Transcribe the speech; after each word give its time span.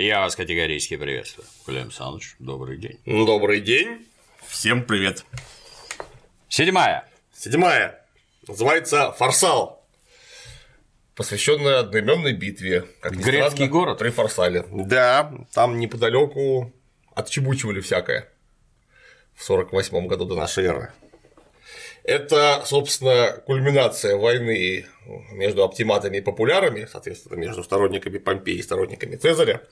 Я 0.00 0.20
вас 0.20 0.34
категорически 0.34 0.96
приветствую. 0.96 1.46
Владимир 1.66 1.88
Александрович, 1.88 2.34
добрый 2.38 2.78
день. 2.78 2.98
Добрый 3.04 3.60
день. 3.60 4.06
Всем 4.46 4.82
привет. 4.82 5.26
Седьмая. 6.48 7.06
Седьмая. 7.36 8.02
Называется 8.48 9.12
«Форсал». 9.12 9.86
Посвященная 11.14 11.80
одноименной 11.80 12.32
битве. 12.32 12.86
Как 13.00 13.12
Грецкий 13.12 13.56
странно, 13.56 13.70
город. 13.70 13.98
При 13.98 14.08
Форсале. 14.08 14.64
Да, 14.70 15.34
там 15.52 15.78
неподалеку 15.78 16.72
отчебучивали 17.14 17.82
всякое. 17.82 18.26
В 19.34 19.44
48 19.44 20.06
году 20.06 20.24
до 20.24 20.34
нашей 20.34 20.64
эры. 20.64 20.94
Это, 22.04 22.62
собственно, 22.64 23.42
кульминация 23.46 24.16
войны 24.16 24.86
между 25.32 25.64
оптиматами 25.64 26.18
и 26.18 26.20
популярами, 26.20 26.86
соответственно, 26.90 27.36
между 27.36 27.62
сторонниками 27.62 28.18
Помпеи 28.18 28.56
и 28.56 28.62
сторонниками 28.62 29.16
Цезаря. 29.16 29.62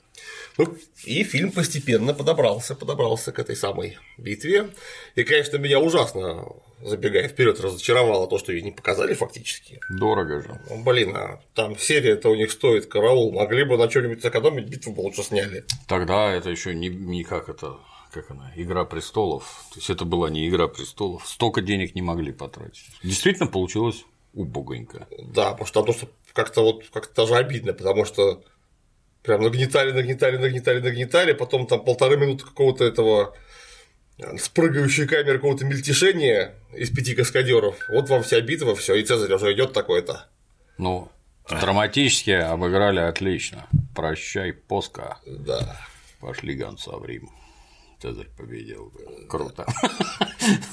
Ну, 0.57 0.75
и 1.05 1.23
фильм 1.23 1.51
постепенно 1.51 2.13
подобрался, 2.13 2.75
подобрался 2.75 3.31
к 3.31 3.39
этой 3.39 3.55
самой 3.55 3.97
битве. 4.17 4.69
И, 5.15 5.23
конечно, 5.23 5.57
меня 5.57 5.79
ужасно, 5.79 6.45
забегая 6.83 7.27
вперед, 7.27 7.59
разочаровало 7.59 8.27
то, 8.27 8.37
что 8.37 8.51
ее 8.51 8.61
не 8.61 8.71
показали 8.71 9.13
фактически. 9.13 9.79
Дорого 9.89 10.41
же. 10.41 10.59
Ну, 10.69 10.83
блин, 10.83 11.15
а 11.15 11.41
там 11.55 11.77
серия-то 11.77 12.29
у 12.29 12.35
них 12.35 12.51
стоит 12.51 12.87
караул. 12.87 13.31
Могли 13.31 13.63
бы 13.63 13.77
на 13.77 13.89
что-нибудь 13.89 14.21
сэкономить, 14.21 14.67
битву 14.67 14.93
бы 14.93 15.01
лучше 15.01 15.23
сняли. 15.23 15.63
Тогда 15.87 16.33
это 16.33 16.49
еще 16.49 16.75
не, 16.75 16.89
не 16.89 17.23
как 17.23 17.49
это 17.49 17.77
как 18.11 18.31
она, 18.31 18.51
Игра 18.55 18.85
престолов. 18.85 19.65
То 19.71 19.79
есть 19.79 19.89
это 19.89 20.05
была 20.05 20.29
не 20.29 20.47
Игра 20.47 20.67
престолов. 20.67 21.27
Столько 21.27 21.61
денег 21.61 21.95
не 21.95 22.01
могли 22.01 22.31
потратить. 22.31 22.85
Действительно 23.03 23.47
получилось 23.47 24.05
убогонько. 24.33 25.07
Да, 25.17 25.51
потому 25.51 25.67
что, 25.67 25.81
потому 25.81 25.97
что 25.97 26.09
как-то 26.33 26.61
вот 26.61 26.85
как-то 26.91 27.23
даже 27.23 27.35
обидно, 27.35 27.73
потому 27.73 28.05
что 28.05 28.43
прям 29.23 29.41
нагнетали, 29.41 29.91
нагнетали, 29.91 30.37
нагнетали, 30.37 30.79
нагнетали, 30.79 31.33
потом 31.33 31.67
там 31.67 31.83
полторы 31.83 32.17
минуты 32.17 32.45
какого-то 32.45 32.83
этого 32.85 33.35
э, 34.17 34.37
спрыгающей 34.37 35.07
камеры 35.07 35.37
какого-то 35.37 35.65
мельтешения 35.65 36.55
из 36.73 36.89
пяти 36.89 37.15
каскадеров. 37.15 37.77
Вот 37.89 38.09
вам 38.09 38.23
вся 38.23 38.39
битва, 38.41 38.75
все, 38.75 38.95
и 38.95 39.03
Цезарь 39.03 39.33
уже 39.33 39.53
идет 39.53 39.73
такой-то. 39.73 40.27
Ну, 40.77 41.09
драматически 41.49 42.31
обыграли 42.31 42.99
отлично. 42.99 43.67
Прощай, 43.95 44.53
Поска. 44.53 45.17
Да. 45.25 45.77
Пошли 46.21 46.53
гонца 46.53 46.91
в 46.91 47.05
Рим. 47.05 47.29
Цезарь 48.01 48.29
победил. 48.37 48.93
Круто. 49.27 49.65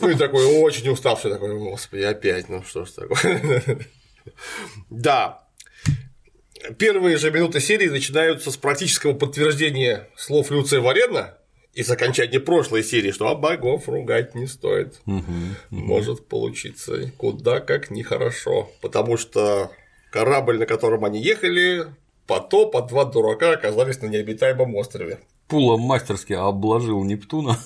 Ну 0.01 0.09
и 0.09 0.15
такой 0.15 0.47
очень 0.47 0.89
уставший, 0.89 1.31
такой, 1.31 1.59
господи, 1.59 2.03
опять, 2.03 2.49
ну 2.49 2.63
что 2.63 2.87
ж 2.87 2.91
такое. 2.93 3.61
Да. 4.91 5.47
Первые 6.79 7.17
же 7.17 7.31
минуты 7.31 7.61
серии 7.61 7.89
начинаются 7.89 8.51
с 8.51 8.57
практического 8.57 9.13
подтверждения 9.13 10.09
слов 10.17 10.51
Люция 10.51 10.81
Варена 10.81 11.37
из 11.75 11.91
окончания 11.91 12.41
прошлой 12.41 12.83
серии, 12.83 13.11
что 13.11 13.29
а 13.29 13.35
богов 13.35 13.89
ругать 13.89 14.35
не 14.35 14.47
стоит. 14.47 15.01
Может 15.71 16.27
получиться 16.27 17.13
куда 17.19 17.61
как 17.61 17.91
нехорошо. 17.91 18.71
Потому 18.81 19.17
что 19.19 19.71
корабль, 20.11 20.59
на 20.59 20.67
котором 20.67 21.05
они 21.05 21.23
ехали, 21.23 21.87
потоп, 22.27 22.77
а 22.77 22.83
два 22.83 23.05
дурака 23.05 23.51
оказались 23.51 24.01
на 24.01 24.07
необитаемом 24.07 24.75
острове. 24.75 25.19
Пулом 25.49 25.81
мастерски 25.83 26.33
обложил 26.33 27.05
Нептуна. 27.05 27.59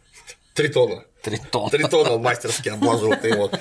Тритона. 0.54 1.04
Тритон. 1.22 1.70
Тритона 1.70 2.12
он 2.12 2.22
мастерски 2.22 2.68
обложил 2.68 3.14
ты 3.16 3.36
вот. 3.36 3.58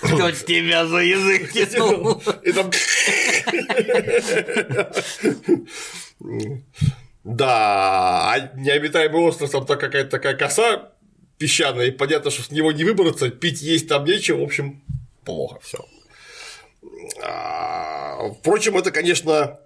Кто 0.00 0.30
тебя 0.30 0.86
за 0.86 0.98
язык 0.98 1.52
тянул? 1.70 2.22
И 2.42 2.52
там... 2.52 2.70
Да, 7.22 8.32
а 8.32 8.50
необитаемый 8.56 9.20
остров, 9.22 9.50
там 9.50 9.66
какая-то 9.66 10.10
такая 10.10 10.34
коса 10.34 10.90
песчаная, 11.38 11.86
и 11.86 11.90
понятно, 11.90 12.30
что 12.30 12.42
с 12.42 12.50
него 12.50 12.72
не 12.72 12.84
выбраться, 12.84 13.30
пить 13.30 13.62
есть 13.62 13.88
там 13.88 14.04
нечего, 14.04 14.40
в 14.40 14.44
общем, 14.44 14.82
плохо 15.24 15.58
все. 15.62 15.84
А, 17.22 18.30
впрочем, 18.38 18.76
это, 18.76 18.90
конечно, 18.90 19.58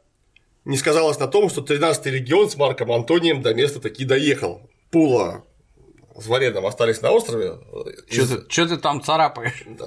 не 0.65 0.77
сказалось 0.77 1.19
на 1.19 1.27
том, 1.27 1.51
что 1.51 1.63
13-й 1.63 2.11
регион 2.11 2.51
с 2.51 2.57
Марком 2.57 2.93
Антонием 2.93 3.43
до 3.43 3.55
места 3.55 3.81
таки 3.81 4.05
доехал. 4.05 4.71
Пула 4.91 5.45
с 6.17 6.27
Вареном 6.27 6.67
остались 6.67 7.03
на 7.03 7.11
острове. 7.11 7.59
Что 8.09 8.39
ты, 8.47 8.69
ты 8.69 8.77
там 8.77 9.03
царапаешь? 9.03 9.65
Да. 9.67 9.87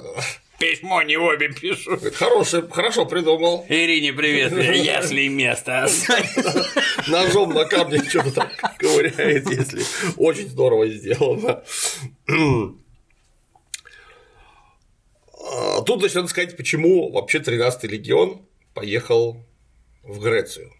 Письмо 0.58 1.02
не 1.02 1.16
обе 1.16 1.52
пишу. 1.52 1.98
Хороший, 2.14 2.68
хорошо 2.68 3.06
придумал. 3.06 3.64
Ирине 3.68 4.12
привет, 4.12 4.52
если 4.74 5.28
место 5.28 5.86
Ножом 7.06 7.54
на 7.54 7.64
камне 7.64 8.02
что-то 8.02 8.32
так 8.32 8.76
ковыряет, 8.76 9.48
если 9.48 9.82
очень 10.16 10.48
здорово 10.48 10.88
сделано. 10.88 11.62
А, 15.50 15.80
тут, 15.82 16.00
значит, 16.00 16.16
надо 16.16 16.28
сказать, 16.28 16.56
почему 16.56 17.12
вообще 17.12 17.38
13-й 17.38 17.86
легион 17.86 18.42
поехал 18.74 19.47
в 20.08 20.18
Грецию. 20.20 20.72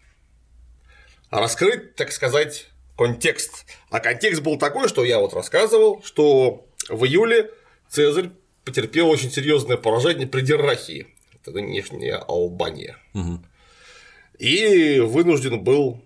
Раскрыть, 1.29 1.95
так 1.95 2.11
сказать, 2.11 2.67
контекст. 2.97 3.65
А 3.89 3.99
контекст 3.99 4.41
был 4.41 4.57
такой, 4.57 4.89
что 4.89 5.05
я 5.05 5.19
вот 5.19 5.33
рассказывал, 5.33 6.01
что 6.03 6.67
в 6.89 7.05
июле 7.05 7.51
Цезарь 7.87 8.31
потерпел 8.65 9.07
очень 9.07 9.31
серьезное 9.31 9.77
поражение 9.77 10.27
при 10.27 10.41
Деррахии, 10.41 11.07
это 11.33 11.51
нынешняя 11.51 12.17
Албания. 12.17 12.97
Угу. 13.13 13.39
И 14.39 14.99
вынужден 14.99 15.63
был 15.63 16.01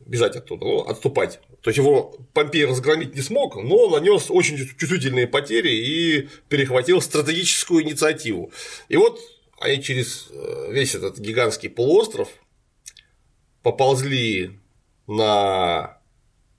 бежать 0.00 0.36
оттуда, 0.36 0.64
ну, 0.64 0.80
отступать. 0.82 1.40
То 1.62 1.70
есть 1.70 1.78
его 1.78 2.14
Помпей 2.34 2.66
разгромить 2.66 3.14
не 3.14 3.22
смог, 3.22 3.56
но 3.56 3.88
нанес 3.88 4.26
очень 4.28 4.58
чувствительные 4.58 5.26
потери 5.26 5.70
и 5.70 6.28
перехватил 6.50 7.00
стратегическую 7.00 7.82
инициативу. 7.82 8.52
И 8.88 8.96
вот 8.96 9.18
они 9.64 9.82
через 9.82 10.28
э, 10.30 10.68
весь 10.70 10.94
этот 10.94 11.18
гигантский 11.18 11.70
полуостров 11.70 12.28
поползли 13.62 14.60
на 15.06 15.98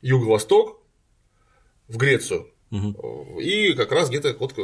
юго-восток, 0.01 0.81
в 1.88 1.97
Грецию. 1.97 2.51
Угу. 2.71 3.39
И 3.41 3.73
как 3.73 3.91
раз 3.91 4.09
где-то 4.09 4.35
вот 4.39 4.57
э, 4.57 4.61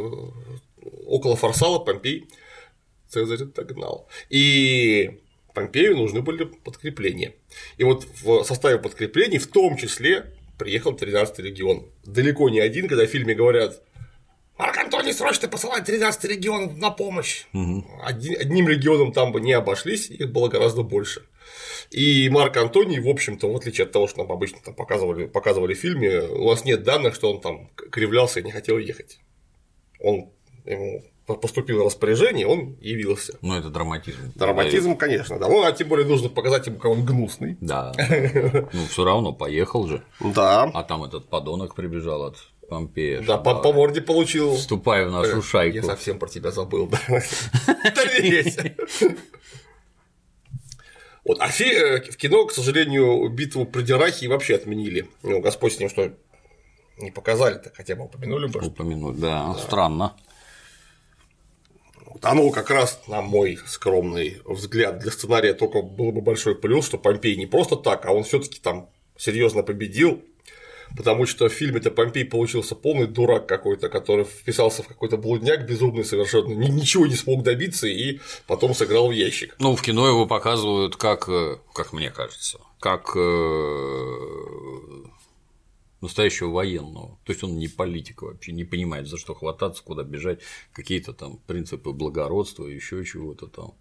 около 1.06 1.36
Фарсала 1.36 1.80
Помпей 1.80 2.28
Цезарь 3.08 3.46
догнал. 3.46 4.08
И 4.30 5.20
Помпею 5.54 5.98
нужны 5.98 6.22
были 6.22 6.46
подкрепления. 6.46 7.34
И 7.78 7.84
вот 7.84 8.08
в 8.24 8.44
составе 8.44 8.80
подкреплений 8.80 9.38
в 9.38 9.48
том 9.48 9.78
числе 9.78 10.34
приехал 10.58 10.94
13-й 10.94 11.44
регион. 11.44 11.86
Далеко 12.06 12.50
не 12.50 12.60
один, 12.60 12.88
когда 12.88 13.06
в 13.06 13.10
фильме 13.10 13.36
говорят 13.36 13.82
Марк 14.62 14.78
Антоний 14.78 15.12
срочно 15.12 15.48
посылает 15.48 15.86
13 15.86 16.24
регион 16.26 16.78
на 16.78 16.92
помощь. 16.92 17.46
Угу. 17.52 17.84
одним 18.04 18.68
регионом 18.68 19.12
там 19.12 19.32
бы 19.32 19.42
не 19.42 19.54
обошлись, 19.54 20.12
их 20.12 20.32
было 20.32 20.50
гораздо 20.50 20.84
больше. 20.84 21.24
И 21.90 22.30
Марк 22.30 22.58
Антоний, 22.58 23.00
в 23.00 23.08
общем-то, 23.08 23.52
в 23.52 23.56
отличие 23.56 23.86
от 23.86 23.92
того, 23.92 24.08
что 24.08 24.20
нам 24.20 24.32
обычно 24.32 24.60
там 24.64 24.76
показывали, 24.76 25.26
показывали 25.26 25.74
в 25.74 25.80
фильме, 25.80 26.22
у 26.22 26.52
нас 26.52 26.64
нет 26.64 26.84
данных, 26.84 27.16
что 27.16 27.34
он 27.34 27.42
там 27.42 27.70
кривлялся 27.76 28.40
и 28.40 28.44
не 28.44 28.52
хотел 28.52 28.78
ехать. 28.78 29.20
Он 30.00 30.30
ему 30.66 31.06
поступило 31.26 31.86
распоряжение, 31.86 32.46
он 32.46 32.78
явился. 32.82 33.40
Ну, 33.42 33.58
это 33.58 33.70
драматизм. 33.70 34.32
Драматизм, 34.36 34.96
конечно, 34.96 35.40
да. 35.40 35.48
Ну, 35.48 35.64
а 35.64 35.72
тем 35.72 35.88
более 35.88 36.06
нужно 36.06 36.30
показать 36.30 36.68
ему, 36.68 36.78
как 36.78 36.92
он 36.92 37.04
гнусный. 37.04 37.58
Да. 37.62 37.94
Ну, 38.74 38.86
все 38.90 39.04
равно 39.04 39.34
поехал 39.34 39.88
же. 39.88 40.04
Да. 40.20 40.70
А 40.72 40.84
там 40.84 41.04
этот 41.04 41.30
подонок 41.30 41.74
прибежал 41.74 42.24
от 42.24 42.38
Помпея. 42.72 43.22
Да, 43.22 43.38
по, 43.38 43.56
по 43.56 43.74
морде 43.74 44.00
получил. 44.00 44.56
Вступай 44.56 45.06
в 45.06 45.12
нашу 45.12 45.42
шайку. 45.42 45.76
Я 45.76 45.84
совсем 45.84 46.18
про 46.18 46.30
тебя 46.30 46.52
забыл, 46.52 46.88
да. 46.88 47.00
Вот, 51.24 51.38
а 51.40 51.50
э, 51.50 52.02
в 52.02 52.18
кино, 52.18 52.46
к 52.46 52.54
сожалению, 52.54 53.30
битву 53.30 53.66
при 53.66 53.84
Дирахе 53.84 54.28
вообще 54.28 54.56
отменили. 54.56 55.08
Ну, 55.22 55.40
Господь 55.42 55.74
с 55.74 55.80
ним 55.80 55.90
что 55.90 56.14
не 56.98 57.12
показали, 57.12 57.60
так 57.60 57.76
хотя 57.76 57.96
бы 57.96 58.06
упомянули 58.06 58.48
бы. 58.48 58.60
Упомянуть, 58.66 59.20
да, 59.20 59.54
да. 59.54 59.60
странно. 59.60 60.16
Вот 62.06 62.24
оно 62.26 62.50
как 62.52 62.72
раз, 62.72 63.02
на 63.08 63.22
мой 63.22 63.60
скромный 63.68 64.42
взгляд, 64.46 64.98
для 65.00 65.12
сценария 65.12 65.54
только 65.54 65.82
было 65.82 66.12
бы 66.12 66.22
большой 66.22 66.56
плюс, 66.56 66.86
что 66.86 66.98
Помпей 66.98 67.36
не 67.36 67.46
просто 67.46 67.76
так, 67.76 68.06
а 68.06 68.14
он 68.14 68.24
все 68.24 68.40
таки 68.40 68.60
там 68.60 68.90
серьезно 69.18 69.62
победил, 69.62 70.24
потому 70.96 71.26
что 71.26 71.50
в 71.50 71.54
фильме-то 71.54 71.92
Помпей 71.92 72.26
получился 72.26 72.76
полный 72.76 73.08
дурак 73.08 73.48
какой-то, 73.48 73.90
который 73.90 74.26
вписался 74.26 74.84
в 74.84 74.88
какой-то 74.88 75.18
блудняк 75.18 75.68
безумный 75.68 76.06
совершенно, 76.06 76.54
ничего 76.54 77.08
не 77.08 77.16
смог 77.16 77.44
добиться 77.44 77.88
и 77.88 78.20
потом 78.48 78.74
сыграл 78.74 79.10
в 79.10 79.12
ящик. 79.12 79.56
Ну, 79.60 79.76
в 79.76 79.82
кино 79.82 80.08
его 80.08 80.26
показывают 80.26 80.96
как, 80.96 81.30
э, 81.30 81.58
как 81.74 81.94
мне 81.94 82.12
кажется, 82.12 82.60
как 82.80 83.12
э, 83.16 83.22
настоящего 86.02 86.50
военного. 86.50 87.20
То 87.24 87.32
есть 87.32 87.44
он 87.44 87.58
не 87.58 87.68
политик 87.68 88.24
вообще, 88.24 88.52
не 88.52 88.64
понимает, 88.64 89.08
за 89.08 89.18
что 89.18 89.34
хвататься, 89.34 89.84
куда 89.84 90.04
бежать, 90.04 90.40
какие-то 90.74 91.14
там 91.14 91.38
принципы 91.48 91.92
благородства, 91.92 92.66
еще 92.66 93.04
чего-то 93.06 93.48
там. 93.48 93.74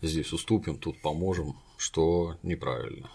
Здесь 0.00 0.32
уступим, 0.32 0.78
тут 0.78 1.00
поможем, 1.00 1.56
что 1.76 2.36
неправильно. 2.42 3.10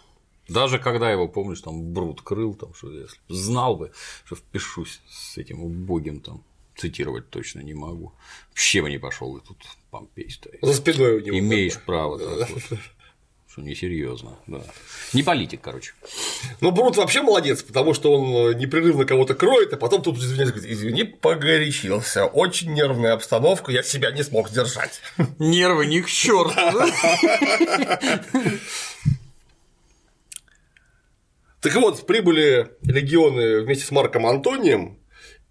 Даже 0.49 0.79
когда 0.79 1.11
его, 1.11 1.27
помнишь, 1.27 1.61
там 1.61 1.93
Брут 1.93 2.21
крыл, 2.21 2.55
там, 2.55 2.73
что 2.73 2.91
если 2.91 3.17
знал 3.29 3.75
бы, 3.75 3.91
что 4.25 4.35
впишусь 4.35 4.99
с 5.09 5.37
этим 5.37 5.63
убогим 5.63 6.19
там 6.19 6.43
цитировать 6.75 7.29
точно 7.29 7.59
не 7.59 7.73
могу. 7.73 8.13
Вообще 8.49 8.81
бы 8.81 8.89
не 8.89 8.97
пошел 8.97 9.35
и 9.37 9.45
тут 9.45 9.57
Помпей 9.91 10.29
стоит. 10.29 10.59
За 10.61 10.73
спиной 10.73 11.17
у 11.17 11.19
него. 11.19 11.37
Имеешь 11.37 11.79
право. 11.81 12.19
Так 12.19 12.49
вот. 12.49 12.79
Что 13.51 13.61
несерьезно, 13.61 14.37
да. 14.45 14.61
Не 15.11 15.23
политик, 15.23 15.61
короче. 15.61 15.93
Ну, 16.61 16.71
Брут 16.71 16.97
вообще 16.97 17.23
молодец, 17.23 17.63
потому 17.63 17.95
что 17.95 18.13
он 18.13 18.55
непрерывно 18.57 19.05
кого-то 19.05 19.33
кроет, 19.33 19.73
а 19.73 19.77
потом 19.77 20.03
тут 20.03 20.19
извиняется, 20.19 20.53
говорит, 20.53 20.71
извини, 20.71 21.03
погорячился. 21.03 22.25
Очень 22.25 22.73
нервная 22.73 23.13
обстановка, 23.13 23.71
я 23.71 23.81
себя 23.81 24.11
не 24.11 24.23
смог 24.23 24.49
сдержать. 24.49 25.01
Нервы 25.39 25.87
не 25.87 26.01
к 26.01 26.07
черту. 26.07 26.53
Так 31.61 31.75
вот, 31.75 32.05
прибыли 32.07 32.71
легионы 32.83 33.61
вместе 33.61 33.85
с 33.85 33.91
Марком 33.91 34.25
Антонием, 34.25 34.99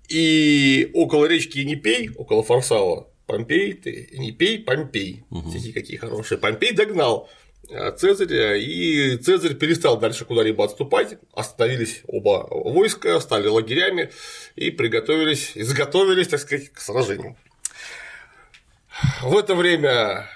и 0.08 0.90
около 0.94 1.26
речки 1.26 1.58
Енипей, 1.58 2.10
около 2.16 2.42
Фарсала, 2.42 3.08
Помпей, 3.26 3.74
ты 3.74 4.08
Енипей, 4.10 4.58
Помпей, 4.58 5.24
угу. 5.30 5.52
какие 5.74 5.98
хорошие, 5.98 6.38
Помпей 6.38 6.72
догнал 6.72 7.28
э, 7.68 7.92
Цезаря, 7.92 8.56
и 8.56 9.18
Цезарь 9.18 9.54
перестал 9.54 9.98
дальше 9.98 10.24
куда-либо 10.24 10.64
отступать, 10.64 11.18
остановились 11.34 12.00
оба 12.06 12.48
войска, 12.50 13.20
стали 13.20 13.48
лагерями 13.48 14.10
и 14.56 14.70
приготовились, 14.70 15.52
изготовились, 15.54 16.28
так 16.28 16.40
сказать, 16.40 16.70
к 16.70 16.80
сражению. 16.80 17.36
В 19.22 19.36
это 19.36 19.54
время 19.54 20.26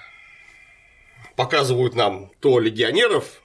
показывают 1.35 1.95
нам 1.95 2.31
то 2.39 2.59
легионеров, 2.59 3.42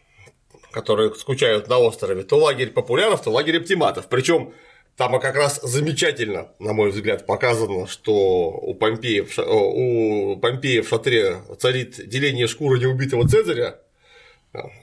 которые 0.70 1.14
скучают 1.14 1.68
на 1.68 1.78
острове, 1.78 2.22
то 2.22 2.36
лагерь 2.36 2.70
популяров, 2.70 3.22
то 3.22 3.30
лагерь 3.30 3.58
оптиматов. 3.58 4.06
Причем 4.08 4.52
там 4.96 5.18
как 5.20 5.36
раз 5.36 5.60
замечательно, 5.62 6.48
на 6.58 6.72
мой 6.72 6.90
взгляд, 6.90 7.26
показано, 7.26 7.86
что 7.86 8.50
у 8.50 8.74
Помпея, 8.74 9.24
у 9.46 10.36
Помпея 10.36 10.82
в 10.82 10.88
шатре 10.88 11.38
царит 11.58 12.08
деление 12.08 12.48
шкуры 12.48 12.78
неубитого 12.78 13.28
Цезаря, 13.28 13.78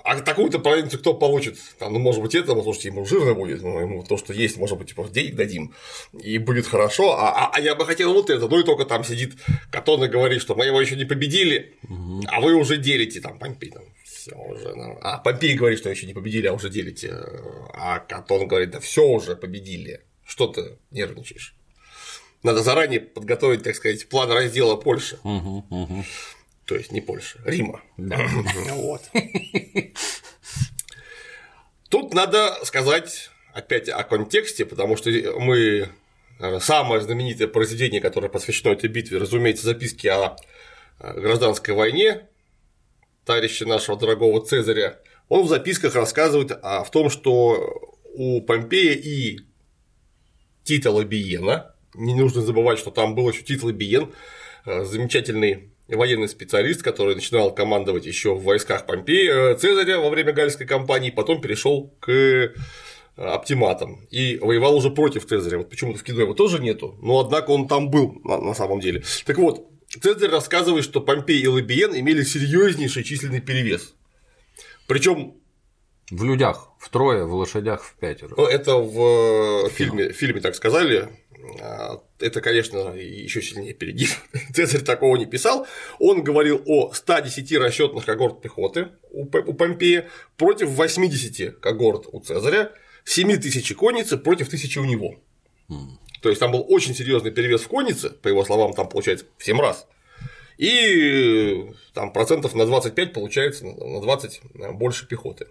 а 0.03 0.21
такую-то 0.21 0.59
провинцию 0.59 0.99
кто 0.99 1.15
получит? 1.15 1.57
Там, 1.79 1.93
ну, 1.93 1.99
может 1.99 2.21
быть, 2.21 2.35
это, 2.35 2.53
слушайте, 2.61 2.89
ему 2.89 3.05
жирно 3.05 3.33
будет, 3.33 3.63
ну, 3.63 3.79
ему 3.79 4.03
то, 4.03 4.15
что 4.15 4.31
есть, 4.31 4.57
может 4.57 4.77
быть, 4.77 4.89
типа, 4.89 5.07
денег 5.09 5.35
дадим, 5.35 5.73
и 6.13 6.37
будет 6.37 6.67
хорошо, 6.67 7.13
а, 7.13 7.47
а, 7.47 7.51
а 7.51 7.59
я 7.59 7.73
бы 7.73 7.85
хотел 7.85 8.13
вот 8.13 8.29
это, 8.29 8.47
ну 8.47 8.59
и 8.59 8.63
только 8.63 8.85
там 8.85 9.03
сидит 9.03 9.33
Катон 9.71 10.03
и 10.03 10.07
говорит, 10.07 10.41
что 10.41 10.53
мы 10.55 10.65
его 10.65 10.79
еще 10.79 10.95
не 10.95 11.05
победили, 11.05 11.73
а 12.27 12.41
вы 12.41 12.53
уже 12.53 12.77
делите 12.77 13.19
там 13.21 13.39
Помпей, 13.39 13.71
там, 13.71 13.83
все 14.25 14.35
уже. 14.35 14.75
Ну, 14.75 14.97
а 15.01 15.17
Помпей 15.19 15.55
говорит, 15.55 15.79
что 15.79 15.89
еще 15.89 16.07
не 16.07 16.13
победили, 16.13 16.47
а 16.47 16.53
уже 16.53 16.69
делите. 16.69 17.13
А 17.73 17.99
Катон 17.99 18.47
говорит, 18.47 18.71
да 18.71 18.79
все 18.79 19.03
уже 19.03 19.35
победили. 19.35 20.03
Что 20.25 20.47
ты 20.47 20.77
нервничаешь? 20.91 21.55
Надо 22.43 22.63
заранее 22.63 22.99
подготовить, 23.01 23.63
так 23.63 23.75
сказать, 23.75 24.07
план 24.09 24.31
раздела 24.31 24.75
Польши. 24.75 25.19
Угу, 25.23 25.65
угу. 25.69 26.05
То 26.65 26.75
есть 26.75 26.91
не 26.91 27.01
Польши, 27.01 27.39
Рима. 27.45 27.81
Да. 27.97 28.17
Вот. 28.71 29.01
Тут 31.89 32.13
надо 32.13 32.57
сказать 32.65 33.29
опять 33.53 33.87
о 33.89 34.03
контексте, 34.03 34.65
потому 34.65 34.97
что 34.97 35.09
мы 35.39 35.89
самое 36.59 37.01
знаменитое 37.01 37.47
произведение, 37.47 38.01
которое 38.01 38.27
посвящено 38.27 38.73
этой 38.73 38.89
битве, 38.89 39.17
разумеется, 39.17 39.65
записки 39.65 40.07
о 40.07 40.35
гражданской 40.99 41.73
войне 41.73 42.27
товарища 43.25 43.65
нашего 43.65 43.97
дорогого 43.97 44.45
Цезаря, 44.45 44.99
он 45.27 45.43
в 45.43 45.49
записках 45.49 45.95
рассказывает 45.95 46.51
о 46.51 46.83
том, 46.85 47.09
что 47.09 47.93
у 48.13 48.41
Помпея 48.41 48.93
и 48.93 49.39
Тита 50.63 50.91
Лабиена, 50.91 51.75
не 51.93 52.15
нужно 52.15 52.41
забывать, 52.41 52.79
что 52.79 52.91
там 52.91 53.15
был 53.15 53.29
еще 53.29 53.43
Тит 53.43 53.63
Лабиен, 53.63 54.11
э, 54.65 54.83
замечательный 54.85 55.71
военный 55.87 56.27
специалист, 56.27 56.81
который 56.81 57.15
начинал 57.15 57.53
командовать 57.53 58.05
еще 58.05 58.35
в 58.35 58.43
войсках 58.43 58.85
Помпея, 58.85 59.33
э, 59.33 59.55
Цезаря 59.55 59.99
во 59.99 60.09
время 60.09 60.33
Гальской 60.33 60.65
кампании, 60.65 61.11
потом 61.11 61.41
перешел 61.41 61.93
к 61.99 62.11
э, 62.11 62.53
оптиматам 63.15 64.05
и 64.09 64.37
воевал 64.41 64.75
уже 64.75 64.89
против 64.89 65.25
Цезаря. 65.25 65.59
Вот 65.59 65.69
почему-то 65.69 65.99
в 65.99 66.03
кино 66.03 66.21
его 66.21 66.33
тоже 66.33 66.59
нету, 66.59 66.97
но 67.01 67.19
однако 67.19 67.51
он 67.51 67.67
там 67.67 67.89
был 67.89 68.19
на 68.23 68.53
самом 68.53 68.79
деле. 68.79 69.03
Так 69.25 69.37
вот, 69.37 69.67
Цезарь 70.01 70.29
рассказывает, 70.29 70.83
что 70.83 71.01
Помпей 71.01 71.39
и 71.39 71.47
Лабиен 71.47 71.95
имели 71.95 72.23
серьезнейший 72.23 73.03
численный 73.03 73.41
перевес. 73.41 73.93
Причем 74.87 75.35
в 76.11 76.23
людях 76.23 76.69
втрое, 76.79 77.25
в 77.25 77.33
лошадях 77.33 77.83
в 77.83 77.95
пятеро. 77.95 78.35
Ну, 78.37 78.45
это 78.45 78.75
в 78.75 79.69
фильме, 79.69 80.11
фильме 80.11 80.39
так 80.39 80.55
сказали. 80.55 81.09
А, 81.61 82.01
это, 82.19 82.41
конечно, 82.41 82.93
еще 82.95 83.41
сильнее 83.41 83.73
перегиб. 83.73 84.09
Цезарь 84.53 84.81
такого 84.81 85.17
не 85.17 85.25
писал. 85.25 85.65
Он 85.99 86.23
говорил 86.23 86.61
о 86.65 86.93
110 86.93 87.57
расчетных 87.57 88.05
когорт 88.05 88.41
пехоты 88.41 88.89
у 89.11 89.25
Помпея 89.25 90.07
против 90.37 90.69
80 90.69 91.59
когорт 91.59 92.05
у 92.11 92.19
Цезаря, 92.19 92.71
7 93.05 93.37
тысяч 93.37 93.73
конницы 93.75 94.17
против 94.17 94.49
тысячи 94.49 94.77
у 94.77 94.85
него. 94.85 95.15
То 96.25 96.29
есть 96.29 96.39
там 96.39 96.51
был 96.51 96.65
очень 96.67 96.95
серьезный 96.95 97.29
перевес 97.29 97.61
в 97.61 97.67
коннице, 97.67 98.09
по 98.09 98.27
его 98.29 98.43
словам, 98.43 98.73
там 98.73 98.89
получается 98.89 99.27
в 99.37 99.45
7 99.45 99.59
раз. 99.59 99.85
И 100.57 101.71
там 101.93 102.11
процентов 102.11 102.55
на 102.55 102.65
25 102.65 103.13
получается 103.13 103.63
на 103.67 104.01
20 104.01 104.41
больше 104.73 105.07
пехоты. 105.07 105.49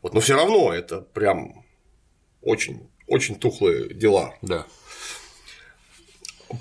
Вот, 0.00 0.14
но 0.14 0.20
все 0.20 0.34
равно 0.34 0.72
это 0.72 1.02
прям 1.02 1.66
очень, 2.40 2.88
очень 3.06 3.34
тухлые 3.34 3.92
дела. 3.92 4.34
Да. 4.40 4.64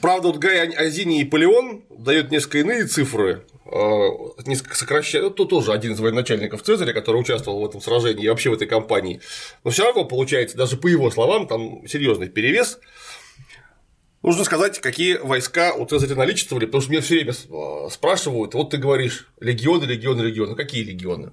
Правда, 0.02 0.28
вот 0.28 0.38
Гай 0.38 0.68
Азини 0.72 1.22
и 1.22 1.24
Полеон 1.24 1.86
дают 1.90 2.32
несколько 2.32 2.58
иные 2.58 2.86
цифры, 2.86 3.46
э, 3.66 4.10
несколько 4.46 4.76
сокращают, 4.76 5.34
это 5.34 5.46
тоже 5.46 5.74
один 5.74 5.94
из 5.94 6.00
военачальников 6.00 6.62
Цезаря, 6.64 6.94
который 6.94 7.22
участвовал 7.22 7.62
в 7.62 7.66
этом 7.66 7.82
сражении 7.82 8.26
и 8.26 8.30
вообще 8.30 8.50
в 8.50 8.54
этой 8.54 8.68
кампании, 8.68 9.22
но 9.64 9.72
все 9.72 9.84
равно 9.84 10.06
получается, 10.06 10.58
даже 10.58 10.78
по 10.78 10.88
его 10.88 11.12
словам, 11.12 11.48
там 11.48 11.88
серьезный 11.88 12.30
перевес. 12.30 12.80
Нужно 14.22 14.44
сказать, 14.44 14.80
какие 14.80 15.18
войска 15.18 15.74
у 15.74 15.86
Цезаря 15.86 16.16
наличествовали, 16.16 16.66
потому 16.66 16.82
что 16.82 16.92
меня 16.92 17.02
все 17.02 17.16
время 17.16 17.34
э, 17.34 17.90
спрашивают, 17.92 18.54
вот 18.56 18.72
ты 18.72 18.78
говоришь, 18.78 19.28
легионы, 19.40 19.86
легионы, 19.86 20.22
легионы, 20.24 20.56
какие 20.56 20.84
легионы? 20.84 21.32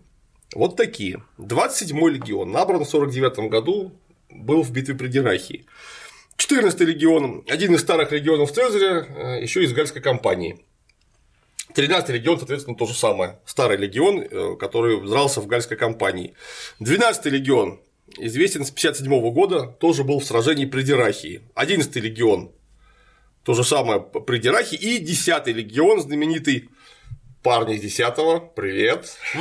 Вот 0.55 0.77
такие. 0.77 1.23
27-й 1.39 2.13
легион, 2.13 2.53
набран 2.53 2.85
в 2.85 2.89
49 2.89 3.51
году, 3.51 3.93
был 4.29 4.63
в 4.63 4.71
битве 4.73 4.95
при 4.95 5.09
Дирахии. 5.09 5.67
14-й 6.37 6.85
легион, 6.85 7.45
один 7.49 7.75
из 7.75 7.81
старых 7.81 8.13
легионов 8.13 8.53
Цезаря, 8.53 9.07
э, 9.09 9.43
еще 9.43 9.63
из 9.63 9.73
Гальской 9.73 10.03
кампании. 10.03 10.65
13-й 11.75 12.13
легион, 12.13 12.39
соответственно, 12.39 12.77
то 12.77 12.87
же 12.87 12.95
самое. 12.95 13.39
Старый 13.47 13.77
легион, 13.77 14.21
э, 14.21 14.57
который 14.59 15.01
дрался 15.01 15.41
в 15.41 15.47
Гальской 15.47 15.77
кампании. 15.77 16.35
12-й 16.81 17.31
легион, 17.31 17.81
известен 18.19 18.65
с 18.65 18.71
57 18.71 19.33
года, 19.33 19.67
тоже 19.67 20.05
был 20.05 20.21
в 20.21 20.25
сражении 20.25 20.67
при 20.67 20.83
Дирахии. 20.83 21.43
11-й 21.55 22.01
легион, 22.01 22.53
то 23.45 23.55
же 23.55 23.65
самое 23.65 24.01
при 24.01 24.39
Дирахе, 24.39 24.77
и 24.77 25.05
10-й 25.05 25.53
легион, 25.53 26.01
знаменитый 26.01 26.69
парни 27.43 27.77
из 27.77 27.99
10-го, 27.99 28.41
привет. 28.55 29.17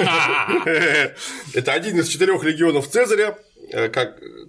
Это 1.53 1.73
один 1.73 1.99
из 1.99 2.07
четырех 2.07 2.43
легионов 2.43 2.87
Цезаря, 2.87 3.37
э, 3.71 3.89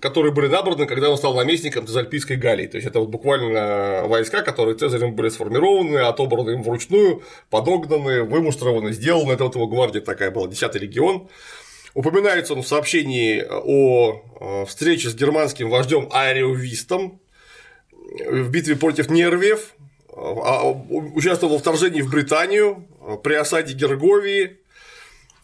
которые 0.01 0.33
были 0.33 0.49
набраны, 0.49 0.87
когда 0.87 1.11
он 1.11 1.17
стал 1.17 1.35
наместником 1.35 1.87
Цезальпийской 1.87 2.37
Галлии. 2.37 2.67
То 2.67 2.77
есть 2.77 2.87
это 2.87 3.01
вот 3.01 3.09
буквально 3.09 4.05
войска, 4.07 4.43
которые 4.43 4.77
Цезарем 4.77 5.15
были 5.15 5.29
сформированы, 5.29 5.99
отобраны 5.99 6.51
им 6.51 6.63
вручную, 6.63 7.23
подогнаны, 7.51 8.23
вымуштрованы, 8.23 8.93
сделаны. 8.93 9.33
Это 9.33 9.45
вот 9.45 9.55
его 9.55 9.67
гвардия 9.67 10.01
такая 10.01 10.31
была, 10.31 10.49
10-й 10.49 10.79
легион. 10.79 11.29
Упоминается 11.95 12.55
он 12.55 12.63
в 12.63 12.69
сообщении 12.69 13.45
о 13.49 14.23
э, 14.41 14.65
встрече 14.67 15.11
с 15.11 15.15
германским 15.15 15.69
вождем 15.69 16.09
Ариовистом, 16.11 17.21
в 18.27 18.51
битве 18.51 18.77
против 18.77 19.11
Нервиев, 19.11 19.75
а, 20.15 20.71
участвовал 20.71 21.55
во 21.55 21.59
вторжении 21.59 22.03
в 22.03 22.11
Британию 22.11 22.87
при 23.23 23.35
осаде 23.35 23.73
Герговии 23.73 24.59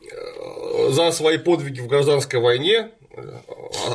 э, 0.02 0.90
за 0.90 1.10
свои 1.10 1.38
подвиги 1.38 1.80
в 1.80 1.86
гражданской 1.86 2.38
войне, 2.38 2.74
э, 2.74 2.97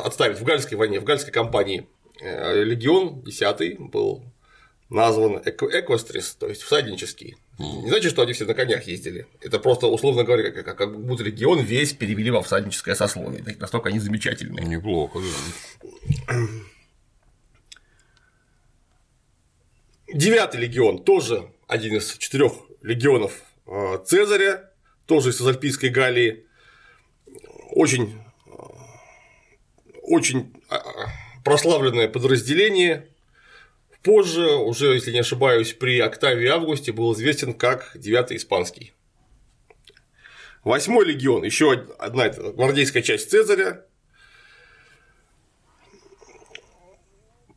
отставить 0.04 0.38
в 0.38 0.44
Гальской 0.44 0.76
войне, 0.76 1.00
в 1.00 1.04
Гальской 1.04 1.32
кампании. 1.32 1.86
Э, 2.20 2.62
легион 2.62 3.22
10 3.22 3.78
был 3.80 4.22
назван 4.88 5.42
Эквестрис, 5.44 6.34
то 6.34 6.46
есть 6.48 6.62
всаднический. 6.62 7.36
Не 7.58 7.88
значит, 7.88 8.10
что 8.10 8.22
они 8.22 8.32
все 8.32 8.46
на 8.46 8.54
конях 8.54 8.84
ездили. 8.84 9.26
Это 9.40 9.58
просто, 9.58 9.86
условно 9.86 10.24
говоря, 10.24 10.50
как, 10.50 10.76
как 10.76 11.00
будто 11.00 11.22
легион 11.22 11.60
весь 11.60 11.92
перевели 11.92 12.30
во 12.30 12.42
всадническое 12.42 12.94
сословие. 12.94 13.44
Настолько 13.58 13.90
они 13.90 14.00
замечательные. 14.00 14.66
Неплохо, 14.66 15.20
да. 15.20 16.36
Девятый 20.12 20.60
легион 20.60 21.02
тоже 21.02 21.50
один 21.66 21.96
из 21.96 22.16
четырех 22.18 22.52
легионов 22.82 23.42
э, 23.66 23.98
Цезаря, 24.04 24.70
тоже 25.06 25.30
из 25.30 25.46
Альпийской 25.46 25.90
Галлии, 25.90 26.46
очень 27.70 28.23
очень 30.04 30.52
а, 30.68 30.80
прославленное 31.44 32.08
подразделение. 32.08 33.08
Позже, 34.02 34.54
уже, 34.56 34.94
если 34.94 35.12
не 35.12 35.20
ошибаюсь, 35.20 35.72
при 35.72 35.98
Октавии 35.98 36.46
Августе 36.46 36.92
был 36.92 37.12
известен 37.14 37.54
как 37.54 37.92
9 37.94 38.32
испанский. 38.32 38.92
Восьмой 40.62 41.04
легион, 41.06 41.44
еще 41.44 41.72
одна 41.98 42.28
гвардейская 42.28 43.02
часть 43.02 43.30
Цезаря. 43.30 43.84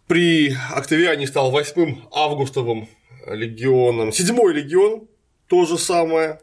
При 0.07 0.55
Октавиане 0.71 1.27
стал 1.27 1.51
восьмым 1.51 2.07
августовым 2.11 2.89
легионом. 3.25 4.13
Седьмой 4.13 4.53
легион, 4.53 5.07
то 5.47 5.65
же 5.65 5.77
самое. 5.77 6.39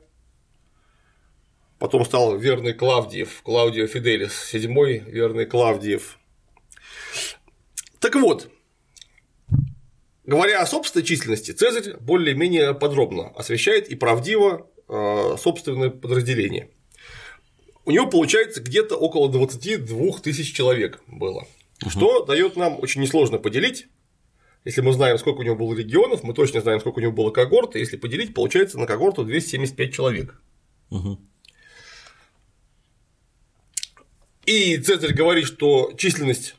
Потом 1.84 2.02
стал 2.06 2.38
верный 2.38 2.72
Клавдиев, 2.72 3.42
Клаудио 3.42 3.86
Фиделис, 3.86 4.32
седьмой 4.32 5.00
верный 5.00 5.44
Клавдиев. 5.44 6.18
Так 7.98 8.14
вот, 8.14 8.48
говоря 10.24 10.62
о 10.62 10.66
собственной 10.66 11.04
численности, 11.04 11.50
Цезарь 11.50 11.98
более-менее 12.00 12.72
подробно 12.72 13.28
освещает 13.36 13.90
и 13.90 13.96
правдиво 13.96 14.66
э, 14.88 15.36
собственное 15.38 15.90
подразделение. 15.90 16.70
У 17.84 17.90
него 17.90 18.06
получается 18.06 18.62
где-то 18.62 18.96
около 18.96 19.30
22 19.30 20.20
тысяч 20.22 20.54
человек 20.54 21.02
было, 21.06 21.46
угу. 21.82 21.90
что 21.90 22.24
дает 22.24 22.56
нам 22.56 22.78
очень 22.80 23.02
несложно 23.02 23.36
поделить. 23.36 23.88
Если 24.64 24.80
мы 24.80 24.94
знаем, 24.94 25.18
сколько 25.18 25.40
у 25.40 25.42
него 25.42 25.56
было 25.56 25.74
регионов, 25.74 26.22
мы 26.22 26.32
точно 26.32 26.62
знаем, 26.62 26.80
сколько 26.80 27.00
у 27.00 27.02
него 27.02 27.12
было 27.12 27.30
когорт, 27.30 27.76
и 27.76 27.78
если 27.78 27.98
поделить, 27.98 28.32
получается 28.32 28.78
на 28.78 28.86
когорту 28.86 29.22
275 29.22 29.92
человек. 29.92 30.40
Угу. 30.88 31.18
И 34.46 34.76
Цезарь 34.78 35.14
говорит, 35.14 35.46
что 35.46 35.92
численность 35.96 36.54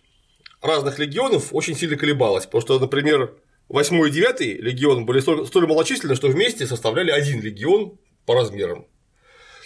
разных 0.61 0.99
легионов 0.99 1.49
очень 1.53 1.75
сильно 1.75 1.95
колебалась, 1.95 2.45
потому 2.45 2.61
что, 2.61 2.79
например, 2.79 3.33
8 3.69 4.07
и 4.07 4.11
9 4.11 4.39
легион 4.61 5.05
были 5.05 5.19
столь, 5.19 5.45
столь 5.47 5.67
малочисленны, 5.67 6.15
что 6.15 6.27
вместе 6.27 6.65
составляли 6.65 7.11
один 7.11 7.41
легион 7.41 7.97
по 8.25 8.33
размерам. 8.33 8.87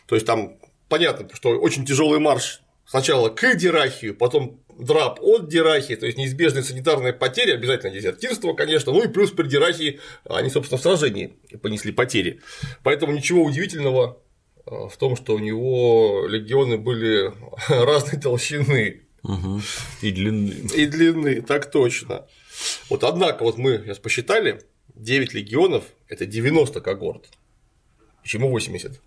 То 0.07 0.15
есть 0.15 0.25
там 0.25 0.57
понятно, 0.87 1.29
что 1.33 1.49
очень 1.51 1.85
тяжелый 1.85 2.19
марш 2.19 2.61
сначала 2.85 3.29
к 3.29 3.55
Дирахию, 3.55 4.15
потом 4.15 4.61
драп 4.77 5.19
от 5.21 5.49
Дирахии, 5.49 5.95
то 5.95 6.05
есть 6.05 6.17
неизбежные 6.17 6.63
санитарные 6.63 7.13
потери, 7.13 7.51
обязательно 7.51 7.93
дезертирство, 7.93 8.53
конечно, 8.53 8.93
ну 8.93 9.03
и 9.03 9.07
плюс 9.07 9.31
при 9.31 9.47
Дирахии 9.47 9.99
они, 10.25 10.49
собственно, 10.49 10.79
в 10.79 10.81
сражении 10.81 11.37
понесли 11.61 11.91
потери. 11.91 12.41
Поэтому 12.83 13.11
ничего 13.11 13.43
удивительного 13.43 14.21
в 14.69 14.95
том, 14.97 15.15
что 15.15 15.35
у 15.35 15.39
него 15.39 16.25
легионы 16.27 16.77
были 16.77 17.33
разной 17.69 18.21
толщины. 18.21 19.01
Угу. 19.23 19.61
И 20.01 20.11
длины. 20.11 20.51
И 20.75 20.85
длины, 20.85 21.41
так 21.41 21.71
точно. 21.71 22.27
Вот 22.89 23.03
однако, 23.03 23.43
вот 23.43 23.57
мы 23.57 23.81
сейчас 23.83 23.99
посчитали, 23.99 24.61
9 24.95 25.33
легионов– 25.33 25.85
это 26.07 26.25
90 26.25 26.81
когорт. 26.81 27.29
Почему 28.21 28.49
80? 28.49 29.01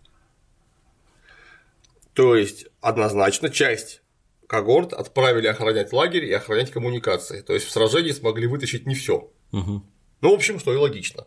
То 2.15 2.37
есть, 2.37 2.67
однозначно, 2.81 3.49
часть 3.49 4.03
когорт 4.47 4.93
отправили 4.93 5.47
охранять 5.47 5.93
лагерь 5.93 6.25
и 6.27 6.33
охранять 6.33 6.71
коммуникации. 6.71 7.41
То 7.41 7.55
есть 7.55 7.67
в 7.67 7.71
сражении 7.71 8.11
смогли 8.11 8.47
вытащить 8.47 8.87
не 8.87 8.95
все. 8.95 9.31
Угу. 9.53 9.83
Ну, 10.21 10.31
в 10.31 10.35
общем, 10.35 10.61
что 10.61 10.73
и 10.73 10.77
логично. 10.77 11.27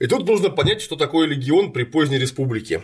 И 0.00 0.06
тут 0.06 0.26
нужно 0.26 0.48
понять, 0.48 0.80
что 0.80 0.96
такое 0.96 1.28
легион 1.28 1.72
при 1.72 1.84
поздней 1.84 2.18
республике. 2.18 2.82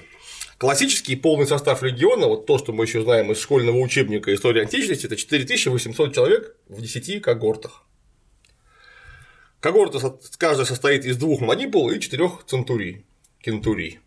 Классический 0.58 1.16
полный 1.16 1.46
состав 1.46 1.82
легиона, 1.82 2.26
вот 2.28 2.46
то, 2.46 2.58
что 2.58 2.72
мы 2.72 2.84
еще 2.84 3.02
знаем 3.02 3.32
из 3.32 3.40
школьного 3.40 3.78
учебника 3.78 4.32
истории 4.34 4.60
античности, 4.62 5.06
это 5.06 5.16
4800 5.16 6.14
человек 6.14 6.56
в 6.68 6.80
10 6.80 7.22
когортах. 7.22 7.82
Когорта 9.60 10.18
каждая 10.36 10.66
состоит 10.66 11.06
из 11.06 11.16
двух 11.16 11.40
манипул 11.40 11.90
и 11.90 11.98
четырех 12.00 12.44
центурий, 12.46 13.06
кентурий. 13.40 14.00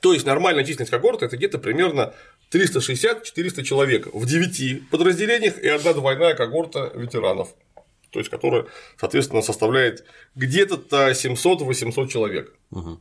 То 0.00 0.14
есть 0.14 0.26
нормальная 0.26 0.64
численность 0.64 0.90
когорта 0.90 1.26
это 1.26 1.36
где-то 1.36 1.58
примерно 1.58 2.14
360-400 2.52 3.62
человек 3.62 4.08
в 4.12 4.26
9 4.26 4.90
подразделениях 4.90 5.58
и 5.58 5.68
одна 5.68 5.92
двойная 5.92 6.34
когорта 6.34 6.92
ветеранов 6.94 7.54
то 8.12 8.18
есть 8.18 8.30
которая, 8.30 8.66
соответственно, 8.98 9.42
составляет 9.42 10.04
где-то 10.34 10.76
700-800 11.10 12.08
человек. 12.08 12.54
Угу. 12.70 13.00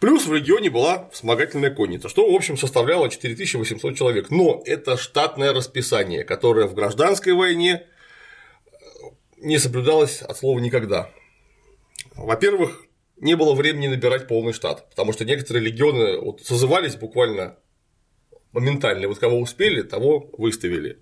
Плюс 0.00 0.26
в 0.26 0.34
регионе 0.34 0.70
была 0.70 1.08
вспомогательная 1.12 1.70
конница, 1.70 2.08
что, 2.08 2.30
в 2.30 2.34
общем, 2.34 2.56
составляло 2.56 3.08
4800 3.08 3.96
человек. 3.96 4.30
Но 4.30 4.62
это 4.66 4.96
штатное 4.96 5.52
расписание, 5.52 6.24
которое 6.24 6.66
в 6.66 6.74
гражданской 6.74 7.32
войне 7.32 7.86
не 9.38 9.58
соблюдалось 9.58 10.22
от 10.22 10.36
слова 10.36 10.58
никогда. 10.58 11.10
Во-первых, 12.16 12.86
не 13.16 13.34
было 13.36 13.54
времени 13.54 13.86
набирать 13.86 14.28
полный 14.28 14.52
штат, 14.52 14.88
потому 14.90 15.12
что 15.12 15.24
некоторые 15.24 15.64
легионы 15.64 16.18
вот 16.18 16.42
созывались 16.42 16.96
буквально 16.96 17.56
моментально. 18.52 19.08
Вот 19.08 19.18
кого 19.18 19.40
успели, 19.40 19.82
того 19.82 20.30
выставили. 20.36 21.00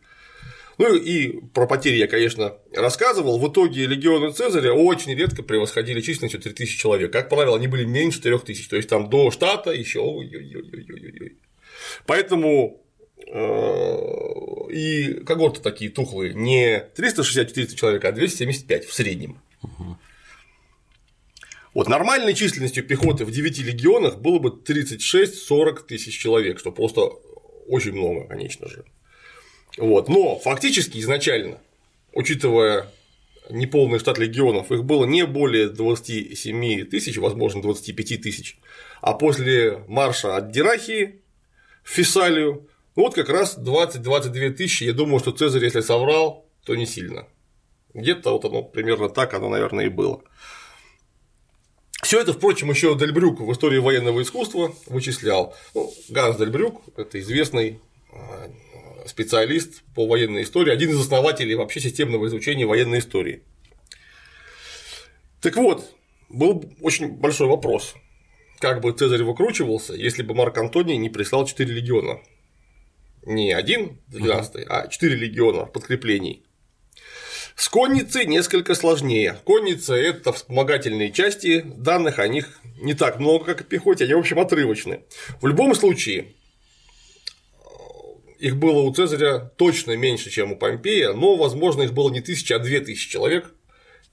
Ну 0.79 0.95
и 0.95 1.41
про 1.53 1.67
потери 1.67 1.97
я, 1.97 2.07
конечно, 2.07 2.57
рассказывал. 2.75 3.39
В 3.39 3.51
итоге 3.51 3.87
легионы 3.87 4.33
Цезаря 4.33 4.73
очень 4.73 5.15
редко 5.15 5.43
превосходили 5.43 6.01
численностью 6.01 6.41
3000 6.41 6.79
человек. 6.79 7.13
Как 7.13 7.29
правило, 7.29 7.57
они 7.57 7.67
были 7.67 7.85
меньше 7.85 8.23
4000, 8.23 8.69
то 8.69 8.77
есть 8.77 8.89
там 8.89 9.11
до 9.11 9.31
штата 9.31 9.71
еще. 9.71 10.03
Поэтому 12.07 12.85
э, 13.27 14.73
и 14.73 15.15
когорты 15.25 15.61
такие 15.61 15.91
тухлые, 15.91 16.35
не 16.35 16.85
360-400 16.97 17.75
человек, 17.75 18.05
а 18.05 18.13
275 18.13 18.85
в 18.87 18.93
среднем. 18.93 19.41
Вот 21.75 21.89
нормальной 21.89 22.35
численностью 22.35 22.87
пехоты 22.87 23.25
в 23.25 23.31
9 23.31 23.59
легионах 23.61 24.19
было 24.19 24.39
бы 24.39 24.51
36-40 24.51 25.87
тысяч 25.87 26.19
человек, 26.19 26.59
что 26.59 26.71
просто 26.71 27.01
очень 27.67 27.93
много, 27.93 28.27
конечно 28.27 28.69
же. 28.69 28.85
Вот. 29.79 30.09
Но 30.09 30.39
фактически 30.39 30.99
изначально, 30.99 31.59
учитывая 32.13 32.87
неполный 33.51 33.99
штат 33.99 34.19
легионов, 34.19 34.71
их 34.71 34.85
было 34.85 35.05
не 35.05 35.27
более 35.27 35.69
27 35.69 36.85
тысяч, 36.87 37.19
возможно, 37.19 37.63
25 37.63 38.23
тысяч. 38.23 38.59
А 39.01 39.15
после 39.15 39.85
марша 39.89 40.37
от 40.37 40.51
Дирахии 40.51 41.21
в 41.83 41.91
Фессалию, 41.91 42.69
ну 42.97 43.05
вот 43.05 43.15
как 43.15 43.29
раз 43.29 43.59
20-22 43.59 44.51
тысячи, 44.51 44.85
я 44.85 44.93
думаю, 44.93 45.19
что 45.21 45.33
Цезарь, 45.33 45.65
если 45.65 45.81
соврал, 45.81 46.47
то 46.65 46.75
не 46.77 46.87
сильно. 46.87 47.27
Где-то 47.95 48.33
вот 48.33 48.45
оно 48.45 48.63
примерно 48.63 49.09
так 49.09 49.35
оно, 49.35 49.49
наверное, 49.49 49.87
и 49.87 49.89
было. 49.89 50.23
Все 52.03 52.21
это, 52.21 52.33
впрочем, 52.33 52.71
еще 52.71 52.97
Дельбрюк 52.97 53.41
в 53.41 53.53
истории 53.53 53.79
военного 53.79 54.23
искусства 54.23 54.75
вычислял. 54.87 55.55
Ну, 55.75 55.93
Ганс 56.09 56.37
Дельбрюк– 56.37 56.83
это 56.97 57.21
известный 57.21 57.81
а, 58.13 58.51
специалист 59.07 59.83
по 59.95 60.07
военной 60.07 60.43
истории, 60.43 60.73
один 60.73 60.91
из 60.91 61.01
основателей 61.01 61.55
вообще 61.55 61.81
системного 61.81 62.27
изучения 62.27 62.67
военной 62.67 62.99
истории. 62.99 63.43
Так 65.41 65.57
вот, 65.57 65.85
был 66.29 66.65
очень 66.81 67.09
большой 67.09 67.49
вопрос, 67.49 67.95
как 68.59 68.81
бы 68.81 68.93
Цезарь 68.93 69.25
выкручивался, 69.25 69.95
если 69.95 70.23
бы 70.23 70.35
Марк 70.35 70.57
Антоний 70.57 70.97
не 70.97 71.11
прислал 71.11 71.47
4 71.47 71.73
легиона. 71.73 72.21
Не 73.25 73.53
один, 73.53 73.99
12 74.09 74.55
uh-huh. 74.55 74.67
а 74.69 74.89
4 74.89 75.17
легиона 75.17 75.67
подкреплений. 75.67 76.45
С 77.57 77.69
конницей 77.69 78.25
несколько 78.27 78.75
сложнее. 78.75 79.37
Конница– 79.45 79.95
это 79.97 80.33
вспомогательные 80.33 81.13
части, 81.13 81.61
данных 81.61 82.19
о 82.19 82.29
них 82.29 82.61
не 82.81 82.95
так 82.95 83.19
много, 83.19 83.45
как 83.45 83.61
о 83.61 83.65
пехоте, 83.65 84.05
они, 84.05 84.15
в 84.15 84.19
общем, 84.19 84.39
отрывочны. 84.39 85.03
В 85.41 85.47
любом 85.47 85.75
случае, 85.75 86.35
их 88.43 88.57
было 88.57 88.81
у 88.81 88.93
Цезаря 88.93 89.39
точно 89.57 89.97
меньше, 89.97 90.29
чем 90.29 90.51
у 90.51 90.57
Помпея, 90.57 91.13
но, 91.13 91.37
возможно, 91.37 91.83
их 91.83 91.93
было 91.93 92.11
не 92.11 92.21
тысяча, 92.21 92.57
а 92.57 92.59
две 92.59 92.81
тысячи 92.81 93.09
человек 93.09 93.55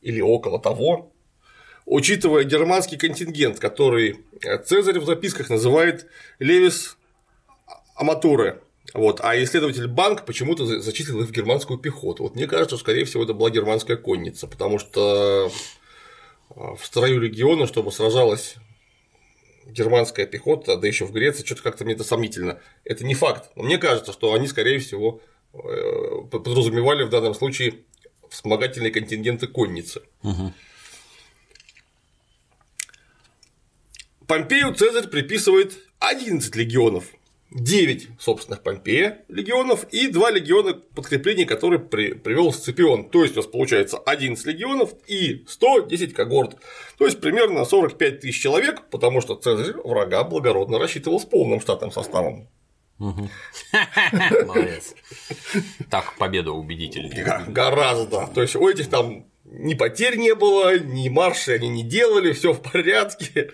или 0.02 0.22
около 0.22 0.62
того. 0.62 1.12
Учитывая 1.88 2.44
германский 2.44 2.96
контингент, 2.96 3.58
который 3.58 4.20
Цезарь 4.68 5.00
в 5.00 5.06
записках 5.06 5.50
называет 5.50 6.06
Левис 6.38 6.98
Аматуре, 7.96 8.62
вот, 8.94 9.20
а 9.24 9.36
исследователь 9.44 9.88
Банк 9.88 10.26
почему-то 10.26 10.64
зачислил 10.80 11.22
их 11.22 11.30
в 11.30 11.32
германскую 11.32 11.80
пехоту. 11.80 12.22
Вот 12.22 12.36
мне 12.36 12.46
кажется, 12.46 12.76
что, 12.76 12.84
скорее 12.84 13.06
всего, 13.06 13.24
это 13.24 13.34
была 13.34 13.50
германская 13.50 13.98
конница, 13.98 14.46
потому 14.46 14.78
что 14.78 15.52
в 16.50 16.80
строю 16.84 17.20
легиона, 17.20 17.66
чтобы 17.66 17.92
сражалась 17.92 18.58
германская 19.72 20.26
пехота, 20.26 20.78
да 20.78 20.88
еще 20.88 21.06
в 21.06 21.12
Греции, 21.12 21.46
что-то 21.46 21.64
как-то 21.64 21.86
мне 21.86 21.94
это 21.94 22.04
сомнительно. 22.04 22.60
Это 22.84 23.06
не 23.06 23.16
факт. 23.16 23.52
Но 23.56 23.64
мне 23.64 23.78
кажется, 23.78 24.12
что 24.12 24.34
они, 24.34 24.48
скорее 24.48 24.80
всего, 24.80 25.22
э, 25.54 25.58
подразумевали 26.32 27.04
в 27.04 27.10
данном 27.10 27.34
случае 27.34 27.80
вспомогательные 28.30 28.92
контингенты 28.92 29.48
конницы. 29.48 30.02
Угу. 30.24 30.54
Помпею 34.28 34.76
Цезарь 34.76 35.08
приписывает 35.08 35.80
11 36.00 36.56
легионов, 36.56 37.06
9 37.52 38.10
собственных 38.20 38.62
Помпея 38.62 39.26
легионов 39.28 39.86
и 39.92 40.08
2 40.08 40.32
легиона 40.32 40.74
подкрепления, 40.74 41.46
которые 41.46 41.80
при, 41.80 42.14
привел 42.14 42.54
Сципион. 42.54 43.10
То 43.10 43.24
есть 43.24 43.36
у 43.36 43.40
нас 43.40 43.48
получается 43.48 43.98
11 43.98 44.46
легионов 44.46 44.94
и 45.08 45.46
110 45.48 46.14
когорт. 46.14 46.58
То 46.98 47.06
есть 47.06 47.20
примерно 47.20 47.66
45 47.66 48.20
тысяч 48.20 48.42
человек, 48.42 48.90
потому 48.90 49.22
что 49.22 49.36
Цезарь 49.36 49.74
врага 49.84 50.24
благородно 50.24 50.78
рассчитывал 50.78 51.20
с 51.20 51.26
полным 51.26 51.60
штатным 51.60 51.92
составом. 51.92 52.48
Молодец. 53.00 54.94
Так 55.90 56.18
победа 56.18 56.52
убедительнее. 56.52 57.46
Гораздо. 57.48 58.28
То 58.28 58.42
есть 58.42 58.56
у 58.56 58.68
этих 58.68 58.90
там 58.90 59.29
ни 59.52 59.74
потерь 59.74 60.18
не 60.18 60.36
было, 60.36 60.78
ни 60.78 61.10
марши 61.10 61.54
они 61.54 61.70
не 61.70 61.84
делали, 61.84 62.34
все 62.34 62.54
в 62.54 62.62
порядке. 62.62 63.52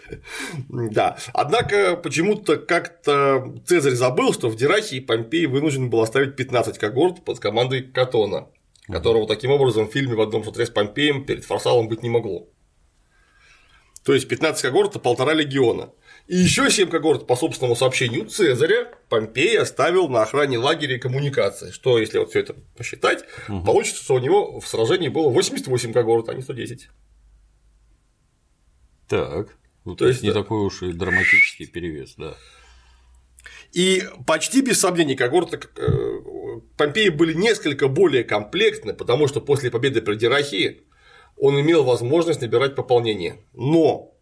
да. 0.69 1.17
Однако 1.33 1.95
почему-то 1.95 2.57
как-то 2.57 3.53
Цезарь 3.65 3.93
забыл, 3.93 4.33
что 4.33 4.49
в 4.49 4.55
Дирахии 4.55 4.99
Помпей 4.99 5.45
вынужден 5.45 5.89
был 5.89 6.01
оставить 6.01 6.35
15 6.35 6.77
когорт 6.77 7.23
под 7.23 7.39
командой 7.39 7.81
Катона, 7.81 8.49
которого 8.87 9.27
таким 9.27 9.51
образом 9.51 9.87
в 9.87 9.91
фильме 9.91 10.15
в 10.15 10.21
одном 10.21 10.43
шатре 10.43 10.65
с 10.65 10.69
Помпеем 10.69 11.25
перед 11.25 11.45
Фарсалом 11.45 11.87
быть 11.87 12.03
не 12.03 12.09
могло. 12.09 12.47
То 14.03 14.13
есть 14.13 14.27
15 14.27 14.61
когорт– 14.61 15.01
полтора 15.03 15.33
легиона. 15.33 15.89
И 16.27 16.38
еще 16.38 16.72
7 16.72 16.89
когорт, 16.89 17.27
по 17.27 17.36
собственному 17.36 17.75
сообщению 17.75 18.25
Цезаря, 18.25 18.91
Помпей 19.10 19.60
оставил 19.60 20.10
на 20.10 20.24
охране 20.24 20.58
лагеря 20.58 20.96
и 20.96 21.00
коммуникации, 21.00 21.70
что, 21.70 22.00
если 22.00 22.17
вот 22.17 22.32
все 22.32 22.39
это 22.39 22.55
посчитать, 22.75 23.24
угу. 23.48 23.63
получится, 23.63 24.03
что 24.03 24.15
у 24.15 24.20
него 24.20 24.60
в 24.60 24.67
сражении 24.67 25.10
было 25.10 25.29
88 25.29 25.94
когорт, 25.94 26.29
а 26.29 26.34
не 26.34 26.41
110. 26.41 26.89
Так. 29.08 29.55
Ну, 29.86 29.96
то, 29.96 30.08
есть 30.08 30.24
не 30.24 30.29
да. 30.29 30.41
такой 30.41 30.65
уж 30.65 30.82
и 30.82 30.91
драматический 30.94 31.67
перевес, 31.67 32.15
да. 32.17 32.36
И 33.72 34.03
почти 34.25 34.62
без 34.62 34.79
сомнений 34.79 35.15
когорты 35.15 35.60
э, 35.77 36.20
Помпеи 36.75 37.10
были 37.10 37.34
несколько 37.34 37.88
более 37.88 38.24
комплектны, 38.24 38.94
потому 38.94 39.27
что 39.27 39.41
после 39.41 39.70
победы 39.70 40.01
при 40.01 40.15
Дирахии 40.15 40.82
он 41.38 41.60
имел 41.60 41.84
возможность 41.84 42.41
набирать 42.41 42.74
пополнение. 42.74 43.41
Но 43.53 44.14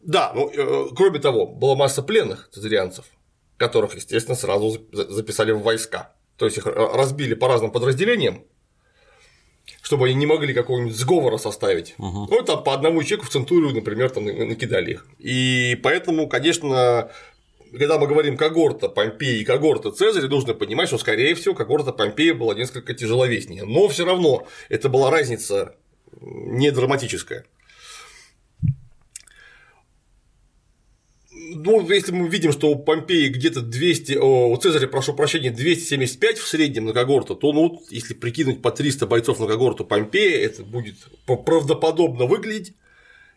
да, 0.00 0.32
ну, 0.34 0.50
э, 0.50 0.88
кроме 0.96 1.18
того, 1.18 1.46
была 1.46 1.74
масса 1.74 2.02
пленных 2.02 2.48
цезарианцев, 2.52 3.04
которых, 3.56 3.94
естественно, 3.96 4.36
сразу 4.36 4.78
записали 4.92 5.52
в 5.52 5.62
войска. 5.62 6.14
То 6.36 6.46
есть 6.46 6.56
их 6.58 6.66
разбили 6.66 7.34
по 7.34 7.48
разным 7.48 7.72
подразделениям, 7.72 8.44
чтобы 9.82 10.06
они 10.06 10.14
не 10.14 10.26
могли 10.26 10.54
какого-нибудь 10.54 10.96
сговора 10.96 11.36
составить. 11.36 11.94
Угу. 11.98 12.28
Ну, 12.30 12.42
там 12.42 12.62
по 12.62 12.74
одному 12.74 13.02
человеку 13.02 13.26
в 13.26 13.30
Центурию, 13.30 13.74
например, 13.74 14.10
там 14.10 14.24
накидали 14.24 14.92
их. 14.92 15.06
И 15.18 15.78
поэтому, 15.82 16.28
конечно, 16.28 17.10
когда 17.72 17.98
мы 17.98 18.06
говорим 18.06 18.36
когорта 18.36 18.88
Помпеи 18.88 19.40
и 19.40 19.44
когорта 19.44 19.90
Цезаря, 19.90 20.28
нужно 20.28 20.54
понимать, 20.54 20.88
что, 20.88 20.98
скорее 20.98 21.34
всего, 21.34 21.54
когорта 21.54 21.92
Помпея 21.92 22.34
была 22.34 22.54
несколько 22.54 22.94
тяжеловеснее. 22.94 23.64
Но 23.64 23.88
все 23.88 24.04
равно 24.04 24.46
это 24.68 24.88
была 24.88 25.10
разница 25.10 25.74
не 26.20 26.70
драматическая. 26.70 27.44
Ну, 31.54 31.88
если 31.90 32.12
мы 32.12 32.28
видим, 32.28 32.52
что 32.52 32.70
у 32.70 32.76
Помпеи 32.76 33.28
где-то 33.28 33.60
200, 33.60 34.14
о, 34.14 34.48
у 34.50 34.56
Цезаря, 34.56 34.86
прошу 34.86 35.14
прощения, 35.14 35.50
275 35.50 36.38
в 36.38 36.46
среднем 36.46 36.86
на 36.86 36.92
когорту, 36.92 37.34
то, 37.34 37.52
ну, 37.52 37.82
если 37.90 38.14
прикинуть 38.14 38.62
по 38.62 38.70
300 38.70 39.06
бойцов 39.06 39.40
на 39.40 39.46
когорту 39.46 39.84
Помпея, 39.84 40.44
это 40.44 40.62
будет 40.62 40.96
правдоподобно 41.26 42.26
выглядеть, 42.26 42.74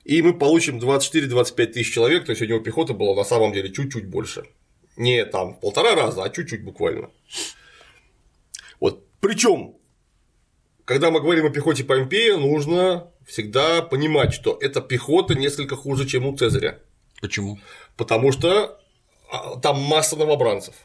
и 0.04 0.22
мы 0.22 0.34
получим 0.34 0.80
24-25 0.80 1.66
тысяч 1.68 1.94
человек, 1.94 2.26
то 2.26 2.32
есть 2.32 2.42
у 2.42 2.46
него 2.46 2.60
пехота 2.60 2.94
была 2.94 3.16
на 3.16 3.24
самом 3.24 3.54
деле 3.54 3.72
чуть-чуть 3.72 4.08
больше. 4.08 4.44
Не 4.98 5.26
там 5.26 5.56
полтора 5.56 5.96
раза, 5.96 6.24
а 6.24 6.30
чуть-чуть 6.30 6.64
буквально. 6.64 7.10
Вот. 8.80 9.06
Причем, 9.20 9.76
когда 10.86 11.12
мы 11.12 11.22
говорим 11.22 11.46
о 11.46 11.50
пехоте 11.50 11.84
Помпея, 11.84 12.38
нужно 12.38 13.12
всегда 13.26 13.82
понимать, 13.82 14.34
что 14.34 14.58
эта 14.60 14.82
пехота 14.82 15.36
несколько 15.36 15.76
хуже, 15.76 16.08
чем 16.08 16.26
у 16.26 16.36
Цезаря. 16.36 16.80
Почему? 17.22 17.60
Потому 17.98 18.32
что 18.32 18.80
а, 19.32 19.60
там 19.60 19.80
масса 19.80 20.16
новобранцев, 20.16 20.76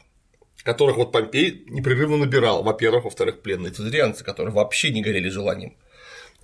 которых 0.63 0.97
вот 0.97 1.11
Помпей 1.11 1.63
непрерывно 1.67 2.17
набирал. 2.17 2.63
Во-первых, 2.63 3.05
во-вторых, 3.05 3.41
пленные 3.41 3.71
цезарианцы, 3.71 4.23
которые 4.23 4.53
вообще 4.53 4.91
не 4.91 5.01
горели 5.01 5.29
желанием 5.29 5.75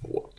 вот, 0.03 0.33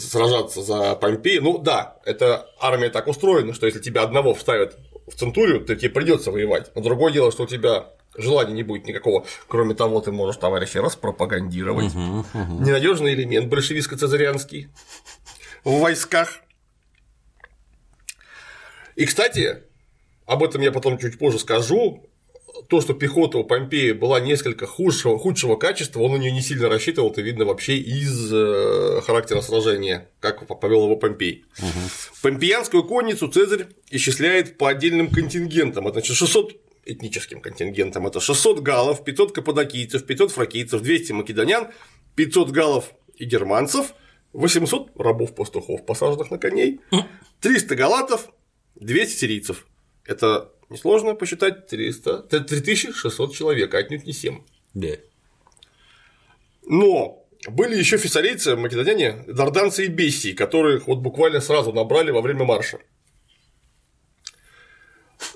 сражаться 0.00 0.62
за 0.62 0.96
Помпея. 0.96 1.40
Ну 1.40 1.58
да, 1.58 1.96
эта 2.04 2.48
армия 2.60 2.90
так 2.90 3.06
устроена, 3.06 3.54
что 3.54 3.66
если 3.66 3.80
тебя 3.80 4.02
одного 4.02 4.34
вставят 4.34 4.76
в 5.06 5.14
Центурию, 5.14 5.64
то 5.64 5.76
тебе 5.76 5.90
придется 5.90 6.30
воевать. 6.30 6.70
Но 6.74 6.82
другое 6.82 7.12
дело, 7.12 7.30
что 7.30 7.44
у 7.44 7.46
тебя 7.46 7.90
желания 8.16 8.52
не 8.52 8.62
будет 8.62 8.86
никакого. 8.86 9.24
Кроме 9.48 9.74
того, 9.74 10.00
ты 10.00 10.12
можешь 10.12 10.36
товарища 10.36 10.82
распропагандировать. 10.82 11.94
Угу, 11.94 12.18
угу. 12.34 12.64
Ненадежный 12.64 13.14
элемент 13.14 13.52
большевистско-цезарианский 13.52 14.68
в 15.64 15.78
войсках. 15.80 16.40
И, 18.96 19.04
кстати, 19.06 19.62
об 20.26 20.42
этом 20.42 20.62
я 20.62 20.72
потом 20.72 20.98
чуть 20.98 21.18
позже 21.18 21.38
скажу. 21.38 22.08
То, 22.68 22.80
что 22.80 22.94
пехота 22.94 23.38
у 23.38 23.44
Помпея 23.44 23.94
была 23.94 24.20
несколько 24.20 24.66
худшего, 24.66 25.18
худшего 25.18 25.56
качества, 25.56 26.00
он 26.00 26.12
на 26.12 26.16
нее 26.16 26.30
не 26.30 26.40
сильно 26.40 26.68
рассчитывал, 26.68 27.10
это 27.10 27.20
видно 27.20 27.44
вообще 27.44 27.76
из 27.76 28.32
э, 28.32 29.00
характера 29.02 29.40
сражения, 29.40 30.08
как 30.20 30.46
повел 30.60 30.84
его 30.84 30.96
Помпей. 30.96 31.44
Угу. 31.58 31.68
Помпеянскую 32.22 32.84
конницу 32.84 33.28
Цезарь 33.28 33.66
исчисляет 33.90 34.56
по 34.56 34.68
отдельным 34.68 35.10
контингентам. 35.10 35.88
Это 35.88 35.94
значит 35.94 36.16
600 36.16 36.56
этническим 36.86 37.40
контингентам. 37.40 38.06
Это 38.06 38.20
600 38.20 38.60
галлов, 38.60 39.04
500 39.04 39.32
каппадокийцев, 39.32 40.04
500 40.06 40.30
фракийцев, 40.30 40.80
200 40.80 41.12
македонян, 41.12 41.68
500 42.14 42.50
галлов 42.50 42.92
и 43.16 43.24
германцев, 43.24 43.94
800 44.32 44.92
рабов-пастухов, 44.96 45.84
посаженных 45.84 46.30
на 46.30 46.38
коней, 46.38 46.80
300 47.40 47.74
галатов, 47.74 48.30
200 48.76 49.16
сирийцев. 49.18 49.66
Это 50.04 50.50
несложно 50.68 51.14
посчитать 51.14 51.66
300, 51.66 52.22
3600 52.22 53.34
человек, 53.34 53.74
а 53.74 53.78
отнюдь 53.78 54.04
не 54.04 54.12
7. 54.12 54.40
Да. 54.74 54.96
Но 56.66 57.26
были 57.48 57.76
еще 57.76 57.98
фессарийцы, 57.98 58.56
македоняне, 58.56 59.24
дарданцы 59.28 59.84
и 59.84 59.88
бессии, 59.88 60.32
которых 60.32 60.86
вот 60.86 60.98
буквально 60.98 61.40
сразу 61.40 61.72
набрали 61.72 62.10
во 62.10 62.20
время 62.20 62.44
марша. 62.44 62.78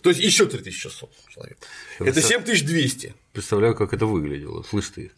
То 0.02 0.10
есть 0.10 0.20
еще 0.20 0.46
3600 0.46 1.10
человек. 1.28 1.58
Это 1.98 2.20
7200. 2.20 3.14
Представляю, 3.32 3.74
как 3.74 3.92
это 3.92 4.06
выглядело. 4.06 4.62
Слышь 4.62 4.88
ты 4.88 5.12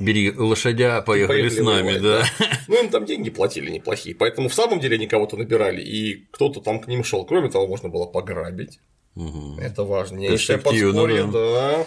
бери 0.00 0.32
лошадя, 0.32 1.02
поехали, 1.02 1.42
поехали 1.42 1.60
с 1.60 1.64
нами, 1.64 1.82
воевать, 1.82 2.02
да. 2.02 2.24
да. 2.38 2.46
Ну, 2.68 2.82
им 2.82 2.88
там 2.90 3.04
деньги 3.04 3.30
платили 3.30 3.70
неплохие, 3.70 4.14
поэтому 4.14 4.48
в 4.48 4.54
самом 4.54 4.80
деле 4.80 4.96
они 4.96 5.06
кого-то 5.06 5.36
набирали, 5.36 5.82
и 5.82 6.26
кто-то 6.30 6.60
там 6.60 6.80
к 6.80 6.88
ним 6.88 7.04
шел. 7.04 7.24
Кроме 7.24 7.50
того, 7.50 7.66
можно 7.66 7.88
было 7.88 8.06
пограбить. 8.06 8.80
Угу. 9.16 9.58
Это 9.60 9.84
важнейшее 9.84 10.58
подспорье, 10.58 11.24
да. 11.24 11.32
да. 11.32 11.86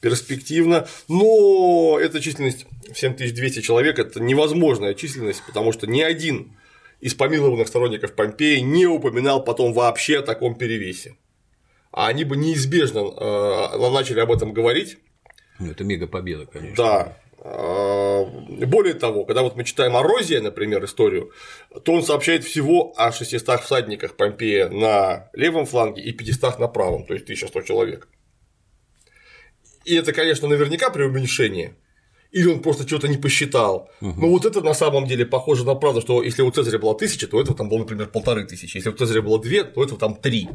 Перспективно. 0.00 0.86
Но 1.08 1.98
эта 2.00 2.20
численность 2.20 2.66
в 2.92 2.98
7200 2.98 3.60
человек– 3.62 3.98
это 4.00 4.20
невозможная 4.20 4.94
численность, 4.94 5.42
потому 5.46 5.72
что 5.72 5.86
ни 5.86 6.00
один 6.00 6.56
из 7.00 7.14
помилованных 7.14 7.68
сторонников 7.68 8.14
Помпеи 8.14 8.60
не 8.60 8.86
упоминал 8.86 9.42
потом 9.42 9.72
вообще 9.72 10.18
о 10.18 10.22
таком 10.22 10.54
перевесе. 10.54 11.16
А 11.92 12.08
они 12.08 12.24
бы 12.24 12.36
неизбежно 12.36 12.98
э, 12.98 13.90
начали 13.90 14.20
об 14.20 14.30
этом 14.30 14.52
говорить. 14.52 14.98
Ну, 15.58 15.70
это 15.70 15.84
мега 15.84 16.06
победа, 16.06 16.46
конечно. 16.46 16.76
Да. 16.76 17.16
А, 17.48 18.24
более 18.66 18.94
того, 18.94 19.24
когда 19.24 19.42
вот 19.42 19.56
мы 19.56 19.64
читаем 19.64 19.96
о 19.96 20.02
Розия, 20.02 20.40
например, 20.40 20.84
историю, 20.84 21.30
то 21.84 21.92
он 21.92 22.02
сообщает 22.02 22.44
всего 22.44 22.92
о 22.96 23.12
600 23.12 23.60
всадниках 23.60 24.16
Помпея 24.16 24.68
на 24.68 25.30
левом 25.32 25.64
фланге 25.64 26.02
и 26.02 26.12
500 26.12 26.58
на 26.58 26.66
правом, 26.66 27.06
то 27.06 27.14
есть 27.14 27.24
1100 27.24 27.62
человек. 27.62 28.08
И 29.84 29.94
это, 29.94 30.12
конечно, 30.12 30.48
наверняка 30.48 30.90
преуменьшение, 30.90 31.76
или 32.32 32.48
он 32.48 32.62
просто 32.62 32.84
что-то 32.86 33.06
не 33.06 33.16
посчитал. 33.16 33.90
Угу. 34.00 34.20
Но 34.20 34.28
вот 34.28 34.44
это 34.44 34.60
на 34.60 34.74
самом 34.74 35.06
деле 35.06 35.24
похоже 35.24 35.64
на 35.64 35.76
правду, 35.76 36.00
что 36.00 36.24
если 36.24 36.42
у 36.42 36.50
Цезаря 36.50 36.80
было 36.80 36.98
тысяча, 36.98 37.28
то 37.28 37.40
этого 37.40 37.56
там 37.56 37.68
было, 37.68 37.78
например, 37.78 38.08
полторы 38.08 38.44
тысячи. 38.44 38.78
Если 38.78 38.90
у 38.90 38.94
Цезаря 38.94 39.22
было 39.22 39.40
две, 39.40 39.62
то 39.62 39.84
этого 39.84 40.00
там 40.00 40.16
три. 40.16 40.48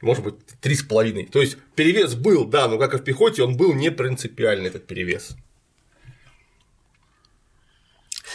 Может 0.00 0.24
быть, 0.24 0.34
три 0.60 0.74
с 0.74 0.82
половиной. 0.82 1.26
То 1.26 1.40
есть 1.40 1.58
перевес 1.76 2.16
был, 2.16 2.44
да, 2.44 2.66
но 2.66 2.76
как 2.76 2.94
и 2.94 2.96
в 2.96 3.04
пехоте, 3.04 3.44
он 3.44 3.56
был 3.56 3.72
не 3.72 3.92
принципиальный 3.92 4.66
этот 4.66 4.88
перевес. 4.88 5.36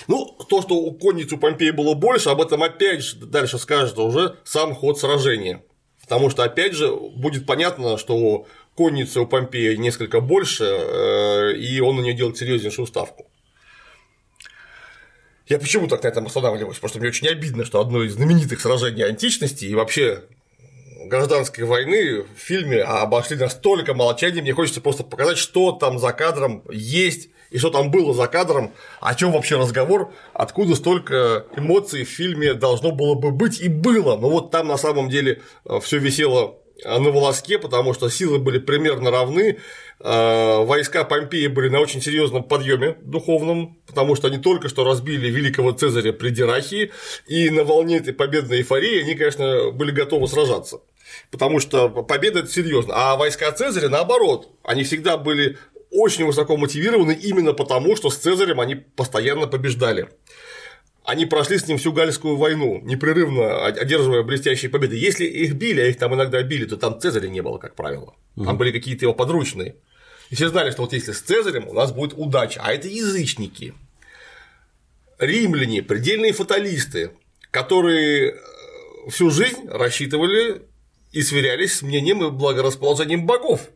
Ну, 0.08 0.38
то, 0.50 0.62
что 0.62 0.76
у 0.76 0.92
конницы 0.94 1.36
у 1.36 1.38
Помпея 1.38 1.74
было 1.74 1.94
больше, 1.94 2.30
об 2.30 2.42
этом 2.42 2.64
опять 2.64 3.04
же 3.04 3.18
дальше 3.18 3.58
скажет 3.58 3.98
уже 3.98 4.38
сам 4.46 4.74
ход 4.74 5.00
сражения. 5.00 5.64
Потому 6.02 6.30
что, 6.30 6.44
опять 6.44 6.74
же, 6.74 6.96
будет 6.96 7.46
понятно, 7.46 7.98
что 7.98 8.46
конницы 8.76 9.20
у 9.20 9.28
Помпея 9.28 9.76
несколько 9.76 10.22
больше, 10.22 10.64
э, 10.64 11.58
и 11.58 11.82
он 11.82 11.98
на 11.98 12.02
нее 12.02 12.14
делает 12.14 12.38
серьезнейшую 12.38 12.88
ставку. 12.88 13.26
Я 15.48 15.60
почему 15.60 15.88
так 15.88 16.04
на 16.04 16.08
этом 16.08 16.26
останавливаюсь? 16.26 16.78
Потому 16.78 16.90
что 16.90 17.00
мне 17.00 17.10
очень 17.10 17.28
обидно, 17.28 17.66
что 17.66 17.82
одно 17.82 18.04
из 18.04 18.14
знаменитых 18.14 18.62
сражений 18.62 19.04
античности 19.04 19.66
и 19.66 19.76
вообще 19.76 20.24
гражданской 21.06 21.64
войны 21.64 22.24
в 22.24 22.38
фильме 22.38 22.82
обошли 22.82 23.38
настолько 23.38 23.94
молчанием, 23.94 24.44
мне 24.44 24.54
хочется 24.54 24.82
просто 24.82 25.04
показать, 25.04 25.38
что 25.38 25.72
там 25.72 26.00
за 26.00 26.12
кадром 26.14 26.64
есть 26.70 27.30
и 27.52 27.58
что 27.58 27.70
там 27.70 27.92
было 27.92 28.14
за 28.14 28.28
кадром, 28.28 28.74
о 29.00 29.16
чем 29.16 29.32
вообще 29.32 29.58
разговор, 29.58 30.12
откуда 30.34 30.76
столько 30.76 31.46
эмоций 31.56 32.04
в 32.04 32.10
фильме 32.10 32.54
должно 32.54 32.92
было 32.92 33.16
бы 33.16 33.32
быть 33.32 33.60
и 33.60 33.70
было. 33.70 34.18
Но 34.18 34.30
вот 34.30 34.52
там 34.52 34.68
на 34.68 34.78
самом 34.78 35.10
деле 35.10 35.42
э, 35.66 35.80
все 35.80 35.98
висело 35.98 36.58
на 36.86 37.12
волоске, 37.12 37.58
потому 37.58 37.94
что 37.94 38.10
силы 38.10 38.40
были 38.40 38.60
примерно 38.60 39.12
равны, 39.12 39.58
э, 40.00 40.64
войска 40.64 41.04
Помпеи 41.04 41.48
были 41.48 41.70
на 41.70 41.80
очень 41.80 42.02
серьезном 42.02 42.44
подъеме 42.44 42.98
духовном, 43.02 43.78
потому 43.88 44.16
что 44.16 44.28
они 44.28 44.38
только 44.38 44.70
что 44.70 44.84
разбили 44.84 45.30
великого 45.30 45.72
Цезаря 45.72 46.14
при 46.14 46.30
Дирахии, 46.30 46.92
и 47.28 47.50
на 47.50 47.64
волне 47.64 47.98
этой 47.98 48.14
победной 48.14 48.60
эйфории 48.60 49.02
они, 49.02 49.16
конечно, 49.16 49.72
были 49.72 49.92
готовы 49.92 50.28
сражаться. 50.28 50.82
Потому 51.32 51.60
что 51.60 51.90
победа 51.90 52.40
это 52.40 52.50
серьезно. 52.50 52.94
А 52.96 53.16
войска 53.16 53.52
Цезаря, 53.52 53.90
наоборот, 53.90 54.50
они 54.64 54.84
всегда 54.84 55.18
были 55.18 55.58
очень 55.98 56.26
высоко 56.26 56.58
мотивированы 56.58 57.12
именно 57.12 57.54
потому, 57.54 57.96
что 57.96 58.12
с 58.12 58.18
Цезарем 58.18 58.60
они 58.60 58.76
постоянно 58.76 59.48
побеждали. 59.48 60.10
Они 61.04 61.26
прошли 61.26 61.58
с 61.58 61.68
ним 61.68 61.78
всю 61.78 61.92
Гальскую 61.92 62.36
войну, 62.36 62.82
непрерывно 62.84 63.66
одерживая 63.66 64.24
блестящие 64.24 64.70
победы. 64.70 64.96
Если 64.96 65.26
их 65.26 65.54
били, 65.54 65.82
а 65.82 65.88
их 65.88 65.98
там 65.98 66.14
иногда 66.14 66.44
били, 66.44 66.66
то 66.66 66.78
там 66.78 67.00
Цезаря 67.00 67.30
не 67.30 67.42
было, 67.42 67.58
как 67.58 67.76
правило. 67.76 68.14
Там 68.36 68.58
были 68.58 68.72
какие-то 68.72 69.06
его 69.06 69.14
подручные. 69.14 69.76
И 70.30 70.36
все 70.36 70.50
знали, 70.50 70.70
что 70.72 70.82
вот 70.82 70.94
если 70.94 71.14
с 71.14 71.22
Цезарем 71.22 71.68
у 71.68 71.74
нас 71.74 71.92
будет 71.92 72.14
удача, 72.16 72.62
а 72.64 72.74
это 72.74 72.88
язычники. 72.88 73.74
Римляне, 75.18 75.82
предельные 75.82 76.34
фаталисты, 76.34 77.12
которые 77.50 78.34
э, 78.34 78.36
всю 79.10 79.32
жизнь 79.32 79.68
рассчитывали 79.68 80.62
и 81.12 81.24
сверялись 81.24 81.78
с 81.78 81.82
мнением 81.82 82.24
и 82.24 82.30
благорасположением 82.30 83.26
богов. 83.26 83.70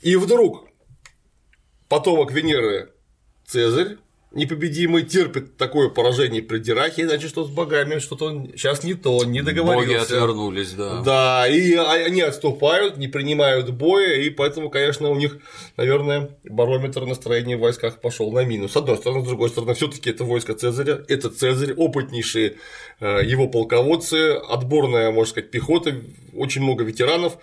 И 0.00 0.16
вдруг 0.16 0.69
потомок 1.90 2.32
Венеры 2.32 2.88
Цезарь 3.46 3.98
непобедимый 4.32 5.02
терпит 5.02 5.56
такое 5.56 5.88
поражение 5.88 6.40
при 6.40 6.58
Дирахе, 6.58 7.06
значит, 7.06 7.30
что 7.30 7.44
с 7.44 7.50
богами 7.50 7.98
что-то 7.98 8.26
он 8.26 8.52
сейчас 8.54 8.84
не 8.84 8.94
то, 8.94 9.24
не 9.24 9.42
договорился. 9.42 9.88
Боги 9.88 10.02
отвернулись, 10.02 10.72
да. 10.72 11.02
Да, 11.02 11.48
и 11.48 11.74
они 11.74 12.20
отступают, 12.20 12.96
не 12.96 13.08
принимают 13.08 13.70
боя, 13.70 14.20
и 14.20 14.30
поэтому, 14.30 14.70
конечно, 14.70 15.10
у 15.10 15.16
них, 15.16 15.38
наверное, 15.76 16.30
барометр 16.44 17.06
настроения 17.06 17.56
в 17.56 17.60
войсках 17.60 18.00
пошел 18.00 18.30
на 18.30 18.44
минус. 18.44 18.72
С 18.72 18.76
одной 18.76 18.98
стороны, 18.98 19.24
с 19.24 19.26
другой 19.28 19.48
стороны, 19.48 19.74
все 19.74 19.88
таки 19.88 20.10
это 20.10 20.22
войско 20.22 20.54
Цезаря, 20.54 21.04
это 21.08 21.28
Цезарь, 21.28 21.72
опытнейшие 21.72 22.56
э, 23.00 23.24
его 23.24 23.48
полководцы, 23.48 24.34
отборная, 24.36 25.10
можно 25.10 25.30
сказать, 25.32 25.50
пехота, 25.50 25.96
очень 26.34 26.62
много 26.62 26.84
ветеранов, 26.84 27.36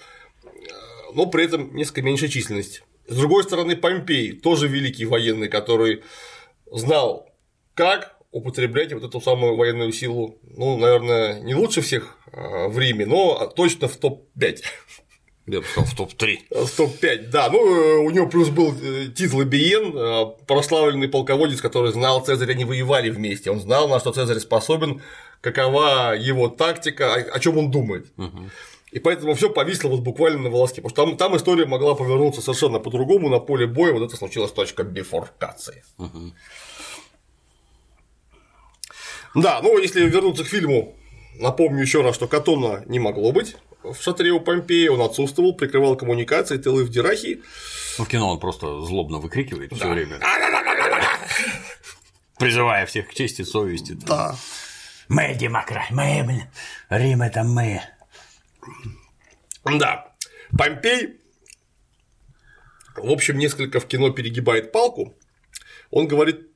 но 1.14 1.26
при 1.26 1.44
этом 1.44 1.76
несколько 1.76 2.02
меньше 2.02 2.30
численность. 2.30 2.84
С 3.08 3.16
другой 3.16 3.44
стороны, 3.44 3.76
Помпей, 3.76 4.34
тоже 4.34 4.68
великий 4.68 5.06
военный, 5.06 5.48
который 5.48 6.04
знал, 6.72 7.30
как 7.74 8.18
употреблять 8.32 8.92
вот 8.94 9.04
эту 9.04 9.22
самую 9.22 9.56
военную 9.56 9.92
силу, 9.92 10.38
ну, 10.44 10.78
наверное, 10.78 11.40
не 11.40 11.56
лучше 11.56 11.82
всех 11.82 12.18
а, 12.32 12.68
в 12.68 12.78
Риме, 12.78 13.06
но 13.06 13.48
точно 13.56 13.88
в 13.88 13.96
топ-5. 13.98 14.64
Я 15.48 15.62
бы 15.62 15.66
сказал, 15.66 15.86
в 15.86 15.96
топ-3. 15.96 16.66
В 16.66 16.76
топ-5, 16.76 17.30
да. 17.30 17.50
Ну, 17.50 17.60
э, 17.60 17.98
у 18.00 18.10
него 18.10 18.28
плюс 18.28 18.50
был 18.50 18.76
э, 18.82 19.08
титул 19.16 19.44
Биен, 19.46 19.96
э, 19.96 20.46
прославленный 20.46 21.08
полководец, 21.08 21.62
который 21.62 21.94
знал 21.94 22.24
Цезаря, 22.24 22.52
они 22.52 22.66
воевали 22.66 23.10
вместе. 23.10 23.50
Он 23.50 23.62
знал, 23.62 23.88
на 23.88 24.02
что 24.02 24.12
Цезарь 24.12 24.40
способен, 24.40 25.02
какова 25.40 26.18
его 26.18 26.50
тактика, 26.50 27.14
о 27.14 27.40
чем 27.40 27.58
он 27.58 27.72
думает. 27.72 28.08
Угу. 28.18 28.50
И 28.92 29.00
поэтому 29.00 29.34
все 29.36 29.50
повисло 29.50 29.90
вот 29.90 30.00
буквально 30.00 30.44
на 30.44 30.50
волоске. 30.50 30.82
Потому 30.82 30.90
что 30.90 31.18
там, 31.18 31.18
там 31.18 31.38
история 31.38 31.66
могла 31.66 31.94
повернуться 31.94 32.42
совершенно 32.42 32.80
по-другому. 32.80 33.30
На 33.30 33.40
поле 33.40 33.68
боя 33.68 33.94
вот 33.94 34.04
это 34.04 34.16
случилась 34.16 34.52
точка 34.52 34.84
бифоркации. 34.84 35.84
Угу. 35.98 36.34
Да, 39.36 39.60
ну 39.62 39.78
если 39.78 40.02
вернуться 40.08 40.44
к 40.44 40.48
фильму, 40.48 40.96
напомню 41.40 41.82
еще 41.82 42.02
раз, 42.02 42.16
что 42.16 42.28
Катона 42.28 42.84
не 42.86 43.00
могло 43.00 43.32
быть 43.32 43.58
в 43.84 44.02
шатре 44.02 44.32
у 44.32 44.40
Помпея, 44.40 44.92
он 44.92 45.02
отсутствовал, 45.02 45.54
прикрывал 45.54 45.96
коммуникации, 45.96 46.58
тылы 46.58 46.84
в 46.84 46.90
Дирахии. 46.90 47.42
Ну, 47.98 48.06
в 48.06 48.08
кино 48.08 48.32
он 48.32 48.40
просто 48.40 48.82
злобно 48.82 49.18
выкрикивает 49.18 49.74
все 49.74 49.88
время. 49.88 50.20
Призывая 52.38 52.86
всех 52.86 53.10
к 53.10 53.14
чести, 53.14 53.42
совести. 53.42 53.94
Да. 53.94 54.36
Мы 55.08 55.36
демократ, 55.36 55.90
мы, 55.90 56.24
блин, 56.24 56.44
Рим 56.90 57.22
это 57.22 57.44
мы. 57.44 57.82
Да. 59.66 60.16
Помпей, 60.58 61.20
в 62.96 63.12
общем, 63.12 63.38
несколько 63.38 63.80
в 63.80 63.88
кино 63.88 64.12
перегибает 64.12 64.72
палку. 64.72 65.18
Он 65.92 66.08
говорит 66.08 66.48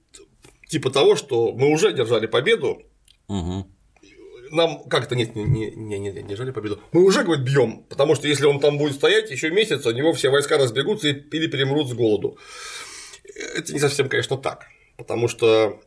типа 0.67 0.89
того, 0.89 1.15
что 1.15 1.51
мы 1.51 1.71
уже 1.71 1.93
держали 1.93 2.27
победу, 2.27 2.81
угу. 3.27 3.67
нам 4.51 4.83
как-то 4.85 5.15
нет, 5.15 5.35
не, 5.35 5.43
не, 5.43 5.71
не, 5.71 5.99
не 5.99 6.23
держали 6.23 6.51
победу. 6.51 6.81
Мы 6.93 7.03
уже, 7.03 7.23
говорит, 7.23 7.43
бьем, 7.43 7.83
потому 7.89 8.15
что 8.15 8.27
если 8.27 8.45
он 8.45 8.59
там 8.59 8.77
будет 8.77 8.95
стоять 8.95 9.29
еще 9.31 9.49
месяц, 9.51 9.85
у 9.85 9.91
него 9.91 10.13
все 10.13 10.29
войска 10.29 10.57
разбегутся 10.57 11.09
или 11.09 11.47
перемрут 11.47 11.89
с 11.89 11.93
голоду. 11.93 12.37
Это 13.55 13.73
не 13.73 13.79
совсем, 13.79 14.07
конечно, 14.07 14.37
так, 14.37 14.67
потому 14.97 15.27
что 15.27 15.81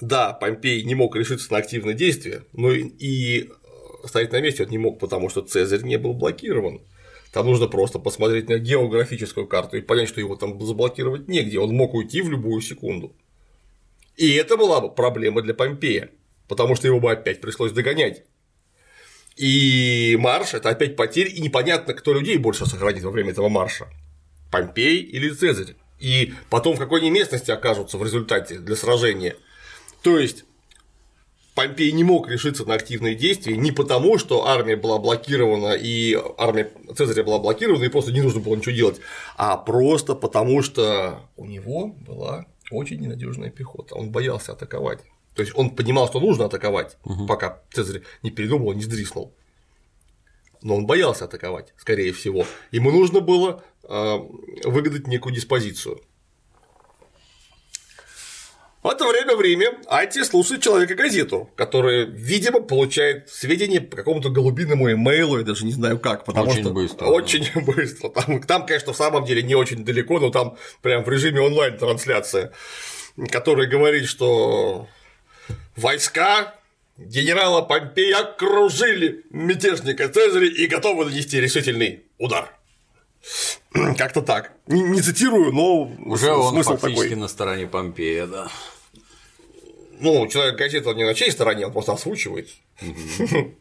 да, 0.00 0.32
Помпей 0.32 0.82
не 0.82 0.94
мог 0.94 1.16
решиться 1.16 1.52
на 1.52 1.58
активное 1.58 1.94
действие, 1.94 2.44
но 2.52 2.72
и 2.72 3.48
стоять 4.08 4.32
на 4.32 4.40
месте 4.40 4.64
он 4.64 4.70
не 4.70 4.78
мог, 4.78 4.98
потому 4.98 5.28
что 5.28 5.42
Цезарь 5.42 5.82
не 5.82 5.96
был 5.96 6.14
блокирован. 6.14 6.80
Там 7.32 7.46
нужно 7.46 7.66
просто 7.66 7.98
посмотреть 7.98 8.48
на 8.48 8.58
географическую 8.58 9.46
карту 9.46 9.76
и 9.76 9.80
понять, 9.80 10.08
что 10.08 10.20
его 10.20 10.36
там 10.36 10.60
заблокировать 10.64 11.28
негде, 11.28 11.58
он 11.58 11.74
мог 11.74 11.94
уйти 11.94 12.22
в 12.22 12.30
любую 12.30 12.60
секунду. 12.60 13.14
И 14.16 14.34
это 14.34 14.56
была 14.56 14.80
бы 14.80 14.94
проблема 14.94 15.42
для 15.42 15.54
Помпея, 15.54 16.10
потому 16.46 16.76
что 16.76 16.86
его 16.86 17.00
бы 17.00 17.10
опять 17.10 17.40
пришлось 17.40 17.72
догонять. 17.72 18.22
И 19.36 20.16
марш– 20.20 20.52
это 20.54 20.68
опять 20.68 20.94
потери, 20.94 21.28
и 21.30 21.40
непонятно, 21.40 21.94
кто 21.94 22.12
людей 22.12 22.36
больше 22.36 22.66
сохранит 22.66 23.02
во 23.02 23.10
время 23.10 23.32
этого 23.32 23.48
марша– 23.48 23.88
Помпей 24.52 25.00
или 25.00 25.30
Цезарь. 25.30 25.74
И 25.98 26.32
потом 26.50 26.76
в 26.76 26.78
какой 26.78 27.00
они 27.00 27.10
местности 27.10 27.50
окажутся 27.50 27.98
в 27.98 28.04
результате 28.04 28.58
для 28.58 28.76
сражения. 28.76 29.36
То 30.02 30.18
есть 30.18 30.44
Помпей 31.54 31.92
не 31.92 32.02
мог 32.02 32.28
решиться 32.28 32.64
на 32.64 32.74
активные 32.74 33.14
действия 33.14 33.56
не 33.56 33.70
потому, 33.70 34.18
что 34.18 34.46
армия 34.46 34.76
была 34.76 34.98
блокирована 34.98 35.74
и 35.74 36.18
армия 36.36 36.70
Цезаря 36.96 37.22
была 37.22 37.38
блокирована 37.38 37.84
и 37.84 37.88
просто 37.88 38.12
не 38.12 38.22
нужно 38.22 38.40
было 38.40 38.56
ничего 38.56 38.74
делать, 38.74 39.00
а 39.36 39.56
просто 39.56 40.16
потому, 40.16 40.62
что 40.62 41.20
у 41.36 41.46
него 41.46 41.88
была 41.88 42.46
очень 42.72 42.98
ненадежная 43.00 43.50
пехота. 43.50 43.94
Он 43.94 44.10
боялся 44.10 44.52
атаковать. 44.52 45.00
То 45.36 45.42
есть 45.42 45.52
он 45.56 45.70
понимал, 45.70 46.08
что 46.08 46.20
нужно 46.20 46.46
атаковать, 46.46 46.96
угу. 47.04 47.26
пока 47.26 47.62
Цезарь 47.72 48.02
не 48.22 48.30
передумал, 48.30 48.72
не 48.72 48.82
сдриснул. 48.82 49.32
Но 50.62 50.76
он 50.76 50.86
боялся 50.86 51.26
атаковать, 51.26 51.72
скорее 51.76 52.12
всего. 52.12 52.46
Ему 52.72 52.90
нужно 52.90 53.20
было 53.20 53.62
э, 53.82 54.16
выгадать 54.64 55.06
некую 55.06 55.34
диспозицию. 55.34 56.00
В 58.84 58.88
это 58.88 59.06
время 59.06 59.34
в 59.34 59.40
Риме 59.40 59.78
Ати 59.86 60.22
слушает 60.24 60.62
человека 60.62 60.94
газету, 60.94 61.48
который, 61.56 62.04
видимо, 62.04 62.60
получает 62.60 63.30
сведения 63.30 63.80
по 63.80 63.96
какому-то 63.96 64.28
голубиному 64.28 64.92
имейлу, 64.92 65.38
я 65.38 65.42
даже 65.42 65.64
не 65.64 65.72
знаю 65.72 65.98
как, 65.98 66.26
потому 66.26 66.50
очень 66.50 66.60
что 66.60 66.70
быстро, 66.70 67.06
очень 67.06 67.48
да. 67.54 67.60
быстро. 67.72 68.10
Там, 68.10 68.42
там, 68.42 68.66
конечно, 68.66 68.92
в 68.92 68.96
самом 68.96 69.24
деле 69.24 69.42
не 69.42 69.54
очень 69.54 69.86
далеко, 69.86 70.20
но 70.20 70.28
там 70.28 70.58
прям 70.82 71.02
в 71.02 71.08
режиме 71.08 71.40
онлайн-трансляция, 71.40 72.52
который 73.30 73.68
говорит, 73.68 74.06
что 74.06 74.86
войска 75.76 76.54
генерала 76.98 77.62
Помпея 77.62 78.18
окружили 78.18 79.24
мятежника 79.30 80.10
Цезаря 80.10 80.46
и 80.46 80.66
готовы 80.66 81.06
нанести 81.06 81.40
решительный 81.40 82.02
удар. 82.18 82.52
Как-то 83.98 84.22
так. 84.22 84.52
Не, 84.66 84.82
не 84.82 85.00
цитирую, 85.00 85.52
но 85.52 85.90
уже 86.06 86.32
он 86.32 86.62
фактически 86.62 87.08
такой. 87.08 87.16
на 87.16 87.28
стороне 87.28 87.66
Помпея, 87.66 88.26
да 88.26 88.48
ну, 90.00 90.26
человек 90.28 90.56
газета 90.56 90.92
не 90.92 91.04
на 91.04 91.14
чьей 91.14 91.30
стороне, 91.30 91.66
он 91.66 91.72
просто 91.72 91.92
озвучивает. 91.92 92.48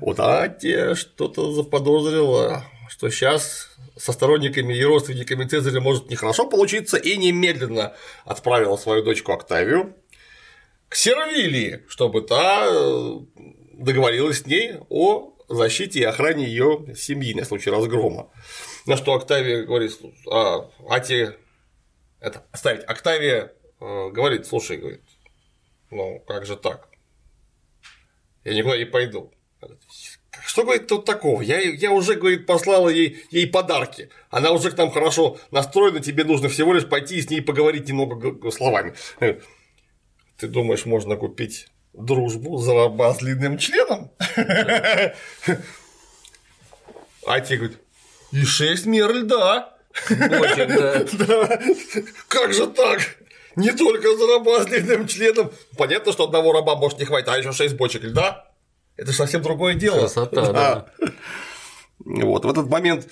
Вот, 0.00 0.18
а 0.18 0.48
те 0.48 0.96
что-то 0.96 1.52
заподозрило, 1.52 2.64
что 2.88 3.08
сейчас 3.10 3.70
со 3.96 4.10
сторонниками 4.10 4.74
и 4.74 4.82
родственниками 4.82 5.44
Цезаря 5.44 5.80
может 5.80 6.10
нехорошо 6.10 6.48
получиться, 6.48 6.96
и 6.96 7.16
немедленно 7.16 7.94
отправила 8.24 8.76
свою 8.76 9.04
дочку 9.04 9.30
Октавию 9.30 9.94
к 10.88 10.96
Сервилии, 10.96 11.84
чтобы 11.86 12.22
та 12.22 12.66
э, 12.66 13.18
договорилась 13.74 14.40
с 14.40 14.46
ней 14.46 14.72
о 14.88 15.32
защите 15.48 16.00
и 16.00 16.04
охране 16.04 16.44
ее 16.44 16.86
семьи 16.96 17.34
на 17.34 17.44
случай 17.44 17.70
разгрома. 17.70 18.28
На 18.86 18.96
что 18.96 19.14
Октавия 19.14 19.64
говорит, 19.64 19.92
а, 20.30 20.70
Ати, 20.88 21.30
это, 22.20 22.44
оставить, 22.50 22.84
Октавия 22.84 23.52
э, 23.80 24.08
говорит, 24.10 24.46
слушай, 24.46 24.76
говорит, 24.76 25.02
ну, 25.90 26.20
как 26.26 26.46
же 26.46 26.56
так? 26.56 26.88
Я 28.44 28.54
никуда 28.54 28.76
не 28.76 28.86
пойду. 28.86 29.32
что, 30.44 30.64
говорит, 30.64 30.88
тут 30.88 31.04
такого? 31.04 31.42
Я, 31.42 31.60
я 31.60 31.92
уже, 31.92 32.14
говорит, 32.14 32.46
послала 32.46 32.88
ей, 32.88 33.24
ей 33.30 33.46
подарки. 33.46 34.10
Она 34.30 34.50
уже 34.50 34.70
к 34.70 34.78
нам 34.78 34.90
хорошо 34.90 35.38
настроена, 35.50 36.00
тебе 36.00 36.24
нужно 36.24 36.48
всего 36.48 36.72
лишь 36.72 36.88
пойти 36.88 37.16
и 37.16 37.22
с 37.22 37.30
ней 37.30 37.40
поговорить 37.40 37.88
немного 37.88 38.50
словами. 38.50 38.94
Ты 40.38 40.48
думаешь, 40.48 40.86
можно 40.86 41.16
купить 41.16 41.68
дружбу 41.92 42.56
за 42.58 42.74
раба 42.74 43.14
с 43.14 43.18
длинным 43.18 43.58
членом? 43.58 44.10
А 47.24 47.38
те 47.38 47.56
говорят, 47.56 47.78
и 48.32 48.44
шесть 48.44 48.86
мер 48.86 49.12
льда. 49.12 49.76
Как 52.28 52.52
же 52.52 52.66
так? 52.68 53.00
Не 53.56 53.70
только 53.72 54.16
за 54.16 54.26
раба 54.26 54.62
с 54.62 54.66
длинным 54.66 55.06
членом. 55.06 55.52
Понятно, 55.76 56.12
что 56.12 56.24
одного 56.24 56.52
раба 56.52 56.76
может 56.76 56.98
не 56.98 57.04
хватить, 57.04 57.28
а 57.28 57.36
еще 57.36 57.52
шесть 57.52 57.76
бочек 57.76 58.02
льда. 58.02 58.50
Это 58.96 59.10
же 59.10 59.16
совсем 59.18 59.42
другое 59.42 59.74
дело. 59.74 60.00
Красота, 60.00 60.52
да. 60.52 60.86
Вот, 61.98 62.44
в 62.44 62.50
этот 62.50 62.68
момент 62.68 63.06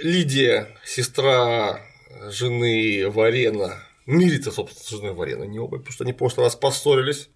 Лидия, 0.00 0.68
сестра 0.84 1.80
жены 2.28 3.08
Варена, 3.08 3.82
мирится, 4.06 4.52
собственно, 4.52 4.84
с 4.84 4.88
женой 4.88 5.14
Варена, 5.14 5.44
не 5.44 5.58
оба, 5.58 5.78
потому 5.78 5.92
что 5.92 6.04
они 6.04 6.12
в 6.12 6.16
прошлый 6.16 6.46
раз 6.46 6.56
поссорились. 6.56 7.30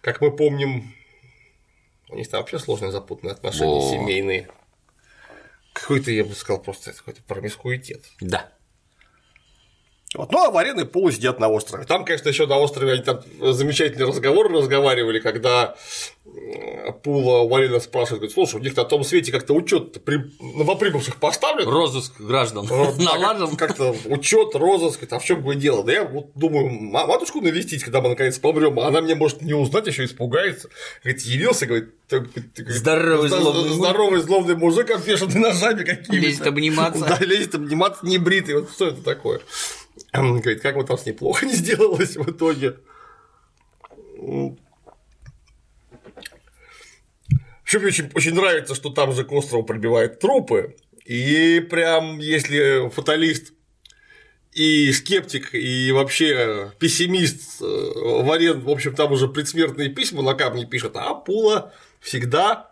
Как 0.00 0.20
мы 0.20 0.34
помним, 0.34 0.94
у 2.08 2.16
них 2.16 2.28
там 2.28 2.40
вообще 2.40 2.58
сложные 2.58 2.92
запутанные 2.92 3.32
отношения 3.32 3.90
семейные. 3.90 4.48
Какой-то, 5.80 6.10
я 6.10 6.24
бы 6.24 6.34
сказал, 6.34 6.62
просто 6.62 6.92
какой-то 6.92 7.22
промискуитет. 7.22 8.04
Да. 8.20 8.52
Вот. 10.14 10.32
Ну, 10.32 10.42
а 10.42 10.50
Варен 10.50 10.80
и 10.80 10.84
Пул 10.84 11.10
сидят 11.12 11.38
на 11.38 11.48
острове. 11.48 11.84
Там, 11.84 12.04
конечно, 12.06 12.30
еще 12.30 12.46
на 12.46 12.56
острове 12.58 12.92
они 12.94 13.02
там 13.02 13.20
замечательный 13.40 14.06
разговор 14.06 14.50
разговаривали, 14.50 15.18
когда 15.20 15.76
э, 16.24 16.92
Пула 17.04 17.46
Варена 17.46 17.78
спрашивает, 17.78 18.20
говорит, 18.20 18.32
слушай, 18.32 18.56
у 18.56 18.62
них 18.64 18.74
на 18.74 18.84
том 18.84 19.04
свете 19.04 19.30
как-то 19.32 19.52
учет 19.52 20.02
при... 20.04 20.32
новоприбывших 20.40 21.16
поставлен. 21.16 21.68
Розыск 21.68 22.18
граждан 22.20 22.66
да, 22.66 22.74
налажен. 23.04 23.54
как- 23.56 23.68
Как-то 23.68 23.94
учет, 24.06 24.54
розыск, 24.54 25.00
а 25.10 25.18
в 25.18 25.24
чем 25.24 25.42
бы 25.42 25.54
дело? 25.56 25.84
Да 25.84 25.92
я 25.92 26.04
вот 26.04 26.30
думаю, 26.34 26.70
ма- 26.70 27.06
матушку 27.06 27.42
навестить, 27.42 27.84
когда 27.84 28.00
мы 28.00 28.08
наконец 28.08 28.38
помрем, 28.38 28.80
она 28.80 29.02
мне 29.02 29.14
может 29.14 29.42
не 29.42 29.52
узнать, 29.52 29.88
еще 29.88 30.06
испугается. 30.06 30.70
Говорит, 31.04 31.20
явился, 31.22 31.66
говорит, 31.66 31.90
Здоровый 32.56 33.28
злобный 33.28 33.62
мужик. 33.64 33.74
здоровый 33.76 34.20
злобный 34.22 34.56
мужик, 34.56 34.90
обвешанный 34.90 35.34
ножами 35.40 35.84
какими-то. 35.84 36.12
Лезет 36.14 36.46
обниматься. 36.46 37.04
Да, 37.04 37.18
лезет 37.20 37.54
обниматься, 37.54 38.06
не 38.06 38.16
бритый. 38.18 38.54
Вот 38.60 38.70
что 38.72 38.86
это 38.88 39.02
такое? 39.02 39.40
Говорит, 40.12 40.60
как 40.60 40.76
вот 40.76 40.86
там 40.86 40.98
с 40.98 41.06
ней 41.06 41.12
плохо 41.12 41.46
не 41.46 41.52
сделалось 41.52 42.16
в 42.16 42.30
итоге. 42.30 42.76
Еще 47.66 47.78
мне 47.78 47.88
очень, 47.88 48.10
очень 48.14 48.34
нравится, 48.34 48.74
что 48.74 48.88
там 48.90 49.12
же 49.12 49.24
к 49.24 49.32
острову 49.32 49.62
прибивают 49.62 50.20
трупы. 50.20 50.76
И 51.04 51.60
прям, 51.60 52.18
если 52.18 52.88
фаталист 52.90 53.52
и 54.52 54.90
скептик, 54.92 55.54
и 55.54 55.92
вообще 55.92 56.72
пессимист, 56.78 57.60
э, 57.60 57.64
Варен, 57.64 58.60
в 58.60 58.70
общем, 58.70 58.94
там 58.94 59.12
уже 59.12 59.28
предсмертные 59.28 59.90
письма 59.90 60.22
на 60.22 60.34
камне 60.34 60.66
пишет, 60.66 60.96
а 60.96 61.14
Пула 61.14 61.72
всегда 62.00 62.67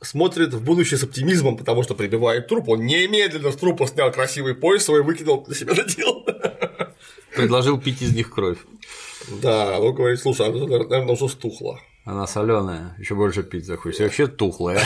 смотрит 0.00 0.54
в 0.54 0.62
будущее 0.62 0.98
с 0.98 1.02
оптимизмом, 1.04 1.56
потому 1.56 1.82
что 1.82 1.94
прибивает 1.94 2.48
труп, 2.48 2.68
он 2.68 2.84
немедленно 2.86 3.50
с 3.52 3.56
трупа 3.56 3.86
снял 3.86 4.10
красивый 4.12 4.54
пояс 4.54 4.84
свой, 4.84 5.02
выкинул, 5.02 5.44
на 5.46 5.54
себя 5.54 5.74
надел. 5.74 6.24
Предложил 7.34 7.78
пить 7.80 8.02
из 8.02 8.14
них 8.14 8.30
кровь. 8.30 8.58
Да, 9.42 9.78
он 9.80 9.94
говорит, 9.94 10.20
слушай, 10.20 10.46
она, 10.46 10.58
наверное, 10.66 11.14
уже 11.14 11.28
стухла. 11.28 11.80
Она 12.04 12.26
соленая, 12.26 12.94
еще 12.98 13.14
больше 13.14 13.42
пить 13.42 13.66
захочешь. 13.66 14.00
И 14.00 14.04
Вообще 14.04 14.26
тухлая. 14.28 14.80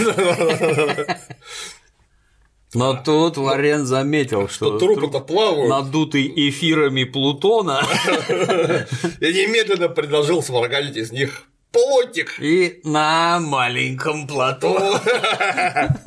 Но 2.72 2.94
тут 2.94 3.36
Варен 3.36 3.84
заметил, 3.84 4.48
что 4.48 4.78
Что 4.78 4.78
трупы-то 4.78 5.18
плавают. 5.20 5.68
надутый 5.68 6.32
эфирами 6.48 7.02
Плутона 7.02 7.82
Я 8.28 9.32
немедленно 9.32 9.88
предложил 9.88 10.40
сварганить 10.40 10.96
из 10.96 11.10
них 11.10 11.49
плотик. 11.72 12.36
и 12.40 12.80
на 12.84 13.38
маленьком 13.40 14.26
плато. 14.26 15.00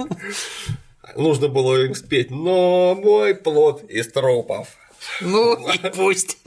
Нужно 1.16 1.48
было 1.48 1.86
им 1.86 1.96
спеть, 1.96 2.32
но 2.32 2.96
мой 2.96 3.36
плод 3.36 3.84
из 3.90 4.12
трупов. 4.12 4.68
Ну 5.22 5.56
и 5.72 5.78
пусть. 5.96 6.38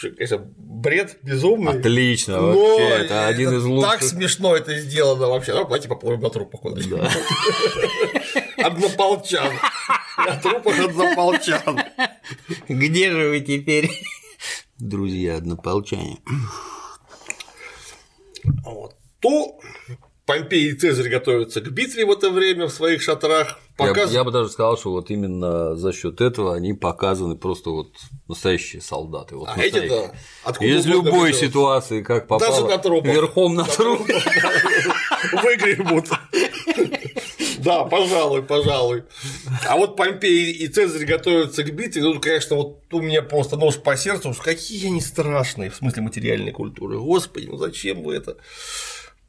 Конечно, 0.00 0.44
бред 0.58 1.16
безумный. 1.22 1.78
Отлично, 1.78 2.38
Но 2.38 2.52
вообще, 2.52 2.88
это 3.04 3.26
один 3.28 3.56
из 3.56 3.62
Так 3.62 3.70
лучших. 3.70 4.02
смешно 4.02 4.54
это 4.54 4.78
сделано 4.78 5.28
вообще. 5.28 5.54
Ну, 5.54 5.64
давайте 5.64 5.88
поплывем 5.88 6.20
на 6.20 6.28
трупах 6.28 6.60
куда-нибудь. 6.60 7.00
Однополчан. 8.58 9.54
На 10.18 10.36
трупах 10.36 10.78
однополчан. 10.80 11.80
Где 12.68 13.10
же 13.10 13.30
вы 13.30 13.40
теперь? 13.40 13.90
Друзья 14.78 15.36
однополчане. 15.36 16.18
Вот. 18.64 18.94
То 19.20 19.58
Помпей 20.26 20.70
и 20.70 20.74
Цезарь 20.74 21.08
готовятся 21.08 21.60
к 21.60 21.68
битве 21.70 22.04
в 22.04 22.10
это 22.10 22.30
время 22.30 22.66
в 22.66 22.72
своих 22.72 23.00
шатрах. 23.00 23.58
Я, 23.78 23.86
Показ... 23.86 24.10
я 24.12 24.24
бы 24.24 24.30
даже 24.32 24.48
сказал, 24.50 24.76
что 24.76 24.90
вот 24.90 25.10
именно 25.10 25.76
за 25.76 25.92
счет 25.92 26.20
этого 26.20 26.54
они 26.54 26.72
показаны 26.74 27.36
просто 27.36 27.70
вот 27.70 27.92
настоящие 28.26 28.82
солдаты. 28.82 29.36
Вот 29.36 29.48
А 29.48 29.56
настоящие. 29.56 29.82
эти-то 29.84 30.14
откуда 30.44 30.66
Из 30.68 30.86
любой 30.86 31.30
взялись. 31.30 31.38
ситуации, 31.50 32.02
как 32.02 32.26
попало, 32.26 32.50
Даже 32.52 32.66
на 32.66 32.78
трупах. 32.78 33.12
верхом 33.14 33.54
на 33.54 33.64
труп. 33.64 34.00
Выгребут. 35.32 36.06
Да, 37.66 37.82
пожалуй, 37.82 38.44
пожалуй. 38.44 39.02
А 39.66 39.76
вот 39.76 39.96
Помпей 39.96 40.52
и 40.52 40.68
Цезарь 40.68 41.04
готовятся 41.04 41.64
к 41.64 41.74
битве. 41.74 42.00
Ну, 42.00 42.20
конечно, 42.20 42.54
вот 42.54 42.94
у 42.94 43.00
меня 43.00 43.22
просто 43.22 43.56
нож 43.56 43.74
по 43.82 43.96
сердцу. 43.96 44.30
уж 44.30 44.36
Какие 44.36 44.86
они 44.86 45.00
страшные 45.00 45.70
в 45.70 45.74
смысле 45.74 46.02
материальной 46.02 46.52
культуры. 46.52 46.96
Господи, 46.96 47.46
ну 47.46 47.56
зачем 47.56 48.04
вы 48.04 48.14
это 48.14 48.36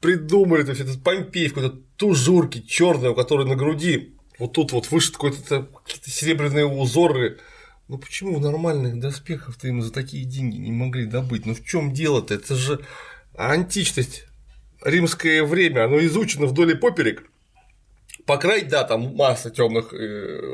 придумали? 0.01 0.61
То 0.61 0.69
есть 0.69 0.81
этот 0.81 1.01
Помпей 1.01 1.47
в 1.47 1.55
какой-то 1.55 1.77
тужурке 1.95 2.61
черной, 2.61 3.09
у 3.09 3.15
которой 3.15 3.47
на 3.47 3.55
груди 3.55 4.13
вот 4.37 4.53
тут 4.53 4.71
вот 4.71 4.91
вышит 4.91 5.13
какой-то 5.13 5.67
какие-то 5.83 6.11
серебряные 6.11 6.67
узоры. 6.67 7.39
Ну 7.87 7.97
почему 7.97 8.39
нормальных 8.39 8.99
доспехов-то 8.99 9.67
им 9.67 9.81
за 9.81 9.91
такие 9.91 10.25
деньги 10.25 10.57
не 10.57 10.71
могли 10.71 11.05
добыть? 11.05 11.47
Ну 11.47 11.55
в 11.55 11.65
чем 11.65 11.91
дело-то? 11.91 12.35
Это 12.35 12.55
же 12.55 12.85
античность, 13.35 14.25
римское 14.83 15.43
время, 15.43 15.85
оно 15.85 15.97
изучено 16.05 16.45
вдоль 16.45 16.73
и 16.73 16.75
поперек. 16.75 17.23
Покраить, 18.27 18.67
да, 18.67 18.83
там 18.83 19.15
масса 19.15 19.49
темных 19.49 19.93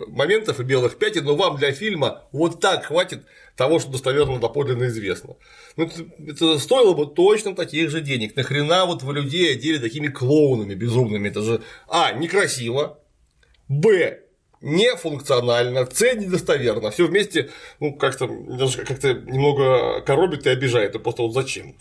моментов 0.08 0.60
и 0.60 0.64
белых 0.64 1.00
пятен, 1.00 1.26
но 1.26 1.36
вам 1.36 1.58
для 1.58 1.72
фильма 1.72 2.22
вот 2.32 2.62
так 2.62 2.86
хватит 2.86 3.26
того, 3.58 3.80
что 3.80 3.92
достоверно 3.92 4.40
доподлинно 4.40 4.86
известно. 4.86 5.36
Ну, 5.76 5.90
это 6.28 6.60
стоило 6.60 6.94
бы 6.94 7.08
точно 7.08 7.56
таких 7.56 7.90
же 7.90 8.02
денег. 8.02 8.36
Нахрена 8.36 8.86
вот 8.86 9.02
вы 9.02 9.16
людей 9.16 9.52
одели 9.54 9.80
такими 9.80 10.08
клоунами 10.08 10.76
безумными? 10.76 11.30
Это 11.30 11.42
же 11.42 11.62
А, 11.88 12.12
некрасиво, 12.12 13.00
Б, 13.68 14.20
нефункционально, 14.62 15.88
С, 15.92 16.14
недостоверно. 16.14 16.92
Все 16.92 17.08
вместе, 17.08 17.50
ну, 17.80 17.96
как-то 17.96 18.28
даже 18.28 18.86
как-то 18.86 19.16
немного 19.16 20.02
коробит 20.02 20.46
и 20.46 20.52
обижает. 20.52 20.94
И 20.94 21.00
просто 21.00 21.24
вот 21.24 21.34
зачем? 21.34 21.76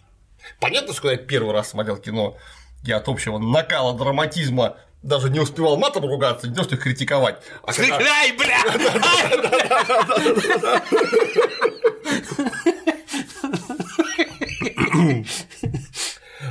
Понятно, 0.58 0.94
что 0.94 1.02
когда 1.02 1.20
я 1.20 1.26
первый 1.26 1.52
раз 1.52 1.68
смотрел 1.68 1.98
кино, 1.98 2.38
я 2.82 2.96
от 2.96 3.08
общего 3.08 3.38
накала 3.38 3.96
драматизма 3.96 4.78
даже 5.02 5.30
не 5.30 5.40
успевал 5.40 5.76
матом 5.76 6.04
ругаться, 6.04 6.48
не 6.48 6.54
то, 6.54 6.62
что 6.64 6.74
их 6.76 6.82
критиковать. 6.82 7.36
А 7.64 7.72
когда- 7.72 7.98
Ай, 7.98 8.32
бля! 8.32 8.62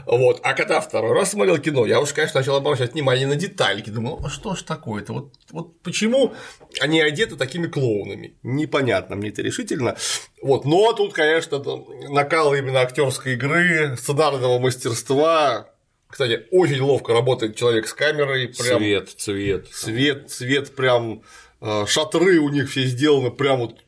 Вот. 0.05 0.39
А 0.43 0.53
когда 0.53 0.79
второй 0.81 1.13
раз 1.13 1.31
смотрел 1.31 1.57
кино, 1.57 1.85
я 1.85 1.99
уж, 1.99 2.13
конечно, 2.13 2.39
начал 2.39 2.55
обращать 2.55 2.93
внимание 2.93 3.27
на 3.27 3.35
детальки. 3.35 3.89
Думал, 3.89 4.21
а 4.23 4.29
что 4.29 4.55
ж 4.55 4.63
такое-то? 4.63 5.13
Вот, 5.13 5.33
вот 5.51 5.81
почему 5.81 6.33
они 6.79 7.01
одеты 7.01 7.35
такими 7.35 7.67
клоунами? 7.67 8.35
Непонятно 8.41 9.15
мне 9.15 9.29
это 9.29 9.41
решительно. 9.41 9.97
Вот. 10.41 10.65
Но 10.65 10.93
тут, 10.93 11.13
конечно, 11.13 11.61
накал 12.09 12.53
именно 12.55 12.79
актерской 12.81 13.33
игры, 13.33 13.97
сценарного 13.97 14.59
мастерства. 14.59 15.67
Кстати, 16.11 16.45
очень 16.51 16.81
ловко 16.81 17.13
работает 17.13 17.55
человек 17.55 17.87
с 17.87 17.93
камерой. 17.93 18.49
Прям 18.49 18.79
Цвет, 18.79 19.09
цвет. 19.17 19.67
Цвет, 19.69 20.29
цвет 20.29 20.75
прям 20.75 21.23
э, 21.61 21.85
шатры 21.87 22.39
у 22.39 22.49
них 22.49 22.69
все 22.69 22.83
сделаны 22.83 23.31
прям 23.31 23.59
вот 23.59 23.79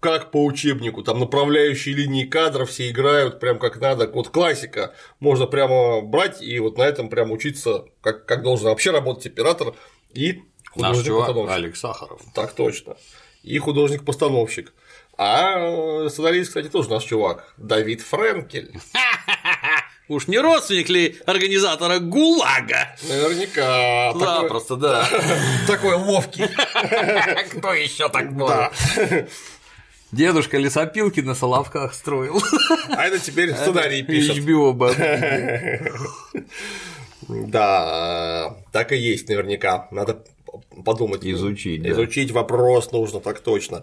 как 0.00 0.30
по 0.30 0.44
учебнику, 0.44 1.02
там 1.02 1.18
направляющие 1.18 1.94
линии 1.94 2.24
кадров 2.24 2.70
все 2.70 2.90
играют 2.90 3.40
прям 3.40 3.58
как 3.58 3.80
надо, 3.80 4.06
вот 4.08 4.28
классика, 4.28 4.94
можно 5.18 5.46
прямо 5.46 6.02
брать 6.02 6.42
и 6.42 6.58
вот 6.60 6.76
на 6.76 6.82
этом 6.82 7.08
прям 7.08 7.32
учиться, 7.32 7.86
как, 8.02 8.26
как 8.26 8.42
должен 8.42 8.68
вообще 8.68 8.90
работать 8.90 9.26
оператор 9.26 9.74
и 10.12 10.42
художник-постановщик. 10.70 11.56
Алекс 11.56 11.80
Сахаров. 11.80 12.22
Так 12.34 12.52
точно. 12.52 12.96
И 13.42 13.58
художник-постановщик. 13.58 14.74
А 15.16 15.58
э, 16.04 16.08
сценарист, 16.10 16.48
кстати, 16.48 16.68
тоже 16.68 16.90
наш 16.90 17.04
чувак, 17.04 17.54
Давид 17.56 18.02
Френкель. 18.02 18.78
Уж 20.08 20.28
не 20.28 20.38
родственник 20.38 20.88
ли 20.88 21.16
организатора 21.26 21.98
ГУЛАГа? 21.98 22.96
Наверняка. 23.08 24.12
Да, 24.14 24.34
такой... 24.36 24.48
просто 24.48 24.76
да. 24.76 25.08
Такой 25.66 25.94
ловкий. 25.94 26.46
Кто 27.56 27.74
еще 27.74 28.08
так 28.08 28.32
был? 28.32 28.48
Дедушка 30.12 30.58
лесопилки 30.58 31.20
на 31.20 31.34
Соловках 31.34 31.92
строил. 31.92 32.40
А 32.90 33.06
это 33.06 33.18
теперь 33.18 33.52
сценарий 33.52 34.02
пишет. 34.02 34.38
HBO. 34.38 34.72
Да, 37.28 38.56
так 38.70 38.92
и 38.92 38.96
есть 38.96 39.28
наверняка. 39.28 39.88
Надо 39.90 40.22
подумать. 40.84 41.24
Изучить. 41.24 41.84
Изучить 41.84 42.30
вопрос 42.30 42.92
нужно, 42.92 43.18
так 43.18 43.40
точно. 43.40 43.82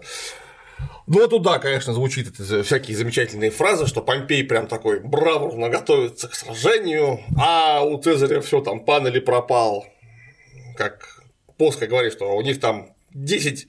Ну, 1.06 1.28
туда, 1.28 1.58
конечно, 1.58 1.92
звучит 1.92 2.28
это 2.28 2.62
всякие 2.62 2.96
замечательные 2.96 3.50
фразы, 3.50 3.86
что 3.86 4.00
Помпей 4.00 4.42
прям 4.42 4.66
такой 4.66 5.00
бравурно 5.00 5.68
готовится 5.68 6.28
к 6.28 6.34
сражению, 6.34 7.20
а 7.38 7.82
у 7.82 8.00
Цезаря 8.00 8.40
все 8.40 8.60
там 8.60 8.84
пан 8.84 9.06
или 9.06 9.18
пропал. 9.18 9.86
Как 10.76 11.20
Поска 11.58 11.86
говорит, 11.86 12.12
что 12.14 12.34
у 12.34 12.40
них 12.40 12.58
там 12.58 12.94
10 13.12 13.68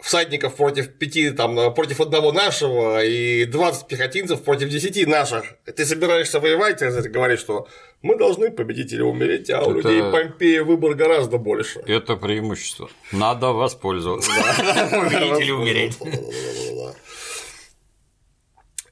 всадников 0.00 0.56
против 0.56 0.96
пяти, 0.96 1.30
там, 1.30 1.74
против 1.74 2.00
одного 2.00 2.32
нашего 2.32 3.04
и 3.04 3.44
20 3.44 3.86
пехотинцев 3.86 4.42
против 4.42 4.70
10 4.70 5.06
наших. 5.06 5.44
Ты 5.64 5.84
собираешься 5.84 6.40
воевать, 6.40 6.78
ты 6.78 6.90
говоришь, 7.10 7.40
что 7.40 7.68
мы 8.02 8.16
должны 8.16 8.50
победить 8.50 8.92
или 8.92 9.02
умереть, 9.02 9.50
а 9.50 9.58
Это... 9.58 9.68
у 9.68 9.74
людей 9.74 10.00
Помпея 10.10 10.64
выбор 10.64 10.94
гораздо 10.94 11.38
больше. 11.38 11.80
Это 11.86 12.16
преимущество. 12.16 12.88
Надо 13.12 13.48
воспользоваться. 13.48 14.30
Победить 14.90 15.40
или 15.40 15.50
умереть. 15.50 15.98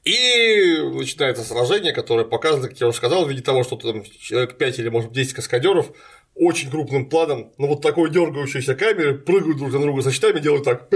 И 0.05 0.81
начинается 0.93 1.43
сражение, 1.43 1.93
которое 1.93 2.23
показано, 2.23 2.67
как 2.67 2.79
я 2.79 2.87
уже 2.87 2.97
сказал, 2.97 3.25
в 3.25 3.29
виде 3.29 3.41
того, 3.41 3.63
что 3.63 3.75
там 3.75 4.03
человек 4.03 4.57
5 4.57 4.79
или, 4.79 4.89
может, 4.89 5.11
10 5.11 5.33
каскадеров 5.33 5.91
очень 6.35 6.71
крупным 6.71 7.09
планом, 7.09 7.51
ну 7.57 7.67
вот 7.67 7.81
такой 7.81 8.09
дергающейся 8.09 8.73
камеры, 8.73 9.17
прыгают 9.17 9.57
друг 9.57 9.73
на 9.73 9.79
друга 9.79 10.01
со 10.01 10.11
щитами, 10.11 10.39
делают 10.39 10.63
так, 10.63 10.87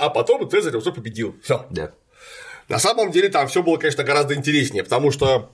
а 0.00 0.08
потом 0.10 0.48
Цезарь 0.48 0.76
уже 0.76 0.92
победил. 0.92 1.36
Все. 1.42 1.66
Да. 1.70 1.92
На 2.68 2.78
самом 2.78 3.12
деле 3.12 3.28
там 3.28 3.46
все 3.48 3.62
было, 3.62 3.76
конечно, 3.76 4.02
гораздо 4.02 4.34
интереснее, 4.34 4.82
потому 4.82 5.10
что 5.10 5.50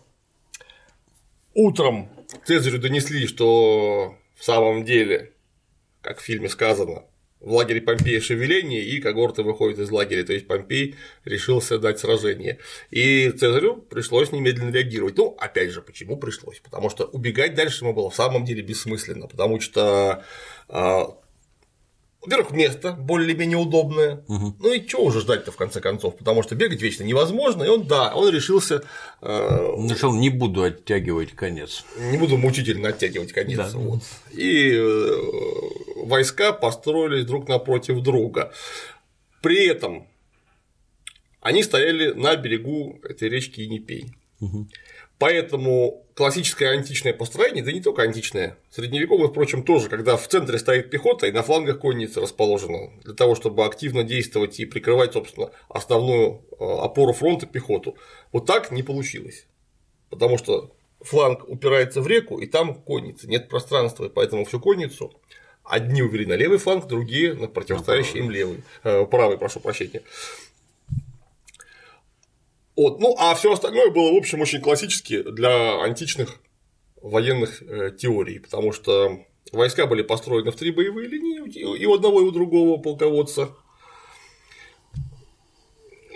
утром 1.54 2.08
Цезарю 2.44 2.78
донесли, 2.78 3.26
что 3.26 4.16
в 4.34 4.44
самом 4.44 4.84
деле, 4.84 5.32
как 6.00 6.18
в 6.18 6.22
фильме 6.22 6.48
сказано, 6.48 7.04
в 7.42 7.52
лагере 7.52 7.80
Помпея 7.80 8.20
шевеление, 8.20 8.84
и 8.84 9.00
когорты 9.00 9.42
выходят 9.42 9.78
из 9.80 9.90
лагеря, 9.90 10.24
то 10.24 10.32
есть 10.32 10.46
Помпей 10.46 10.94
решился 11.24 11.78
дать 11.78 11.98
сражение. 11.98 12.58
И 12.90 13.30
Цезарю 13.30 13.76
пришлось 13.76 14.30
немедленно 14.30 14.70
реагировать. 14.70 15.16
Ну, 15.16 15.36
опять 15.38 15.70
же, 15.70 15.82
почему 15.82 16.16
пришлось? 16.16 16.60
Потому 16.60 16.88
что 16.88 17.04
убегать 17.04 17.54
дальше 17.54 17.84
ему 17.84 17.94
было 17.94 18.10
в 18.10 18.14
самом 18.14 18.44
деле 18.44 18.62
бессмысленно, 18.62 19.26
потому 19.26 19.60
что 19.60 20.24
а, 20.68 21.16
во-первых, 22.22 22.52
место 22.52 22.92
более-менее 22.92 23.58
удобное. 23.58 24.24
Угу. 24.28 24.56
Ну 24.60 24.72
и 24.72 24.86
чего 24.86 25.04
уже 25.04 25.20
ждать-то 25.20 25.50
в 25.50 25.56
конце 25.56 25.80
концов, 25.80 26.16
потому 26.16 26.44
что 26.44 26.54
бегать 26.54 26.80
вечно 26.80 27.02
невозможно. 27.02 27.64
И 27.64 27.68
он, 27.68 27.86
да, 27.86 28.14
он 28.14 28.32
решился. 28.32 28.84
Э, 29.20 29.74
решил, 29.90 30.14
не 30.14 30.30
буду 30.30 30.62
оттягивать 30.62 31.32
конец. 31.32 31.84
Не 31.98 32.18
буду 32.18 32.36
мучительно 32.36 32.90
оттягивать 32.90 33.32
конец. 33.32 33.58
Да. 33.58 33.70
Вот. 33.74 34.02
И 34.30 34.72
э, 34.72 35.16
войска 35.96 36.52
построились 36.52 37.24
друг 37.24 37.48
напротив 37.48 38.00
друга. 38.02 38.52
При 39.40 39.66
этом 39.66 40.06
они 41.40 41.64
стояли 41.64 42.12
на 42.12 42.36
берегу 42.36 43.00
этой 43.02 43.28
речки 43.28 43.62
Енипей. 43.62 44.14
Угу. 44.40 44.68
Поэтому 45.18 46.01
классическое 46.14 46.70
античное 46.70 47.12
построение, 47.12 47.64
да 47.64 47.72
не 47.72 47.80
только 47.80 48.02
античное, 48.02 48.58
средневековое, 48.70 49.28
впрочем, 49.28 49.62
тоже, 49.62 49.88
когда 49.88 50.16
в 50.16 50.26
центре 50.28 50.58
стоит 50.58 50.90
пехота 50.90 51.26
и 51.26 51.32
на 51.32 51.42
флангах 51.42 51.80
конница 51.80 52.20
расположена, 52.20 52.90
для 53.02 53.14
того, 53.14 53.34
чтобы 53.34 53.64
активно 53.64 54.02
действовать 54.02 54.58
и 54.60 54.66
прикрывать, 54.66 55.12
собственно, 55.14 55.50
основную 55.68 56.44
э, 56.58 56.64
опору 56.64 57.12
фронта 57.12 57.46
пехоту. 57.46 57.96
Вот 58.32 58.46
так 58.46 58.70
не 58.70 58.82
получилось. 58.82 59.46
Потому 60.10 60.36
что 60.38 60.74
фланг 61.00 61.48
упирается 61.48 62.02
в 62.02 62.06
реку, 62.06 62.38
и 62.38 62.46
там 62.46 62.74
конница, 62.74 63.28
нет 63.28 63.48
пространства, 63.48 64.06
и 64.06 64.10
поэтому 64.10 64.44
всю 64.44 64.60
конницу 64.60 65.12
одни 65.64 66.02
увели 66.02 66.26
на 66.26 66.34
левый 66.34 66.58
фланг, 66.58 66.86
другие 66.86 67.34
на 67.34 67.48
противостоящий 67.48 68.18
им 68.18 68.30
левый, 68.30 68.62
э, 68.84 69.06
правый, 69.06 69.38
прошу 69.38 69.60
прощения. 69.60 70.02
Вот. 72.76 73.00
Ну, 73.00 73.14
а 73.18 73.34
все 73.34 73.52
остальное 73.52 73.90
было, 73.90 74.12
в 74.12 74.16
общем, 74.16 74.40
очень 74.40 74.60
классически 74.60 75.22
для 75.22 75.82
античных 75.82 76.40
военных 77.02 77.62
э, 77.62 77.90
теорий, 77.90 78.38
потому 78.38 78.72
что 78.72 79.18
войска 79.52 79.86
были 79.86 80.02
построены 80.02 80.50
в 80.50 80.56
три 80.56 80.70
боевые 80.70 81.08
линии 81.08 81.78
и 81.78 81.86
у 81.86 81.94
одного, 81.94 82.20
и 82.20 82.24
у 82.24 82.30
другого 82.30 82.80
полководца. 82.80 83.50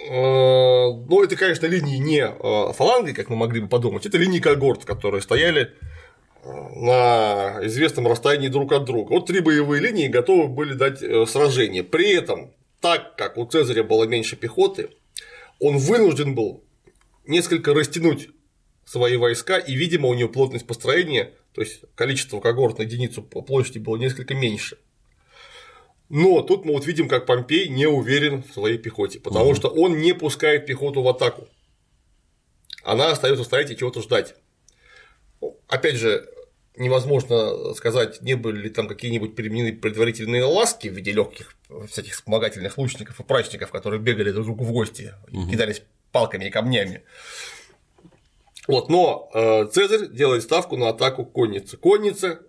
Э, 0.09 0.93
но 0.93 1.23
это, 1.23 1.37
конечно, 1.37 1.67
линии 1.67 1.99
не 1.99 2.21
э, 2.21 2.73
фаланги, 2.73 3.13
как 3.13 3.29
мы 3.29 3.37
могли 3.37 3.61
бы 3.61 3.69
подумать, 3.69 4.07
это 4.07 4.17
линии 4.17 4.41
когорт, 4.41 4.85
которые 4.85 5.21
стояли 5.21 5.73
на 6.45 7.59
известном 7.65 8.07
расстоянии 8.07 8.47
друг 8.47 8.73
от 8.73 8.85
друга. 8.85 9.15
Вот 9.15 9.27
три 9.27 9.41
боевые 9.41 9.83
линии 9.83 10.07
готовы 10.07 10.47
были 10.47 10.75
дать 10.75 11.01
сражение. 11.29 11.83
При 11.83 12.13
этом, 12.13 12.53
так 12.81 13.17
как 13.17 13.37
у 13.37 13.45
Цезаря 13.47 13.83
было 13.83 14.05
меньше 14.05 14.37
пехоты, 14.37 14.91
он 15.61 15.79
вынужден 15.79 16.35
был 16.35 16.65
несколько 17.27 17.75
растянуть 17.75 18.31
свои 18.85 19.17
войска, 19.17 19.59
и, 19.59 19.75
видимо, 19.75 20.09
у 20.09 20.15
него 20.15 20.29
плотность 20.29 20.67
построения, 20.67 21.35
то 21.53 21.61
есть 21.61 21.81
количество 21.95 22.41
когорт 22.41 22.79
на 22.79 22.83
единицу 22.83 23.23
по 23.23 23.43
площади 23.43 23.79
было 23.79 23.97
несколько 23.97 24.35
меньше. 24.35 24.79
Но 26.09 26.43
тут 26.43 26.65
мы 26.65 26.73
вот 26.73 26.87
видим, 26.87 27.09
как 27.09 27.27
Помпей 27.27 27.69
не 27.69 27.87
уверен 27.87 28.45
в 28.45 28.53
своей 28.53 28.79
пехоте, 28.79 29.19
потому 29.19 29.47
угу. 29.47 29.57
что 29.57 29.69
он 29.69 29.99
не 29.99 30.13
пускает 30.13 30.67
пехоту 30.67 31.03
в 31.03 31.09
атаку. 31.09 31.49
Она 32.85 33.11
остается 33.11 33.43
стоять 33.43 33.73
и 33.73 33.77
чего-то 33.77 34.01
ждать. 34.01 34.37
Опять 35.67 35.97
же, 35.97 36.29
невозможно 36.77 37.75
сказать, 37.75 38.23
не 38.23 38.35
были 38.35 38.63
ли 38.63 38.71
там 38.71 38.89
какие-нибудь 38.89 39.35
применены 39.35 39.73
предварительные 39.73 40.45
ласки 40.45 40.89
в 40.89 40.95
виде 40.95 41.13
легких 41.13 41.55
всяких 41.91 42.15
вспомогательных 42.15 42.79
лучников 42.79 43.19
и 43.21 43.25
прачников, 43.25 43.71
которые 43.71 44.01
бегали 44.01 44.31
друг 44.31 44.47
другу 44.47 44.65
в 44.65 44.73
гости 44.73 45.15
угу. 45.33 45.51
кидались 45.51 45.83
палками 46.13 46.47
и 46.47 46.51
камнями. 46.51 47.03
Вот, 48.69 48.89
но 48.89 49.31
э, 49.33 49.67
Цезарь 49.73 50.09
делает 50.09 50.43
ставку 50.43 50.77
на 50.77 50.89
атаку 50.89 51.25
конницы. 51.25 51.77
Конница, 51.77 52.41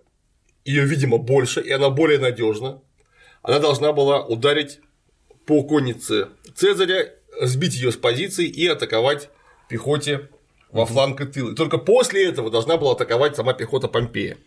ее, 0.64 0.84
видимо, 0.84 1.18
больше, 1.18 1.60
и 1.60 1.70
она 1.70 1.90
более 1.90 2.18
надежна. 2.18 2.82
Она 3.42 3.60
должна 3.60 3.92
была 3.92 4.24
ударить 4.24 4.80
по 5.46 5.62
коннице 5.62 6.28
Цезаря, 6.54 7.14
сбить 7.40 7.74
ее 7.74 7.92
с 7.92 7.96
позиции 7.96 8.46
и 8.46 8.66
атаковать 8.66 9.30
пехоте 9.68 10.28
во 10.70 10.86
фланг 10.86 11.20
и 11.20 11.26
тыл. 11.26 11.50
И 11.50 11.54
только 11.54 11.78
после 11.78 12.28
этого 12.28 12.50
должна 12.50 12.76
была 12.76 12.92
атаковать 12.92 13.36
сама 13.36 13.52
пехота 13.52 13.88
Помпея. 13.88 14.38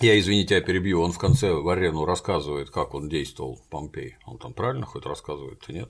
Я, 0.00 0.18
извините, 0.18 0.56
я 0.56 0.60
перебью, 0.60 1.00
он 1.00 1.12
в 1.12 1.18
конце 1.18 1.52
в 1.52 1.68
арену 1.68 2.04
рассказывает, 2.04 2.70
как 2.70 2.94
он 2.94 3.08
действовал 3.08 3.60
Помпей. 3.70 4.16
Он 4.26 4.38
там 4.38 4.52
правильно 4.52 4.86
хоть 4.86 5.06
рассказывает, 5.06 5.66
нет? 5.68 5.88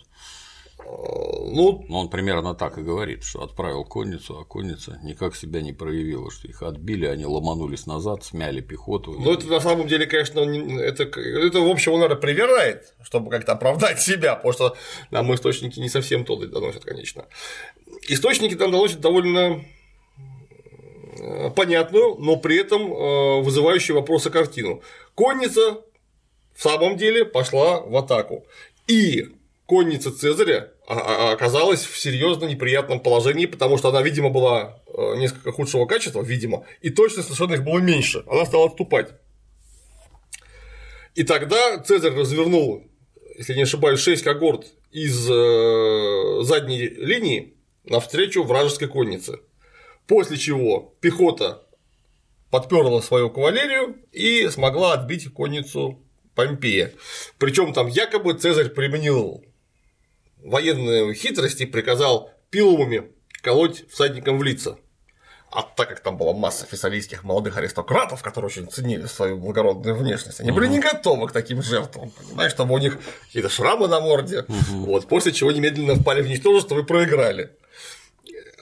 Ну, 0.87 1.87
он 1.89 2.11
примерно 2.11 2.55
так 2.55 2.79
и 2.79 2.83
говорит, 2.83 3.23
что 3.23 3.43
отправил 3.43 3.85
конницу, 3.85 4.39
а 4.39 4.45
конница 4.45 4.99
никак 5.03 5.35
себя 5.37 5.63
не 5.63 5.73
проявила, 5.73 6.31
что 6.31 6.49
их 6.49 6.63
отбили, 6.63 7.07
они 7.07 7.25
ломанулись 7.25 7.87
назад, 7.87 8.25
смяли 8.25 8.61
пехоту. 8.61 9.13
Ну, 9.19 9.33
это 9.33 9.47
на 9.47 9.61
самом 9.61 9.87
деле, 9.87 10.07
конечно, 10.07 10.41
это, 10.41 11.05
это 11.05 11.61
в 11.61 11.71
общем, 11.71 11.93
он, 11.93 12.01
наверное, 12.01 12.21
привирает, 12.21 12.95
чтобы 13.03 13.31
как-то 13.31 13.53
оправдать 13.53 14.01
себя, 14.03 14.35
потому 14.35 14.53
что 14.53 14.77
нам 15.11 15.33
источники 15.35 15.79
не 15.81 15.89
совсем 15.89 16.25
то 16.25 16.37
доносят, 16.37 16.85
конечно. 16.85 17.27
Источники 18.09 18.55
там 18.55 18.71
доносят 18.71 19.01
довольно 19.01 19.65
э, 21.19 21.51
понятную, 21.51 22.17
но 22.17 22.37
при 22.37 22.59
этом 22.59 22.93
э, 22.93 23.43
вызывающую 23.43 23.97
вопросы 23.97 24.31
картину. 24.31 24.83
Конница 25.15 25.81
в 26.55 26.63
самом 26.63 26.97
деле 26.97 27.25
пошла 27.25 27.81
в 27.81 27.97
атаку. 27.97 28.47
И 28.87 29.29
конница 29.67 30.13
Цезаря 30.13 30.73
а, 30.87 30.99
а, 30.99 31.33
оказалась 31.33 31.85
в 31.85 31.99
серьезно 31.99 32.45
неприятном 32.45 33.01
положении, 33.01 33.47
потому 33.47 33.79
что 33.79 33.89
она, 33.89 34.03
видимо, 34.03 34.29
была 34.29 34.83
э, 34.87 35.17
несколько 35.17 35.53
худшего 35.53 35.87
качества, 35.87 36.21
видимо, 36.21 36.67
и 36.83 36.91
точность 36.91 37.29
совершенно 37.29 37.55
их 37.55 37.65
было 37.65 37.79
меньше. 37.79 38.23
Она 38.29 38.45
стала 38.45 38.67
отступать. 38.67 39.13
И 41.15 41.23
тогда 41.23 41.79
Цезарь 41.79 42.13
развернул, 42.15 42.83
если 43.39 43.55
не 43.55 43.63
ошибаюсь, 43.63 44.01
6 44.01 44.23
когорт 44.23 44.67
из 44.91 45.15
задней 46.47 46.89
линии 46.89 47.54
навстречу 47.85 48.43
вражеской 48.45 48.89
коннице. 48.89 49.41
После 50.07 50.37
чего 50.37 50.95
пехота 51.01 51.63
подперла 52.51 53.03
свою 53.03 53.31
кавалерию 53.31 53.97
и 54.13 54.49
смогла 54.49 54.93
отбить 54.93 55.33
конницу 55.33 56.01
Помпея. 56.35 56.93
Причем 57.39 57.73
там 57.73 57.87
якобы 57.87 58.35
Цезарь 58.35 58.69
применил 58.69 59.45
военную 60.39 61.15
хитрость 61.15 61.61
и 61.61 61.67
приказал 61.67 62.31
пилумами 62.51 63.11
колоть 63.41 63.85
всадникам 63.91 64.39
в 64.39 64.43
лица. 64.43 64.77
А 65.51 65.63
так 65.63 65.89
как 65.89 66.01
там 66.01 66.17
была 66.17 66.33
масса 66.33 66.67
фессалийских 66.67 67.23
молодых 67.23 67.57
аристократов, 67.57 68.23
которые 68.23 68.49
очень 68.49 68.69
ценили 68.69 69.07
свою 69.07 69.39
благородную 69.39 69.95
внешность, 69.95 70.41
они 70.41 70.51
были 70.51 70.67
не 70.67 70.81
готовы 70.81 71.29
к 71.29 71.33
таким 71.33 71.63
жертвам, 71.63 72.11
понимаешь, 72.11 72.51
чтобы 72.51 72.75
у 72.75 72.79
них 72.79 72.99
какие-то 73.27 73.49
шрамы 73.49 73.87
на 73.87 74.01
морде, 74.01 74.47
вот, 74.49 75.07
после 75.07 75.31
чего 75.31 75.53
немедленно 75.53 75.95
впали 75.95 76.23
в 76.23 76.27
ничтожество 76.27 76.81
и 76.81 76.83
проиграли. 76.83 77.57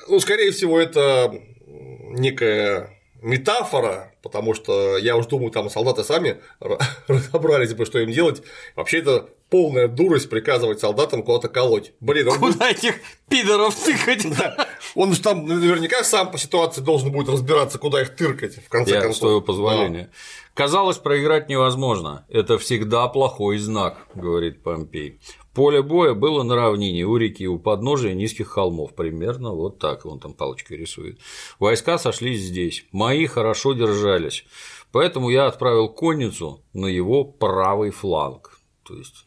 Ну, 0.09 0.21
скорее 0.21 0.51
всего, 0.51 0.79
это 0.79 1.33
некая 1.67 2.91
метафора, 3.21 4.15
потому 4.23 4.55
что 4.55 4.99
я 4.99 5.17
уж 5.17 5.27
думаю, 5.27 5.51
там 5.51 5.71
солдаты 5.71 6.03
сами 6.05 6.41
разобрались 7.07 7.75
бы, 7.75 7.85
что 7.87 7.99
им 8.01 8.11
делать. 8.11 8.43
Вообще 8.75 8.99
это 8.99 9.29
полная 9.49 9.87
дурость 9.87 10.29
приказывать 10.29 10.81
солдатам 10.81 11.23
куда-то 11.23 11.49
колоть. 11.49 11.93
Блин, 12.01 12.29
он 12.29 12.39
Куда 12.39 12.53
будет... 12.69 12.79
этих 12.79 12.95
пидоров 13.29 13.75
тыкать? 13.77 14.27
Да. 14.37 14.67
Он 14.95 15.13
же 15.15 15.21
там 15.23 15.47
наверняка 15.47 16.03
сам 16.05 16.31
по 16.31 16.39
ситуации 16.39 16.81
должен 16.81 17.13
будет 17.13 17.29
разбираться, 17.29 17.79
куда 17.79 18.03
их 18.03 18.17
тыркать, 18.17 18.57
в 18.65 18.69
конце 18.69 18.95
Я 18.95 19.01
концов. 19.01 19.19
своего 19.21 19.41
позволения. 19.41 20.11
Да. 20.11 20.19
Казалось, 20.55 20.99
проиграть 20.99 21.49
невозможно. 21.49 22.27
Это 22.29 22.59
всегда 22.59 23.09
плохой 23.09 23.59
знак, 23.59 24.07
говорит 24.15 24.63
Помпей. 24.63 25.19
Поле 25.55 25.83
боя 25.83 26.15
было 26.15 26.43
на 26.45 26.57
равнине 26.57 27.05
у 27.05 27.17
реки, 27.17 27.47
у 27.47 27.59
подножия 27.59 28.15
низких 28.15 28.49
холмов, 28.49 28.95
примерно 28.95 29.53
вот 29.53 29.79
так, 29.79 30.07
он 30.07 30.19
там 30.19 30.33
палочкой 30.33 30.79
рисует. 30.79 31.21
Войска 31.59 31.99
сошлись 31.99 32.41
здесь, 32.41 32.87
мои 32.91 33.27
хорошо 33.27 33.75
держались, 33.75 34.47
поэтому 34.93 35.29
я 35.29 35.47
отправил 35.47 35.91
конницу 35.91 36.63
на 36.73 36.87
его 36.87 37.25
правый 37.25 37.91
фланг, 37.91 38.59
то 38.83 38.95
есть, 38.95 39.27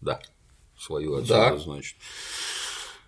да, 0.00 0.20
свою 0.78 1.16
отсюда, 1.16 1.50
да. 1.50 1.58
значит. 1.58 1.96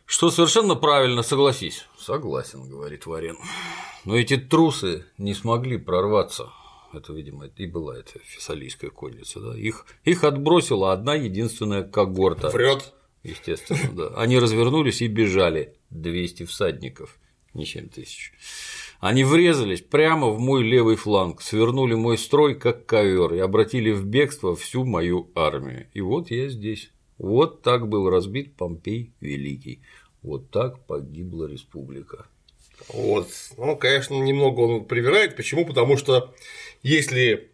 Что 0.04 0.30
совершенно 0.30 0.74
правильно, 0.74 1.22
согласись. 1.22 1.86
Согласен, 1.98 2.68
говорит 2.68 3.06
Варен. 3.06 3.36
Но 4.04 4.16
эти 4.16 4.36
трусы 4.36 5.04
не 5.18 5.34
смогли 5.34 5.78
прорваться 5.78 6.52
это, 6.96 7.12
видимо, 7.12 7.46
и 7.46 7.66
была 7.66 7.98
эта 7.98 8.18
фессалийская 8.20 8.90
конница, 8.90 9.40
да, 9.40 9.56
их, 9.56 9.86
их 10.04 10.24
отбросила 10.24 10.92
одна 10.92 11.14
единственная 11.14 11.82
когорта. 11.82 12.50
Врет. 12.50 12.92
Естественно, 13.22 13.92
да. 13.92 14.08
Они 14.16 14.38
развернулись 14.38 15.02
и 15.02 15.08
бежали 15.08 15.74
200 15.90 16.44
всадников, 16.44 17.18
не 17.54 17.66
7 17.66 17.88
тысяч. 17.88 18.32
Они 19.00 19.24
врезались 19.24 19.82
прямо 19.82 20.30
в 20.30 20.38
мой 20.38 20.62
левый 20.62 20.96
фланг, 20.96 21.42
свернули 21.42 21.94
мой 21.94 22.18
строй 22.18 22.54
как 22.54 22.86
ковер 22.86 23.34
и 23.34 23.38
обратили 23.38 23.90
в 23.90 24.06
бегство 24.06 24.56
всю 24.56 24.84
мою 24.84 25.30
армию. 25.34 25.88
И 25.92 26.00
вот 26.00 26.30
я 26.30 26.48
здесь. 26.48 26.90
Вот 27.18 27.62
так 27.62 27.88
был 27.88 28.10
разбит 28.10 28.56
Помпей 28.56 29.14
Великий. 29.20 29.82
Вот 30.22 30.50
так 30.50 30.86
погибла 30.86 31.46
республика. 31.46 32.26
Вот. 32.88 33.28
Ну, 33.56 33.76
конечно, 33.76 34.14
немного 34.14 34.60
он 34.60 34.84
привирает. 34.84 35.36
Почему? 35.36 35.64
Потому 35.66 35.96
что 35.96 36.34
если 36.82 37.50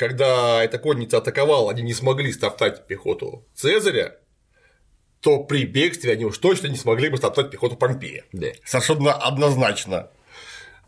когда 0.00 0.64
эта 0.64 0.78
конница 0.78 1.18
атаковала, 1.18 1.70
они 1.70 1.82
не 1.82 1.92
смогли 1.92 2.32
стоптать 2.32 2.86
пехоту 2.86 3.44
Цезаря, 3.54 4.16
то 5.20 5.44
при 5.44 5.66
бегстве 5.66 6.12
они 6.12 6.24
уж 6.24 6.38
точно 6.38 6.68
не 6.68 6.76
смогли 6.76 7.10
бы 7.10 7.18
стоптать 7.18 7.50
пехоту 7.50 7.76
Помпея. 7.76 8.24
Да. 8.32 8.48
Совершенно 8.64 9.12
однозначно. 9.12 10.08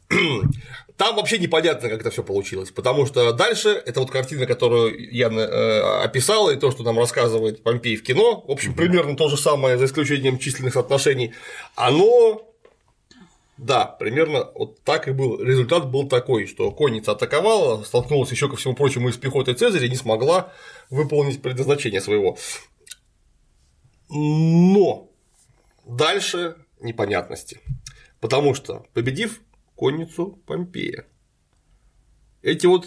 Там 0.96 1.16
вообще 1.16 1.38
непонятно, 1.38 1.90
как 1.90 2.00
это 2.00 2.10
все 2.10 2.22
получилось, 2.22 2.70
потому 2.70 3.04
что 3.04 3.32
дальше 3.32 3.70
это 3.70 4.00
вот 4.00 4.10
картина, 4.10 4.46
которую 4.46 5.12
я 5.12 5.28
э, 5.28 6.04
описал, 6.04 6.48
и 6.48 6.56
то, 6.56 6.70
что 6.70 6.82
нам 6.82 6.98
рассказывает 6.98 7.62
Помпей 7.62 7.96
в 7.96 8.02
кино, 8.02 8.42
в 8.46 8.50
общем, 8.50 8.74
примерно 8.74 9.14
то 9.14 9.28
же 9.28 9.36
самое, 9.36 9.76
за 9.76 9.84
исключением 9.84 10.38
численных 10.38 10.72
соотношений, 10.72 11.34
оно 11.74 12.51
да, 13.58 13.86
примерно 13.86 14.50
вот 14.54 14.82
так 14.82 15.08
и 15.08 15.12
был. 15.12 15.40
Результат 15.42 15.90
был 15.90 16.08
такой, 16.08 16.46
что 16.46 16.70
конница 16.72 17.12
атаковала, 17.12 17.84
столкнулась 17.84 18.30
еще 18.30 18.48
ко 18.48 18.56
всему 18.56 18.74
прочему 18.74 19.08
и 19.08 19.12
с 19.12 19.16
пехотой 19.16 19.54
Цезаря, 19.54 19.88
не 19.88 19.96
смогла 19.96 20.52
выполнить 20.90 21.42
предназначение 21.42 22.00
своего. 22.00 22.38
Но 24.08 25.10
дальше 25.86 26.56
непонятности. 26.80 27.60
Потому 28.20 28.54
что, 28.54 28.86
победив 28.94 29.40
конницу 29.76 30.38
Помпея, 30.46 31.06
эти 32.40 32.66
вот 32.66 32.86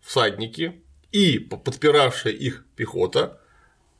всадники 0.00 0.82
и 1.12 1.38
подпиравшая 1.38 2.32
их 2.32 2.66
пехота 2.74 3.40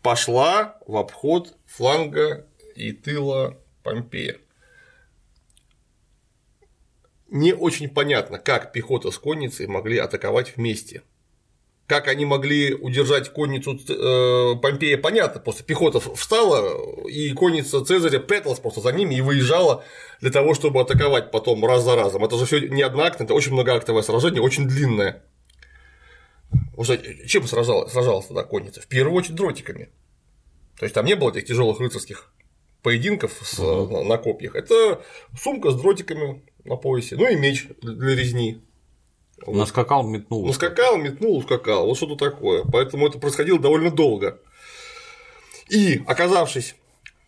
пошла 0.02 0.78
в 0.86 0.96
обход 0.96 1.56
фланга 1.66 2.46
и 2.74 2.92
тыла 2.92 3.58
Помпея 3.82 4.38
не 7.32 7.54
очень 7.54 7.88
понятно, 7.88 8.38
как 8.38 8.72
пехота 8.72 9.10
с 9.10 9.18
конницей 9.18 9.66
могли 9.66 9.96
атаковать 9.96 10.56
вместе. 10.56 11.02
Как 11.86 12.06
они 12.08 12.26
могли 12.26 12.74
удержать 12.74 13.30
конницу 13.30 13.72
э, 13.88 14.56
Помпея, 14.60 14.98
понятно, 14.98 15.40
просто 15.40 15.64
пехота 15.64 15.98
встала, 15.98 17.06
и 17.08 17.32
конница 17.32 17.84
Цезаря 17.84 18.20
пряталась 18.20 18.60
просто 18.60 18.82
за 18.82 18.92
ними 18.92 19.14
и 19.14 19.20
выезжала 19.22 19.82
для 20.20 20.30
того, 20.30 20.54
чтобы 20.54 20.82
атаковать 20.82 21.30
потом 21.30 21.64
раз 21.64 21.82
за 21.82 21.96
разом. 21.96 22.22
Это 22.24 22.36
же 22.36 22.44
все 22.44 22.60
не 22.68 22.82
одноактное, 22.82 23.24
это 23.24 23.34
очень 23.34 23.52
многоактовое 23.52 24.02
сражение, 24.02 24.42
очень 24.42 24.68
длинное. 24.68 25.24
Чем 27.26 27.46
сражалась, 27.46 27.92
сражалась 27.92 28.26
тогда 28.26 28.44
конница? 28.44 28.82
В 28.82 28.86
первую 28.86 29.16
очередь 29.16 29.36
дротиками. 29.36 29.88
То 30.78 30.84
есть 30.84 30.94
там 30.94 31.06
не 31.06 31.16
было 31.16 31.30
этих 31.30 31.46
тяжелых 31.46 31.80
рыцарских 31.80 32.32
поединков 32.82 33.32
с, 33.42 33.58
угу. 33.58 34.02
на 34.04 34.18
копьях. 34.18 34.54
Это 34.54 35.02
сумка 35.38 35.70
с 35.70 35.80
дротиками, 35.80 36.42
на 36.64 36.76
поясе, 36.76 37.16
ну 37.16 37.28
и 37.28 37.36
меч 37.36 37.68
для 37.80 38.14
резни. 38.14 38.62
Вот. 39.44 39.56
Наскакал, 39.56 40.06
метнул. 40.06 40.46
Наскакал, 40.46 40.98
метнул, 40.98 41.38
ускакал. 41.38 41.86
Вот 41.86 41.96
что-то 41.96 42.16
такое. 42.16 42.64
Поэтому 42.64 43.08
это 43.08 43.18
происходило 43.18 43.58
довольно 43.58 43.90
долго. 43.90 44.38
И, 45.68 46.02
оказавшись 46.06 46.76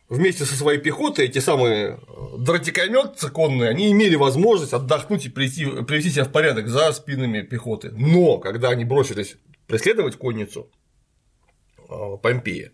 вместе 0.08 0.44
со 0.44 0.54
своей 0.54 0.78
пехотой, 0.78 1.26
эти 1.26 1.38
самые 1.38 1.96
э, 1.96 2.36
дротикометцы 2.38 3.30
конные, 3.30 3.70
они 3.70 3.90
имели 3.90 4.14
возможность 4.16 4.72
отдохнуть 4.72 5.26
и 5.26 5.28
привести, 5.30 5.64
привести 5.82 6.10
себя 6.10 6.24
в 6.24 6.32
порядок 6.32 6.68
за 6.68 6.92
спинами 6.92 7.42
пехоты. 7.42 7.90
Но 7.92 8.38
когда 8.38 8.68
они 8.70 8.84
бросились 8.84 9.36
преследовать 9.66 10.16
конницу 10.16 10.70
э, 11.88 12.16
Помпея, 12.22 12.70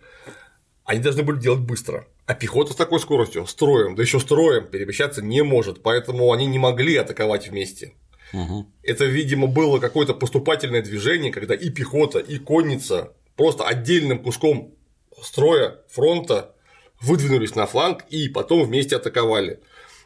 они 0.84 1.00
должны 1.00 1.22
были 1.22 1.38
делать 1.40 1.60
быстро. 1.60 2.06
А 2.30 2.34
пехота 2.34 2.74
с 2.74 2.76
такой 2.76 3.00
скоростью, 3.00 3.44
строем, 3.48 3.96
да 3.96 4.04
еще 4.04 4.20
строем 4.20 4.68
перемещаться 4.68 5.20
не 5.20 5.42
может, 5.42 5.82
поэтому 5.82 6.32
они 6.32 6.46
не 6.46 6.60
могли 6.60 6.94
атаковать 6.94 7.48
вместе. 7.48 7.94
Угу. 8.32 8.68
Это, 8.84 9.04
видимо, 9.04 9.48
было 9.48 9.80
какое-то 9.80 10.14
поступательное 10.14 10.80
движение, 10.80 11.32
когда 11.32 11.56
и 11.56 11.70
пехота, 11.70 12.20
и 12.20 12.38
конница 12.38 13.14
просто 13.34 13.64
отдельным 13.64 14.22
куском 14.22 14.76
строя 15.20 15.78
фронта 15.88 16.54
выдвинулись 17.00 17.56
на 17.56 17.66
фланг 17.66 18.04
и 18.10 18.28
потом 18.28 18.62
вместе 18.62 18.94
атаковали. 18.94 19.58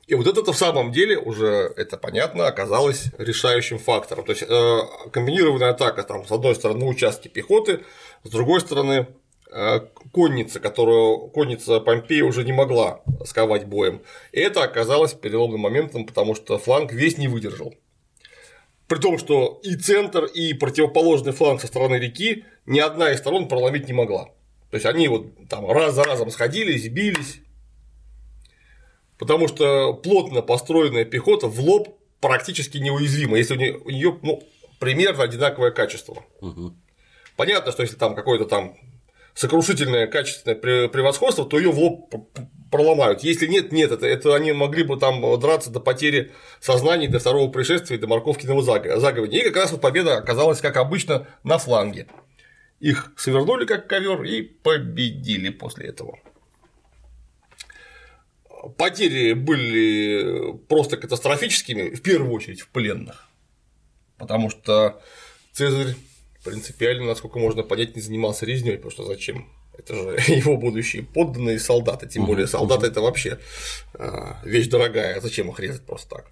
И 0.06 0.14
вот 0.14 0.26
это 0.26 0.50
в 0.50 0.56
самом 0.56 0.92
деле 0.92 1.18
уже, 1.18 1.74
это 1.76 1.98
понятно, 1.98 2.46
оказалось 2.46 3.04
решающим 3.18 3.78
фактором. 3.78 4.24
То 4.24 4.32
есть 4.32 4.44
э, 4.48 4.78
комбинированная 5.12 5.72
атака 5.72 6.02
там, 6.04 6.26
с 6.26 6.32
одной 6.32 6.54
стороны 6.54 6.86
участки 6.86 7.28
пехоты, 7.28 7.80
с 8.22 8.30
другой 8.30 8.62
стороны 8.62 9.08
конница, 10.12 10.60
которую 10.60 11.28
конница 11.28 11.80
Помпея 11.80 12.24
уже 12.24 12.44
не 12.44 12.52
могла 12.52 13.02
сковать 13.24 13.66
боем. 13.66 14.02
И 14.32 14.40
это 14.40 14.62
оказалось 14.62 15.12
переломным 15.12 15.60
моментом, 15.60 16.06
потому 16.06 16.34
что 16.34 16.58
фланг 16.58 16.92
весь 16.92 17.18
не 17.18 17.28
выдержал. 17.28 17.74
При 18.88 18.98
том, 18.98 19.18
что 19.18 19.60
и 19.62 19.76
центр, 19.76 20.24
и 20.24 20.52
противоположный 20.54 21.32
фланг 21.32 21.60
со 21.60 21.66
стороны 21.66 21.96
реки 21.96 22.44
ни 22.66 22.80
одна 22.80 23.12
из 23.12 23.18
сторон 23.18 23.48
проломить 23.48 23.86
не 23.86 23.94
могла. 23.94 24.26
То 24.70 24.76
есть 24.76 24.86
они 24.86 25.08
вот 25.08 25.48
там 25.48 25.70
раз 25.70 25.94
за 25.94 26.04
разом 26.04 26.30
сходились, 26.30 26.88
бились. 26.88 27.40
Потому 29.18 29.48
что 29.48 29.94
плотно 29.94 30.42
построенная 30.42 31.04
пехота 31.04 31.46
в 31.46 31.60
лоб 31.60 31.96
практически 32.20 32.78
неуязвима, 32.78 33.38
если 33.38 33.54
у 33.70 33.90
нее 33.90 34.18
ну, 34.22 34.42
примерно 34.80 35.22
одинаковое 35.22 35.70
качество. 35.70 36.24
Угу. 36.40 36.74
Понятно, 37.36 37.72
что 37.72 37.82
если 37.82 37.96
там 37.96 38.14
какой-то 38.14 38.44
там 38.44 38.76
сокрушительное 39.34 40.06
качественное 40.06 40.88
превосходство, 40.88 41.44
то 41.44 41.58
ее 41.58 41.70
в 41.70 41.78
лоб 41.78 42.14
проломают. 42.70 43.22
Если 43.22 43.46
нет, 43.46 43.72
нет, 43.72 43.92
это, 43.92 44.06
это 44.06 44.34
они 44.34 44.52
могли 44.52 44.84
бы 44.84 44.96
там 44.96 45.38
драться 45.38 45.70
до 45.70 45.80
потери 45.80 46.32
сознания, 46.60 47.08
до 47.08 47.18
второго 47.18 47.50
пришествия, 47.50 47.98
до 47.98 48.06
морковкиного 48.06 48.62
заговения. 48.62 49.40
И 49.40 49.44
как 49.44 49.56
раз 49.56 49.72
вот 49.72 49.80
победа 49.80 50.16
оказалась, 50.16 50.60
как 50.60 50.76
обычно, 50.76 51.26
на 51.42 51.58
фланге. 51.58 52.06
Их 52.80 53.12
свернули 53.16 53.64
как 53.64 53.88
ковер 53.88 54.22
и 54.24 54.42
победили 54.42 55.50
после 55.50 55.88
этого. 55.88 56.18
Потери 58.78 59.34
были 59.34 60.56
просто 60.68 60.96
катастрофическими, 60.96 61.94
в 61.94 62.02
первую 62.02 62.32
очередь 62.32 62.62
в 62.62 62.68
пленных. 62.68 63.28
Потому 64.16 64.48
что 64.48 65.02
Цезарь 65.52 65.94
принципиально, 66.44 67.06
насколько 67.06 67.38
можно 67.38 67.62
понять, 67.62 67.96
не 67.96 68.02
занимался 68.02 68.46
резней, 68.46 68.76
потому 68.76 68.90
что 68.90 69.04
зачем 69.04 69.48
Это 69.76 69.94
же 69.94 70.02
его 70.32 70.56
будущие 70.56 71.02
подданные 71.02 71.58
солдаты, 71.58 72.06
тем 72.06 72.26
более 72.26 72.46
солдаты 72.46 72.86
это 72.86 73.00
вообще 73.00 73.38
а, 73.94 74.40
вещь 74.44 74.68
дорогая, 74.68 75.20
зачем 75.20 75.50
их 75.50 75.58
резать 75.58 75.82
просто 75.82 76.16
так. 76.16 76.30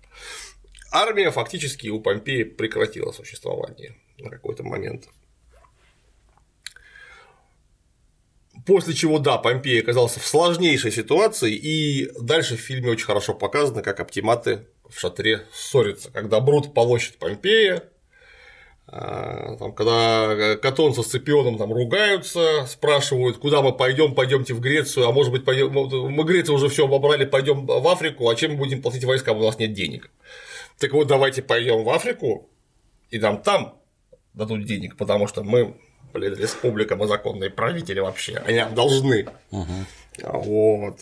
Армия 0.92 1.30
фактически 1.30 1.88
у 1.88 2.00
Помпея 2.00 2.44
прекратила 2.44 3.12
существование 3.12 3.96
на 4.18 4.30
какой-то 4.30 4.62
момент. 4.62 5.08
После 8.66 8.94
чего, 8.94 9.18
да, 9.18 9.38
Помпей 9.38 9.80
оказался 9.80 10.20
в 10.20 10.26
сложнейшей 10.26 10.92
ситуации, 10.92 11.54
и 11.54 12.10
дальше 12.20 12.56
в 12.56 12.60
фильме 12.60 12.90
очень 12.90 13.06
хорошо 13.06 13.34
показано, 13.34 13.82
как 13.82 13.98
оптиматы 13.98 14.66
в 14.88 15.00
шатре 15.00 15.46
ссорятся, 15.52 16.10
когда 16.12 16.38
Брут 16.40 16.74
полощет 16.74 17.18
Помпея, 17.18 17.82
там, 18.86 19.72
когда 19.72 20.56
Катон 20.56 20.94
со 20.94 21.02
Сципионом 21.02 21.56
там 21.56 21.72
ругаются, 21.72 22.66
спрашивают, 22.66 23.38
куда 23.38 23.62
мы 23.62 23.72
пойдем, 23.72 24.14
пойдемте 24.14 24.54
в 24.54 24.60
Грецию, 24.60 25.06
а 25.06 25.12
может 25.12 25.32
быть, 25.32 25.44
пойдем, 25.44 25.72
мы 25.72 26.24
Грецию 26.24 26.56
уже 26.56 26.68
все 26.68 26.84
обобрали, 26.84 27.24
пойдем 27.24 27.64
в 27.66 27.88
Африку, 27.88 28.28
а 28.28 28.34
чем 28.34 28.52
мы 28.52 28.58
будем 28.58 28.82
платить 28.82 29.04
войскам, 29.04 29.38
у 29.38 29.44
нас 29.44 29.58
нет 29.58 29.72
денег. 29.72 30.10
Так 30.78 30.92
вот, 30.92 31.06
давайте 31.06 31.42
пойдем 31.42 31.84
в 31.84 31.90
Африку, 31.90 32.50
и 33.10 33.18
нам 33.18 33.40
там 33.40 33.78
дадут 34.34 34.64
денег, 34.64 34.96
потому 34.96 35.26
что 35.26 35.42
мы, 35.42 35.76
блин, 36.12 36.34
республика, 36.34 36.96
мы 36.96 37.06
законные 37.06 37.50
правители 37.50 38.00
вообще, 38.00 38.36
они 38.44 38.58
нам 38.58 38.74
должны. 38.74 39.28
Угу. 39.52 39.74
Вот. 40.24 40.98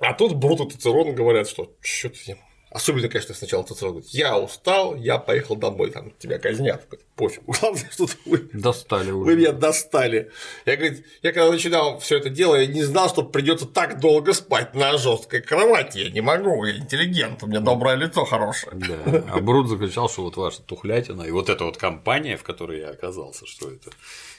А 0.00 0.12
тут 0.12 0.34
Брут 0.34 0.60
и 0.60 0.70
Цицерон 0.70 1.14
говорят, 1.14 1.48
что 1.48 1.72
что-то 1.80 2.36
Особенно, 2.74 3.08
конечно, 3.08 3.36
сначала 3.36 3.62
Цицерон 3.62 3.92
говорит, 3.92 4.10
я 4.10 4.36
устал, 4.36 4.96
я 4.96 5.18
поехал 5.18 5.54
домой, 5.54 5.92
там 5.92 6.10
тебя 6.18 6.40
казнят. 6.40 6.84
Пофиг. 7.14 7.44
Главное, 7.46 7.88
что 7.92 8.08
вы, 8.26 8.50
достали 8.52 9.12
уже. 9.12 9.30
вы 9.30 9.36
меня 9.36 9.52
достали. 9.52 10.32
Я, 10.66 10.74
говорит, 10.74 11.06
я 11.22 11.32
когда 11.32 11.52
начинал 11.52 12.00
все 12.00 12.18
это 12.18 12.30
дело, 12.30 12.56
я 12.56 12.66
не 12.66 12.82
знал, 12.82 13.08
что 13.08 13.22
придется 13.22 13.66
так 13.66 14.00
долго 14.00 14.32
спать 14.32 14.74
на 14.74 14.98
жесткой 14.98 15.42
кровати. 15.42 15.98
Я 15.98 16.10
не 16.10 16.20
могу, 16.20 16.64
я 16.64 16.76
интеллигент, 16.76 17.44
у 17.44 17.46
меня 17.46 17.60
доброе 17.60 17.94
лицо 17.94 18.24
хорошее. 18.24 18.72
Да. 18.74 19.24
А 19.30 19.40
Брут 19.40 19.68
закричал, 19.68 20.08
что 20.08 20.22
вот 20.22 20.36
ваша 20.36 20.60
тухлятина 20.62 21.22
и 21.22 21.30
вот 21.30 21.50
эта 21.50 21.64
вот 21.64 21.76
компания, 21.76 22.36
в 22.36 22.42
которой 22.42 22.80
я 22.80 22.90
оказался, 22.90 23.46
что 23.46 23.70
это 23.70 23.90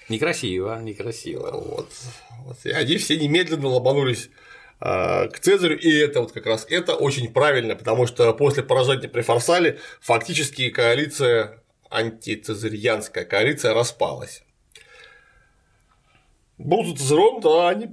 некрасиво, 0.10 0.78
некрасиво. 0.82 1.52
Вот. 1.52 1.90
вот. 2.44 2.58
И 2.66 2.70
они 2.72 2.98
все 2.98 3.16
немедленно 3.16 3.70
ломанулись 3.70 4.28
Э, 4.28 4.45
к 4.86 5.40
Цезарю, 5.42 5.78
и 5.80 5.92
это 5.98 6.22
вот 6.22 6.32
как 6.32 6.46
раз 6.46 6.68
это 6.70 6.96
очень 6.96 7.34
правильно, 7.34 7.76
потому 7.76 8.06
что 8.06 8.32
после 8.34 8.62
поражения 8.62 9.08
при 9.08 9.22
Фарсале 9.22 9.80
фактически 10.00 10.70
коалиция 10.70 11.64
антицезарьянская 11.90 13.26
коалиция 13.26 13.74
распалась. 13.74 14.44
Брут 16.58 17.00
Цезарон, 17.00 17.42
да, 17.42 17.70
они 17.70 17.88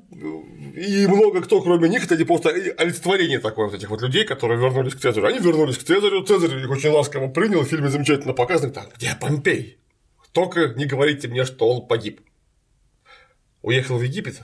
и 0.77 1.07
много 1.07 1.41
кто, 1.41 1.63
кроме 1.63 1.89
них, 1.89 2.05
это 2.05 2.17
не 2.17 2.25
просто 2.25 2.51
олицетворение 2.51 3.41
такое 3.41 3.67
вот 3.67 3.75
этих 3.75 3.89
вот 3.89 4.03
людей, 4.03 4.25
которые 4.25 4.61
вернулись 4.61 4.95
к 4.95 5.01
Цезарю. 5.01 5.27
Они 5.27 5.39
вернулись 5.39 5.79
к 5.79 5.85
Цезарю, 5.85 6.23
Цезарь 6.23 6.57
их 6.57 6.71
очень 6.71 6.91
ласково 6.91 7.29
принял, 7.29 7.63
в 7.63 7.69
фильме 7.69 7.89
замечательно 7.89 8.35
показано, 8.35 8.73
так, 8.73 8.95
где 8.97 9.17
Помпей? 9.19 9.79
Только 10.33 10.75
не 10.77 10.85
говорите 10.85 11.27
мне, 11.29 11.45
что 11.45 11.69
он 11.69 11.87
погиб. 11.89 12.21
Уехал 13.63 13.97
в 13.97 14.03
Египет, 14.03 14.43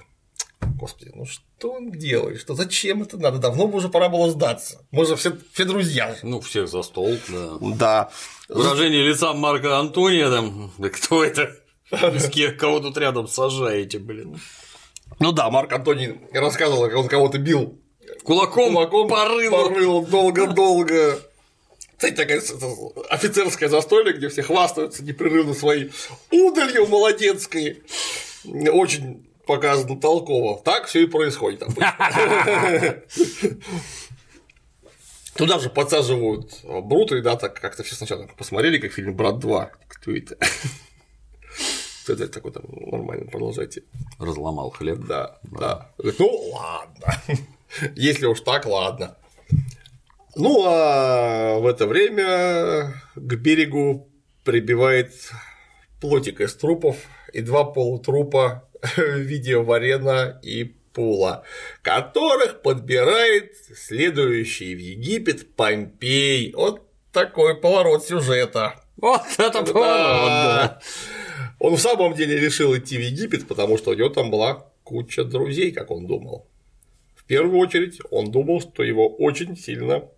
Господи, 0.77 1.13
ну 1.15 1.25
что 1.25 1.73
он 1.73 1.91
делает? 1.91 2.41
Что 2.41 2.55
зачем 2.55 3.03
это 3.03 3.17
надо? 3.17 3.39
Давно 3.39 3.67
бы 3.67 3.79
уже 3.79 3.89
пора 3.89 4.09
было 4.09 4.31
сдаться. 4.31 4.87
Мы 4.91 5.07
же 5.07 5.17
все, 5.17 5.37
все 5.53 5.65
друзья. 5.65 6.17
Ну, 6.23 6.41
всех 6.41 6.69
за 6.69 6.83
стол, 6.83 7.17
да. 7.29 7.59
Да. 7.61 8.11
Выражение 8.49 9.03
лица 9.03 9.33
Марка 9.33 9.79
Антония 9.79 10.31
там. 10.31 10.73
Да 10.79 10.89
кто 10.89 11.25
это? 11.25 11.57
Кого 12.59 12.81
тут 12.81 12.97
рядом 12.99 13.29
сажаете, 13.29 13.99
блин? 13.99 14.41
Ну 15.21 15.33
да, 15.33 15.51
Марк 15.51 15.73
Антоний 15.73 16.21
рассказывал, 16.33 16.85
как 16.85 16.97
он 16.97 17.09
кого-то 17.09 17.39
бил 17.39 17.79
кулаком, 18.25 18.75
кулаком 18.75 19.09
порыл. 19.09 19.51
порыл 19.51 20.07
долго-долго. 20.07 21.19
Кстати, 21.97 22.15
такая 22.15 22.43
офицерское 23.09 23.69
застолье, 23.69 24.13
где 24.13 24.29
все 24.29 24.43
хвастаются 24.43 25.03
непрерывно 25.03 25.55
своей 25.55 25.91
удалью 26.31 26.87
молодецкой. 26.87 27.83
Очень 28.45 29.28
показано 29.49 29.99
толково. 29.99 30.61
Так 30.63 30.87
все 30.87 31.03
и 31.03 31.07
происходит 31.07 31.65
Туда 35.35 35.59
же 35.59 35.71
подсаживают 35.71 36.61
Брута, 36.65 37.17
и 37.17 37.23
да, 37.23 37.37
так 37.37 37.61
как-то 37.61 37.83
все 37.83 37.95
сначала 37.95 38.27
посмотрели, 38.37 38.79
как 38.79 38.93
фильм 38.93 39.15
Брат 39.15 39.39
2. 39.39 39.71
Кто 39.89 40.13
это? 40.13 40.37
Это 42.09 42.29
такой 42.29 42.53
там 42.53 42.65
нормально, 42.69 43.27
продолжайте. 43.31 43.83
Разломал 44.19 44.71
хлеб. 44.71 44.99
Да, 45.07 45.39
да. 45.43 45.91
Ну 46.19 46.29
ладно. 46.53 47.23
Если 47.95 48.27
уж 48.27 48.41
так, 48.41 48.67
ладно. 48.67 49.17
Ну 50.35 50.65
а 50.67 51.59
в 51.59 51.67
это 51.67 51.87
время 51.87 52.95
к 53.15 53.35
берегу 53.35 54.09
прибивает 54.45 55.13
плотик 56.01 56.41
из 56.41 56.55
трупов 56.55 56.97
и 57.33 57.43
два 57.43 57.65
полутрупа 57.65 58.68
в 58.97 59.19
виде 59.19 59.57
варена 59.57 60.41
и 60.43 60.75
Пула, 60.93 61.45
которых 61.83 62.63
подбирает 62.63 63.55
следующий 63.77 64.75
в 64.75 64.79
Египет 64.79 65.55
Помпей. 65.55 66.53
Вот 66.55 66.83
такой 67.13 67.55
поворот 67.55 68.05
сюжета. 68.05 68.75
Вот 68.97 69.23
это 69.39 69.65
поворот, 69.65 69.75
да. 69.75 70.81
Он 71.61 71.77
в 71.77 71.81
самом 71.81 72.15
деле 72.15 72.39
решил 72.39 72.77
идти 72.77 72.97
в 72.97 73.01
Египет, 73.01 73.47
потому 73.47 73.79
что 73.79 73.91
у 73.91 73.95
него 73.95 74.09
там 74.09 74.31
была 74.31 74.67
куча 74.83 75.25
друзей, 75.25 75.73
как 75.73 75.91
он 75.91 76.07
думал. 76.07 76.47
В 77.15 77.25
первую 77.25 77.59
очередь 77.59 78.01
он 78.11 78.31
думал, 78.31 78.61
что 78.61 78.83
его 78.83 79.09
очень 79.09 79.57
сильно 79.57 80.09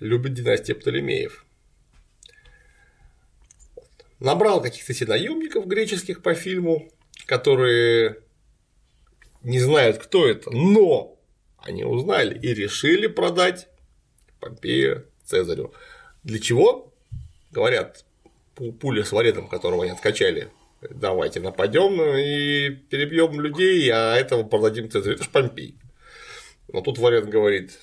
любит 0.00 0.34
династия 0.34 0.74
Птолемеев. 0.74 1.44
Набрал 4.18 4.60
каких-то 4.60 5.08
наемников 5.08 5.66
греческих 5.66 6.22
по 6.22 6.34
фильму, 6.34 6.90
которые 7.30 8.24
не 9.44 9.60
знают, 9.60 9.98
кто 9.98 10.26
это, 10.26 10.50
но 10.50 11.16
они 11.58 11.84
узнали 11.84 12.36
и 12.36 12.52
решили 12.52 13.06
продать 13.06 13.68
Помпея 14.40 15.04
Цезарю. 15.24 15.72
Для 16.24 16.40
чего? 16.40 16.92
Говорят, 17.52 18.04
пуля 18.80 19.04
с 19.04 19.12
варетом, 19.12 19.46
которого 19.46 19.84
они 19.84 19.92
откачали, 19.92 20.50
давайте 20.80 21.38
нападем 21.38 22.02
и 22.02 22.70
перебьем 22.70 23.40
людей, 23.40 23.88
а 23.92 24.16
этого 24.16 24.42
продадим 24.42 24.90
Цезарю. 24.90 25.14
Это 25.14 25.22
ж 25.22 25.28
Помпей. 25.28 25.76
Но 26.66 26.80
тут 26.80 26.98
варет 26.98 27.28
говорит, 27.28 27.78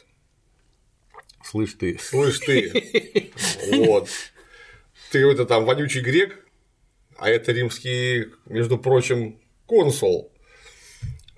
Слышь 1.42 1.76
ты. 1.76 1.98
Слышь 2.00 2.40
ты. 2.40 3.32
Вот. 3.72 4.10
Ты 5.10 5.22
какой-то 5.22 5.46
там 5.46 5.64
вонючий 5.64 6.02
грек, 6.02 6.47
а 7.18 7.30
это 7.30 7.52
римский, 7.52 8.28
между 8.46 8.78
прочим, 8.78 9.40
консул. 9.66 10.32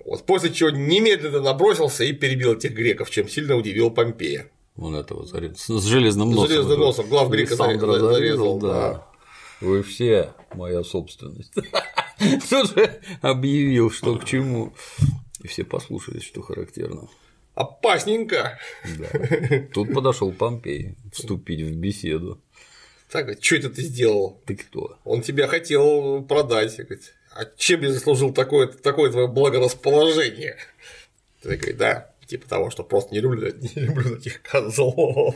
Вот, 0.04 0.24
после 0.26 0.52
чего 0.52 0.70
немедленно 0.70 1.40
набросился 1.40 2.04
и 2.04 2.12
перебил 2.12 2.54
этих 2.54 2.72
греков, 2.72 3.10
чем 3.10 3.28
сильно 3.28 3.56
удивил 3.56 3.90
Помпея. 3.90 4.50
Он 4.76 4.94
этого 4.94 5.26
зарезал. 5.26 5.78
С 5.78 5.84
железным 5.84 6.30
носом. 6.30 6.46
С 6.46 6.50
железным 6.50 6.80
носом, 6.80 7.08
глав 7.08 7.30
грека 7.30 7.54
зарезал, 7.54 7.98
зарезал, 7.98 8.58
да. 8.58 8.68
да. 8.68 9.06
Вы 9.60 9.82
все 9.82 10.32
моя 10.54 10.82
собственность. 10.82 11.52
Тут 12.50 12.70
же 12.70 13.00
объявил, 13.20 13.90
что 13.90 14.16
к 14.16 14.24
чему. 14.24 14.72
И 15.42 15.48
все 15.48 15.64
послушались, 15.64 16.22
что 16.22 16.40
характерно. 16.40 17.08
Опасненько. 17.54 18.58
Да. 18.98 19.08
Тут 19.72 19.92
подошел 19.92 20.32
Помпей 20.32 20.96
вступить 21.12 21.60
в 21.60 21.76
беседу. 21.76 22.40
Так, 23.10 23.42
что 23.42 23.56
это 23.56 23.70
ты 23.70 23.82
сделал? 23.82 24.40
Ты 24.46 24.56
кто? 24.56 24.98
Он 25.04 25.20
тебя 25.20 25.48
хотел 25.48 26.22
продать. 26.22 26.80
А 27.32 27.44
чем 27.56 27.82
я 27.82 27.92
заслужил 27.92 28.32
такое, 28.32 28.68
такое 28.68 29.10
твое 29.10 29.26
благорасположение? 29.26 30.56
Ты 31.42 31.56
говоришь, 31.56 31.76
да, 31.76 32.12
типа 32.26 32.48
того, 32.48 32.70
что 32.70 32.84
просто 32.84 33.12
не 33.12 33.20
люблю, 33.20 33.52
не 33.52 33.82
люблю 33.82 34.16
таких 34.16 34.42
козлов. 34.42 35.34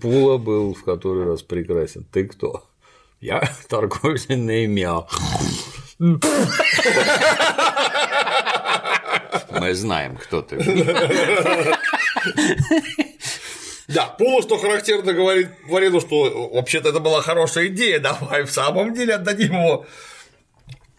Пула 0.00 0.38
был 0.38 0.74
в 0.74 0.84
который 0.84 1.24
раз 1.24 1.42
прекрасен. 1.42 2.04
Ты 2.04 2.28
кто? 2.28 2.64
Я 3.20 3.42
торговец 3.68 4.28
на 4.28 4.64
имя. 4.64 5.04
Мы 9.58 9.74
знаем, 9.74 10.16
кто 10.16 10.42
ты. 10.42 10.56
Да, 13.88 14.06
Пула, 14.06 14.42
что 14.42 14.58
характерно, 14.58 15.12
говорит 15.12 15.48
Варену, 15.68 16.00
что 16.00 16.50
вообще-то 16.52 16.88
это 16.88 17.00
была 17.00 17.22
хорошая 17.22 17.68
идея, 17.68 18.00
давай 18.00 18.44
в 18.44 18.50
самом 18.50 18.94
деле 18.94 19.14
отдадим 19.14 19.52
его 19.52 19.86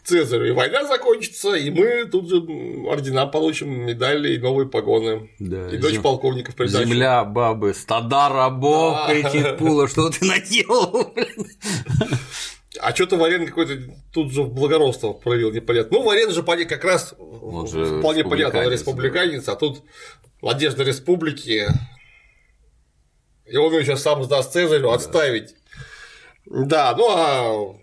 Цезарю, 0.04 0.46
и 0.46 0.52
война 0.52 0.86
закончится, 0.86 1.54
и 1.56 1.70
мы 1.70 2.06
тут 2.06 2.30
же 2.30 2.38
ордена 2.88 3.26
получим, 3.26 3.86
медали 3.86 4.36
и 4.36 4.38
новые 4.38 4.70
погоны. 4.70 5.30
Да, 5.38 5.70
и 5.70 5.78
дочь 5.78 5.94
зем... 5.94 6.02
полковника 6.02 6.54
в 6.54 6.56
придачу. 6.56 6.86
Земля, 6.86 7.26
бабы, 7.26 7.74
стада 7.74 8.30
рабов, 8.30 8.96
да. 9.06 9.14
кричит 9.14 9.58
Пула, 9.58 9.88
что 9.88 10.10
ты 10.10 10.26
наделал. 10.26 11.14
А 12.80 12.94
что-то 12.94 13.18
Варен 13.18 13.48
какой-то 13.48 13.74
тут 14.14 14.32
же 14.32 14.44
благородство 14.44 15.12
проявил, 15.12 15.52
непонятно. 15.52 15.98
Ну, 15.98 16.04
Варен 16.04 16.30
же 16.30 16.44
как 16.44 16.84
раз 16.84 17.16
же 17.72 18.00
вполне 18.00 18.24
понятно, 18.24 18.60
он 18.60 18.72
республиканец, 18.72 19.40
республиканец, 19.42 19.50
а 19.50 19.56
тут 19.56 19.84
Надежда 20.44 20.84
Республики, 20.84 21.68
и 23.50 23.58
он 23.58 23.74
ее 23.74 23.86
сейчас 23.86 24.02
сам 24.02 24.24
сдаст 24.24 24.54
Цезарю 24.54 24.92
отставить. 24.92 25.56
Да, 26.46 26.96
ну 26.98 27.08
а 27.10 27.76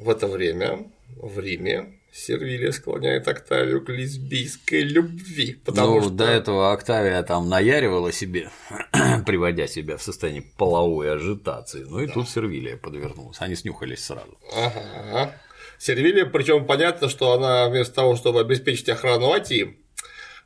в 0.00 0.08
это 0.08 0.26
время 0.26 0.90
в 1.16 1.38
Риме 1.38 1.98
Сервилия 2.12 2.70
склоняет 2.70 3.26
Октавию 3.26 3.84
к 3.84 3.88
лесбийской 3.88 4.82
любви. 4.82 5.60
Потому 5.64 5.96
ну, 5.96 6.02
что... 6.02 6.10
до 6.10 6.24
этого 6.26 6.72
Октавия 6.72 7.20
там 7.24 7.48
наяривала 7.48 8.12
себе, 8.12 8.50
приводя 9.26 9.66
себя 9.66 9.96
в 9.96 10.02
состояние 10.02 10.44
половой 10.56 11.12
ажитации. 11.12 11.84
Ну 11.88 11.98
и 12.00 12.06
тут 12.06 12.28
Сервилия 12.28 12.76
подвернулась. 12.76 13.38
Они 13.40 13.56
снюхались 13.56 14.04
сразу. 14.04 14.38
Ага. 14.54 15.34
Сервилия, 15.78 16.24
причем 16.24 16.66
понятно, 16.66 17.08
что 17.08 17.32
она 17.32 17.68
вместо 17.68 17.94
того, 17.94 18.14
чтобы 18.14 18.40
обеспечить 18.40 18.88
охрану 18.88 19.32
Атии, 19.32 19.76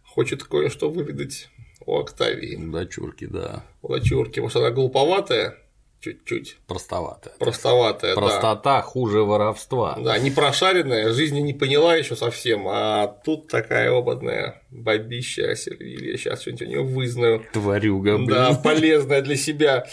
хочет 0.07 0.45
кое-что 0.45 0.89
выведать 0.89 1.51
у 1.89 1.99
Октавии. 1.99 2.57
Дочурки, 2.57 3.25
да. 3.25 3.65
У 3.83 3.89
дочурки, 3.89 4.41
может, 4.41 4.59
она 4.59 4.71
глуповатая, 4.71 5.57
чуть-чуть. 6.01 6.59
Простоватая. 6.67 7.35
Простоватая, 7.39 8.15
Простота 8.15 8.77
да. 8.77 8.83
хуже 8.83 9.23
воровства. 9.23 9.97
Да, 9.99 10.19
не 10.19 10.31
прошаренная, 10.31 11.13
жизни 11.15 11.41
не 11.41 11.55
поняла 11.55 11.97
еще 11.97 12.15
совсем, 12.15 12.69
а 12.69 13.07
тут 13.07 13.49
такая 13.49 13.91
опытная 13.91 14.63
бабища 14.71 15.57
Сервилия, 15.57 16.19
сейчас 16.19 16.43
что-нибудь 16.43 16.63
у 16.63 16.67
нее 16.67 16.83
вызнаю. 16.83 17.43
Тварюга, 17.55 18.17
блин. 18.17 18.29
Да, 18.29 18.55
полезная 18.55 19.23
для 19.23 19.37
себя. 19.37 19.87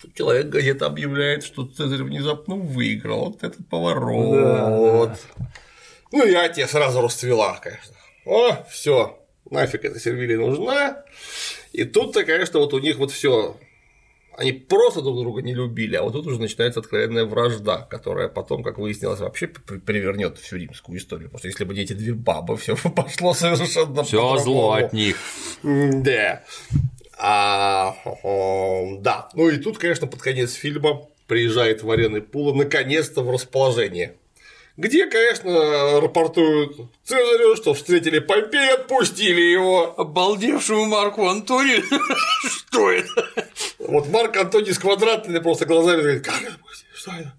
Тут 0.00 0.14
человек 0.14 0.46
газета 0.46 0.86
объявляет, 0.86 1.44
что 1.44 1.66
Цезарь 1.66 2.02
внезапно 2.02 2.56
выиграл. 2.56 3.26
Вот 3.26 3.44
этот 3.44 3.68
поворот. 3.68 5.10
Да. 5.36 5.46
Ну, 6.10 6.24
я 6.24 6.48
тебе 6.48 6.66
сразу 6.66 7.02
расцвела, 7.02 7.58
конечно. 7.62 7.94
О, 8.24 8.64
все, 8.70 9.17
нафиг 9.50 9.84
эта 9.84 9.98
Сервилия 9.98 10.38
нужна. 10.38 11.04
И 11.72 11.84
тут-то, 11.84 12.24
конечно, 12.24 12.60
вот 12.60 12.74
у 12.74 12.78
них 12.78 12.98
вот 12.98 13.10
все 13.10 13.56
они 14.38 14.52
просто 14.52 15.02
друг 15.02 15.18
друга 15.18 15.42
не 15.42 15.52
любили, 15.52 15.96
а 15.96 16.04
вот 16.04 16.12
тут 16.12 16.28
уже 16.28 16.40
начинается 16.40 16.78
откровенная 16.78 17.24
вражда, 17.24 17.78
которая 17.90 18.28
потом, 18.28 18.62
как 18.62 18.78
выяснилось, 18.78 19.18
вообще 19.18 19.48
перевернет 19.48 20.38
всю 20.38 20.56
римскую 20.56 20.96
историю. 20.96 21.28
Потому 21.28 21.40
что 21.40 21.48
если 21.48 21.64
бы 21.64 21.74
не 21.74 21.80
эти 21.80 21.92
две 21.92 22.14
бабы, 22.14 22.56
все 22.56 22.76
пошло 22.76 23.34
совершенно 23.34 24.04
Все 24.04 24.36
зло 24.38 24.74
от 24.74 24.92
них. 24.92 25.16
Да. 25.64 26.44
А, 27.18 27.96
да. 29.00 29.28
Ну 29.34 29.48
и 29.48 29.56
тут, 29.56 29.78
конечно, 29.78 30.06
под 30.06 30.22
конец 30.22 30.52
фильма 30.52 31.08
приезжает 31.26 31.82
Варен 31.82 32.22
Пула 32.22 32.54
наконец-то 32.54 33.22
в 33.22 33.30
расположение 33.32 34.14
где, 34.78 35.06
конечно, 35.06 36.00
рапортуют 36.00 36.76
Цезарю, 37.02 37.56
что 37.56 37.74
встретили 37.74 38.20
Помпея, 38.20 38.74
отпустили 38.74 39.40
его. 39.40 39.92
Обалдевшему 39.98 40.86
Марку 40.86 41.26
Антонию? 41.26 41.82
Что 42.48 42.92
это? 42.92 43.28
Вот 43.80 44.08
Марк 44.08 44.36
Антоний 44.36 44.72
с 44.72 44.78
квадратными 44.78 45.40
просто 45.40 45.66
глазами 45.66 46.00
говорит, 46.02 46.24
как 46.24 46.40
это 46.42 46.54
Что 46.94 47.10
это? 47.10 47.34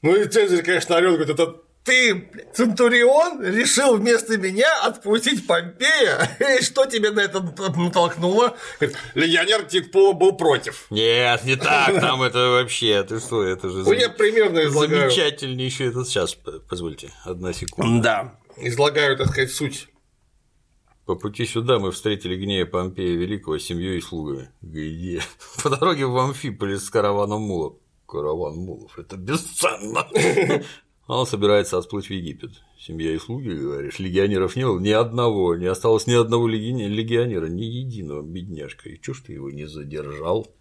Ну 0.00 0.16
и 0.16 0.26
Цезарь, 0.26 0.62
конечно, 0.62 0.96
орёт, 0.96 1.16
говорит, 1.16 1.34
это 1.38 1.56
ты, 1.88 2.28
Центурион, 2.52 3.42
решил 3.42 3.96
вместо 3.96 4.36
меня 4.36 4.68
отпустить 4.82 5.46
Помпея? 5.46 6.36
И 6.60 6.62
что 6.62 6.84
тебе 6.84 7.10
на 7.12 7.20
это 7.20 7.40
натолкнуло? 7.40 8.54
Легионер 9.14 9.64
Титпула 9.64 10.12
был 10.12 10.32
против. 10.32 10.86
Нет, 10.90 11.44
не 11.44 11.56
так, 11.56 11.98
там 11.98 12.20
это 12.20 12.50
вообще, 12.50 13.02
ты 13.04 13.18
что, 13.18 13.42
это 13.42 13.70
же 13.70 13.84
ну, 13.84 13.92
я 13.92 14.10
примерно 14.10 14.66
излагаю. 14.66 15.10
замечательнейший 15.10 15.86
этот 15.86 16.08
сейчас, 16.08 16.36
позвольте, 16.68 17.10
одна 17.24 17.54
секунда. 17.54 18.02
Да, 18.02 18.38
излагаю, 18.58 19.16
так 19.16 19.28
сказать, 19.28 19.50
суть. 19.50 19.88
По 21.06 21.14
пути 21.14 21.46
сюда 21.46 21.78
мы 21.78 21.90
встретили 21.90 22.36
гнея 22.36 22.66
Помпея 22.66 23.16
Великого 23.16 23.58
с 23.58 23.64
семьей 23.64 23.96
и 23.96 24.02
слугами. 24.02 24.50
Где? 24.60 25.22
По 25.62 25.70
дороге 25.70 26.04
в 26.04 26.18
Амфиполис 26.18 26.84
с 26.84 26.90
караваном 26.90 27.40
мулов. 27.40 27.76
Караван 28.06 28.56
мулов– 28.56 28.92
это 28.98 29.16
бесценно. 29.16 30.06
Он 31.08 31.26
собирается 31.26 31.78
отплыть 31.78 32.08
в 32.08 32.10
Египет. 32.10 32.50
Семья 32.78 33.12
и 33.12 33.18
слуги, 33.18 33.48
говоришь, 33.48 33.98
легионеров 33.98 34.56
не 34.56 34.64
было 34.64 34.78
ни 34.78 34.90
одного, 34.90 35.56
не 35.56 35.64
осталось 35.64 36.06
ни 36.06 36.12
одного 36.12 36.46
легионера, 36.46 37.46
ни 37.46 37.62
единого 37.62 38.22
бедняжка. 38.22 38.90
И 38.90 39.00
чё 39.00 39.14
ж 39.14 39.22
ты 39.22 39.32
его 39.32 39.50
не 39.50 39.66
задержал? 39.66 40.54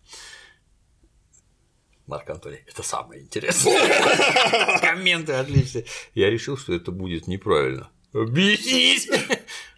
Марк 2.08 2.30
Антоний, 2.30 2.60
это 2.66 2.82
самое 2.82 3.22
интересное. 3.22 4.80
Комменты 4.82 5.34
отличные. 5.34 5.84
Я 6.16 6.30
решил, 6.30 6.56
что 6.56 6.74
это 6.74 6.94
будет 6.94 7.28
неправильно. 7.28 7.90
Объяснись! 8.14 9.10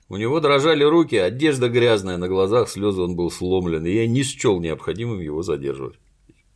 У 0.07 0.17
него 0.17 0.39
дрожали 0.39 0.83
руки, 0.83 1.15
одежда 1.15 1.69
грязная, 1.69 2.17
на 2.17 2.27
глазах 2.27 2.69
слезы 2.69 3.01
он 3.01 3.15
был 3.15 3.31
сломлен, 3.31 3.85
и 3.87 3.91
я 3.91 4.07
не 4.07 4.21
счел 4.21 4.59
необходимым 4.59 5.19
его 5.19 5.41
задерживать. 5.41 5.97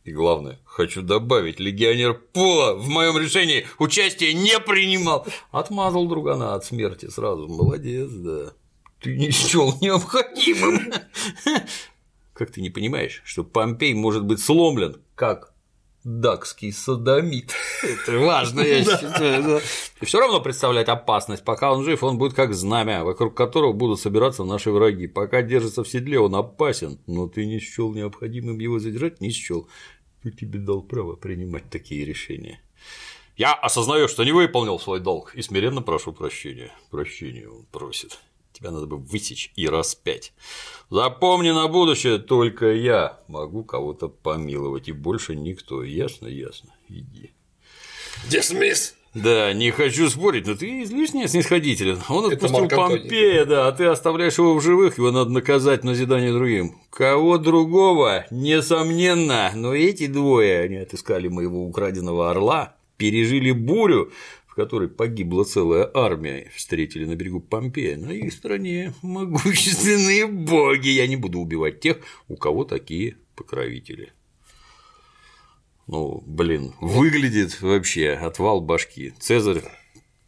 И 0.04 0.12
главное, 0.12 0.60
хочу 0.66 1.00
добавить, 1.00 1.58
легионер 1.58 2.12
Пола 2.12 2.74
в 2.74 2.88
моем 2.88 3.16
решении 3.16 3.66
участие 3.78 4.34
не 4.34 4.60
принимал. 4.60 5.26
Отмазал 5.50 6.06
другана 6.06 6.54
от 6.54 6.66
смерти 6.66 7.08
сразу. 7.08 7.48
Молодец, 7.48 8.10
да. 8.10 8.52
Ты 9.00 9.16
не 9.16 9.30
счел 9.30 9.74
необходимым. 9.80 10.92
Как 12.34 12.50
ты 12.50 12.60
не 12.60 12.68
понимаешь, 12.68 13.22
что 13.24 13.44
Помпей 13.44 13.94
может 13.94 14.24
быть 14.24 14.40
сломлен, 14.40 15.00
как 15.14 15.54
дакский 16.04 16.70
садомит. 16.70 17.52
Это 17.82 18.18
важно, 18.18 18.60
я 18.60 18.84
считаю. 18.84 19.60
И 20.00 20.04
все 20.04 20.20
равно 20.20 20.40
представляет 20.40 20.90
опасность. 20.90 21.44
Пока 21.44 21.72
он 21.72 21.82
жив, 21.82 22.04
он 22.04 22.18
будет 22.18 22.34
как 22.34 22.54
знамя, 22.54 23.04
вокруг 23.04 23.34
которого 23.34 23.72
будут 23.72 24.00
собираться 24.00 24.44
наши 24.44 24.70
враги. 24.70 25.06
Пока 25.06 25.42
держится 25.42 25.82
в 25.82 25.88
седле, 25.88 26.20
он 26.20 26.34
опасен, 26.34 26.98
но 27.06 27.26
ты 27.26 27.46
не 27.46 27.58
счел 27.58 27.92
необходимым 27.92 28.58
его 28.58 28.78
задержать, 28.78 29.20
не 29.20 29.30
счел. 29.30 29.66
Кто 30.24 30.30
тебе 30.30 30.58
дал 30.58 30.80
право 30.80 31.16
принимать 31.16 31.68
такие 31.68 32.02
решения? 32.06 32.58
Я 33.36 33.52
осознаю, 33.52 34.08
что 34.08 34.24
не 34.24 34.32
выполнил 34.32 34.80
свой 34.80 34.98
долг 34.98 35.34
и 35.34 35.42
смиренно 35.42 35.82
прошу 35.82 36.14
прощения. 36.14 36.72
Прощения 36.90 37.46
он 37.46 37.66
просит. 37.70 38.18
Тебя 38.54 38.70
надо 38.70 38.86
бы 38.86 38.96
высечь 38.96 39.52
и 39.54 39.68
распять. 39.68 40.32
Запомни 40.88 41.50
на 41.50 41.68
будущее, 41.68 42.18
только 42.18 42.72
я 42.72 43.20
могу 43.28 43.64
кого-то 43.64 44.08
помиловать, 44.08 44.88
и 44.88 44.92
больше 44.92 45.36
никто. 45.36 45.84
Ясно, 45.84 46.26
ясно. 46.26 46.74
Иди. 46.88 47.30
Дисмисс! 48.30 48.94
Да, 49.14 49.52
не 49.52 49.70
хочу 49.70 50.10
спорить, 50.10 50.46
но 50.46 50.56
ты 50.56 50.82
излишне 50.82 51.28
снисходителен. 51.28 52.00
Он 52.08 52.32
отпустил 52.32 52.68
Помпея, 52.68 53.44
да, 53.44 53.68
а 53.68 53.72
ты 53.72 53.84
оставляешь 53.84 54.38
его 54.38 54.54
в 54.54 54.60
живых, 54.60 54.98
его 54.98 55.12
надо 55.12 55.30
наказать 55.30 55.84
назидание 55.84 56.32
другим. 56.32 56.76
Кого 56.90 57.38
другого, 57.38 58.26
несомненно, 58.32 59.52
но 59.54 59.72
эти 59.72 60.08
двое, 60.08 60.62
они 60.62 60.76
отыскали 60.76 61.28
моего 61.28 61.64
украденного 61.64 62.30
орла, 62.30 62.76
пережили 62.96 63.52
бурю, 63.52 64.10
в 64.48 64.56
которой 64.56 64.88
погибла 64.88 65.44
целая 65.44 65.88
армия, 65.94 66.50
встретили 66.54 67.04
на 67.04 67.14
берегу 67.14 67.40
Помпея. 67.40 67.96
На 67.96 68.10
их 68.10 68.32
стороне 68.32 68.94
могущественные 69.02 70.26
боги. 70.26 70.88
Я 70.88 71.06
не 71.06 71.16
буду 71.16 71.38
убивать 71.38 71.80
тех, 71.80 71.98
у 72.28 72.36
кого 72.36 72.64
такие 72.64 73.16
покровители. 73.36 74.12
Ну, 75.86 76.22
блин, 76.26 76.74
выглядит 76.80 77.60
вообще 77.60 78.12
отвал 78.12 78.60
башки. 78.60 79.12
Цезарь 79.18 79.62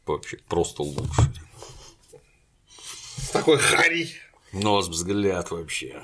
вообще 0.05 0.39
просто 0.49 0.83
лучше. 0.83 1.33
Такой 3.33 3.59
хари. 3.59 4.09
Нос, 4.53 4.89
взгляд 4.89 5.51
вообще. 5.51 6.03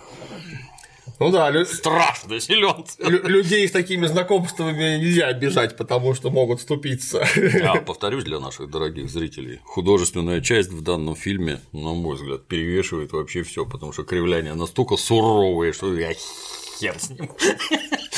Ну 1.18 1.30
да, 1.30 1.50
лю... 1.50 1.64
страшно 1.64 2.40
силен. 2.40 2.84
Лю- 2.98 3.28
людей 3.28 3.68
с 3.68 3.72
такими 3.72 4.06
знакомствами 4.06 4.98
нельзя 4.98 5.26
обижать, 5.28 5.76
потому 5.76 6.14
что 6.14 6.30
могут 6.30 6.60
вступиться. 6.60 7.26
А, 7.62 7.76
повторюсь 7.80 8.24
для 8.24 8.40
наших 8.40 8.70
дорогих 8.70 9.08
зрителей, 9.10 9.60
художественная 9.64 10.40
часть 10.40 10.70
в 10.70 10.80
данном 10.82 11.14
фильме, 11.14 11.60
на 11.72 11.92
мой 11.94 12.16
взгляд, 12.16 12.46
перевешивает 12.46 13.12
вообще 13.12 13.42
все, 13.42 13.64
потому 13.66 13.92
что 13.92 14.02
кривляния 14.04 14.54
настолько 14.54 14.96
суровые, 14.96 15.72
что 15.72 15.96
я 15.96 16.12
хер 16.78 16.98
с 16.98 17.10
ним. 17.10 17.30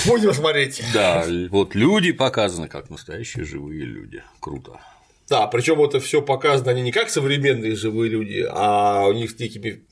Будем 0.06 0.32
смотреть. 0.32 0.82
Да, 0.92 1.24
вот 1.50 1.74
люди 1.74 2.12
показаны 2.12 2.68
как 2.68 2.90
настоящие 2.90 3.44
живые 3.44 3.84
люди. 3.84 4.22
Круто. 4.40 4.80
Да, 5.28 5.46
причем 5.46 5.82
это 5.82 6.00
все 6.00 6.20
показано 6.20 6.70
они 6.70 6.82
не 6.82 6.92
как 6.92 7.08
современные 7.08 7.74
живые 7.76 8.10
люди, 8.10 8.46
а 8.48 9.06
у 9.08 9.12
них 9.12 9.30
с 9.30 9.38
некими 9.38 9.82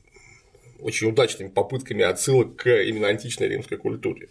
очень 0.78 1.08
удачными 1.08 1.48
попытками 1.48 2.02
отсылок 2.02 2.56
к 2.56 2.82
именно 2.82 3.08
античной 3.08 3.48
римской 3.48 3.78
культуре. 3.78 4.28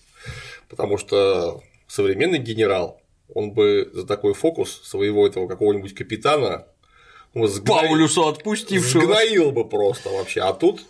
Потому 0.70 0.98
что 0.98 1.64
современный 1.88 2.40
генерал, 2.40 3.02
он 3.34 3.52
бы 3.52 3.90
за 3.94 4.06
такой 4.06 4.34
фокус 4.34 4.82
своего 4.84 5.26
этого 5.26 5.48
какого-нибудь 5.48 5.96
капитана 5.96 6.68
ну, 7.34 7.48
сгноил, 7.48 7.88
Паулюса 7.88 8.28
отпустившего. 8.28 9.04
Сгноил 9.04 9.52
бы 9.52 9.68
просто 9.68 10.10
вообще. 10.10 10.42
А 10.42 10.54
тут 10.54 10.84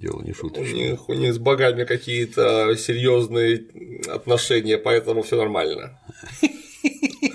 Дело 0.00 0.22
не 0.22 0.32
У 0.32 0.34
шуточное. 0.34 0.72
них, 0.72 1.08
у 1.10 1.12
них 1.12 1.34
с 1.34 1.38
богами 1.38 1.84
какие-то 1.84 2.74
серьезные 2.74 3.66
отношения, 4.08 4.78
поэтому 4.78 5.22
все 5.22 5.36
нормально. 5.36 6.00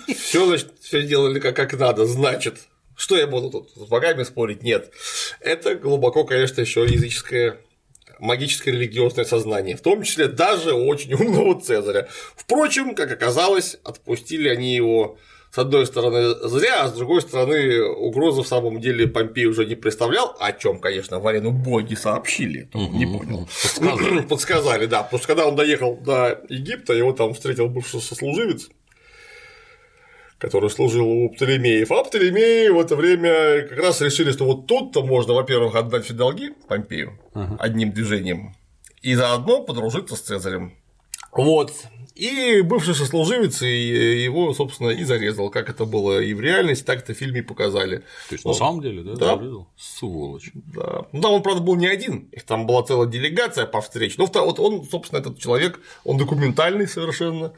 Все, 0.08 0.46
значит, 0.48 0.74
все 0.82 1.04
делали 1.04 1.40
как, 1.40 1.56
как 1.56 1.74
надо, 1.80 2.06
значит. 2.06 2.56
Что 2.98 3.16
я 3.16 3.28
буду 3.28 3.50
тут 3.52 3.70
с 3.76 3.88
богами 3.88 4.24
спорить? 4.24 4.64
Нет. 4.64 4.92
Это 5.40 5.76
глубоко, 5.76 6.26
конечно, 6.26 6.60
еще 6.62 6.84
языческое 6.84 7.60
магическое 8.20 8.72
религиозное 8.72 9.24
сознание, 9.26 9.78
в 9.78 9.82
том 9.82 10.04
числе 10.04 10.28
даже 10.28 10.74
у 10.74 10.88
очень 10.88 11.14
умного 11.14 11.62
Цезаря. 11.62 12.10
Впрочем, 12.36 12.96
как 12.96 13.12
оказалось, 13.12 13.78
отпустили 13.84 14.50
они 14.50 14.76
его 14.76 15.18
с 15.56 15.58
одной 15.58 15.86
стороны 15.86 16.36
зря, 16.50 16.84
а 16.84 16.88
с 16.90 16.92
другой 16.92 17.22
стороны 17.22 17.82
угрозы 17.82 18.42
в 18.42 18.48
самом 18.48 18.82
деле 18.82 19.08
Помпей 19.08 19.46
уже 19.46 19.66
не 19.66 19.76
представлял, 19.76 20.36
о 20.38 20.52
чем, 20.52 20.80
конечно, 20.80 21.20
Варену 21.20 21.52
боги 21.52 21.96
сообщили, 21.96 22.70
он 22.74 22.92
не 22.92 23.06
понял. 23.06 23.48
Подсказали. 23.48 24.22
Подсказали, 24.30 24.86
да, 24.86 25.04
потому 25.04 25.20
что 25.20 25.28
когда 25.28 25.48
он 25.48 25.56
доехал 25.56 25.96
до 25.96 26.42
Египта, 26.50 26.92
его 26.92 27.14
там 27.14 27.34
встретил 27.34 27.70
бывший 27.70 28.02
сослуживец, 28.02 28.68
который 30.40 30.70
служил 30.70 31.08
у 31.08 31.30
Птолемеев, 31.30 31.90
а 31.90 32.04
Птолемеи 32.04 32.68
в 32.68 32.80
это 32.82 32.98
время 32.98 33.62
как 33.62 33.80
раз 33.80 34.02
решили, 34.02 34.34
что 34.34 34.44
вот 34.44 34.68
тут-то 34.68 35.06
можно, 35.06 35.36
во-первых, 35.36 35.74
отдать 35.76 36.04
все 36.04 36.14
долги 36.16 36.52
Помпею 36.68 37.18
одним 37.60 37.94
движением, 37.94 38.58
и 39.02 39.16
заодно 39.16 39.64
подружиться 39.64 40.18
с 40.18 40.20
Цезарем. 40.20 40.74
Вот. 41.36 41.72
И 42.16 42.62
бывший 42.62 42.96
сослуживец 42.96 43.62
и 43.62 44.24
его, 44.24 44.54
собственно, 44.54 44.90
и 44.90 45.04
зарезал. 45.04 45.50
Как 45.50 45.70
это 45.70 45.84
было 45.84 46.22
и 46.22 46.34
в 46.34 46.40
реальности, 46.40 46.86
так 46.86 47.00
это 47.00 47.14
в 47.14 47.18
фильме 47.18 47.44
показали. 47.44 47.98
То 48.30 48.36
есть, 48.36 48.46
на 48.46 48.54
самом 48.54 48.82
деле, 48.82 49.04
да? 49.04 49.16
Да. 49.16 49.36
зарезал? 49.36 49.68
Сволочь. 49.76 50.52
Да. 50.54 51.08
Ну, 51.12 51.22
там 51.22 51.34
он, 51.34 51.44
правда, 51.44 51.62
был 51.62 51.76
не 51.76 51.88
один, 51.88 52.30
их 52.32 52.44
там 52.44 52.66
была 52.66 52.84
целая 52.84 53.08
делегация 53.10 53.66
по 53.66 53.82
встрече. 53.82 54.16
Ну, 54.18 54.30
вот 54.34 54.60
он, 54.62 54.86
собственно, 54.86 55.20
этот 55.20 55.38
человек, 55.40 55.82
он 56.06 56.18
документальный 56.18 56.88
совершенно, 56.88 57.54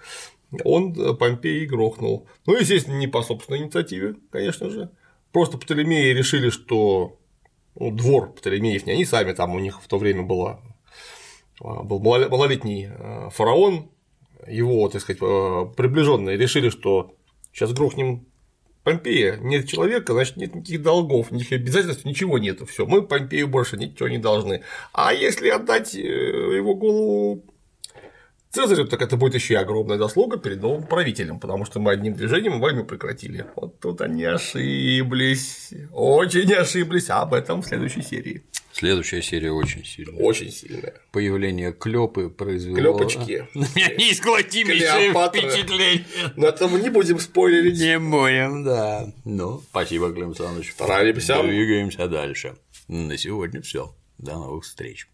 он 0.63 0.99
э, 0.99 1.13
Помпеи 1.13 1.65
грохнул. 1.65 2.25
Ну, 2.47 2.57
естественно, 2.57 2.95
не 2.95 3.07
по 3.07 3.21
собственной 3.21 3.59
инициативе, 3.59 4.15
конечно 4.31 4.71
же. 4.71 4.89
Просто 5.31 5.59
Птолемеи 5.59 6.13
решили, 6.13 6.49
что 6.49 7.19
ну, 7.75 7.91
двор 7.91 8.33
Птолемеев 8.33 8.87
не 8.87 8.93
они 8.93 9.05
сами, 9.05 9.33
там 9.33 9.53
у 9.53 9.59
них 9.59 9.83
в 9.83 9.87
то 9.87 9.99
время 9.99 10.23
была, 10.23 10.61
был 11.59 11.99
мало- 11.99 12.29
малолетний 12.29 12.87
э, 12.89 13.29
фараон, 13.31 13.89
его, 14.47 14.87
так 14.89 15.01
сказать, 15.01 15.21
э, 15.21 15.65
приближенные 15.75 16.37
решили, 16.37 16.69
что 16.69 17.15
сейчас 17.51 17.73
грохнем 17.73 18.25
Помпея, 18.83 19.35
нет 19.35 19.67
человека, 19.67 20.13
значит, 20.13 20.37
нет 20.37 20.55
никаких 20.55 20.81
долгов, 20.81 21.29
никаких 21.31 21.59
обязательств, 21.59 22.05
ничего 22.05 22.37
нету. 22.37 22.65
Все, 22.65 22.85
мы 22.85 23.01
Помпею 23.01 23.49
больше 23.49 23.75
ничего 23.75 24.07
не 24.07 24.17
должны. 24.17 24.61
А 24.93 25.13
если 25.13 25.49
отдать 25.49 25.93
э, 25.93 25.99
его 25.99 26.73
голову 26.73 27.43
Цезарю, 28.49 28.87
так 28.87 29.01
это 29.01 29.17
будет 29.17 29.35
еще 29.35 29.57
огромная 29.57 29.97
заслуга 29.97 30.37
перед 30.37 30.61
новым 30.61 30.83
правителем, 30.83 31.37
потому 31.39 31.65
что 31.65 31.81
мы 31.81 31.91
одним 31.91 32.13
движением 32.13 32.61
войну 32.61 32.85
прекратили. 32.85 33.45
Вот 33.57 33.79
тут 33.81 33.99
они 33.99 34.23
ошиблись, 34.23 35.73
очень 35.91 36.53
ошиблись, 36.53 37.09
а 37.09 37.23
об 37.23 37.33
этом 37.33 37.61
в 37.61 37.67
следующей 37.67 38.01
серии. 38.01 38.45
Следующая 38.77 39.23
серия 39.23 39.51
очень 39.51 39.83
сильная. 39.83 40.21
Очень 40.23 40.51
сильная. 40.51 40.93
Появление 41.11 41.73
Клёпы 41.73 42.29
произвело 42.29 42.77
Клёпочки. 42.77 43.47
на 43.55 43.65
меня 43.75 43.95
неизгладимейшее 43.95 45.11
впечатление. 45.11 46.05
Но 46.35 46.47
это 46.49 46.67
мы 46.67 46.79
не 46.79 46.89
будем 46.89 47.17
спойлерить. 47.17 47.79
Не 47.79 47.97
будем, 47.97 48.63
да. 48.63 49.11
Ну, 49.25 49.63
спасибо, 49.71 50.13
Клим 50.13 50.35
Саныч. 50.35 50.73
Стараемся. 50.73 51.41
Двигаемся 51.41 52.07
дальше. 52.07 52.55
На 52.87 53.17
сегодня 53.17 53.63
все. 53.63 53.95
До 54.19 54.33
новых 54.33 54.63
встреч. 54.63 55.07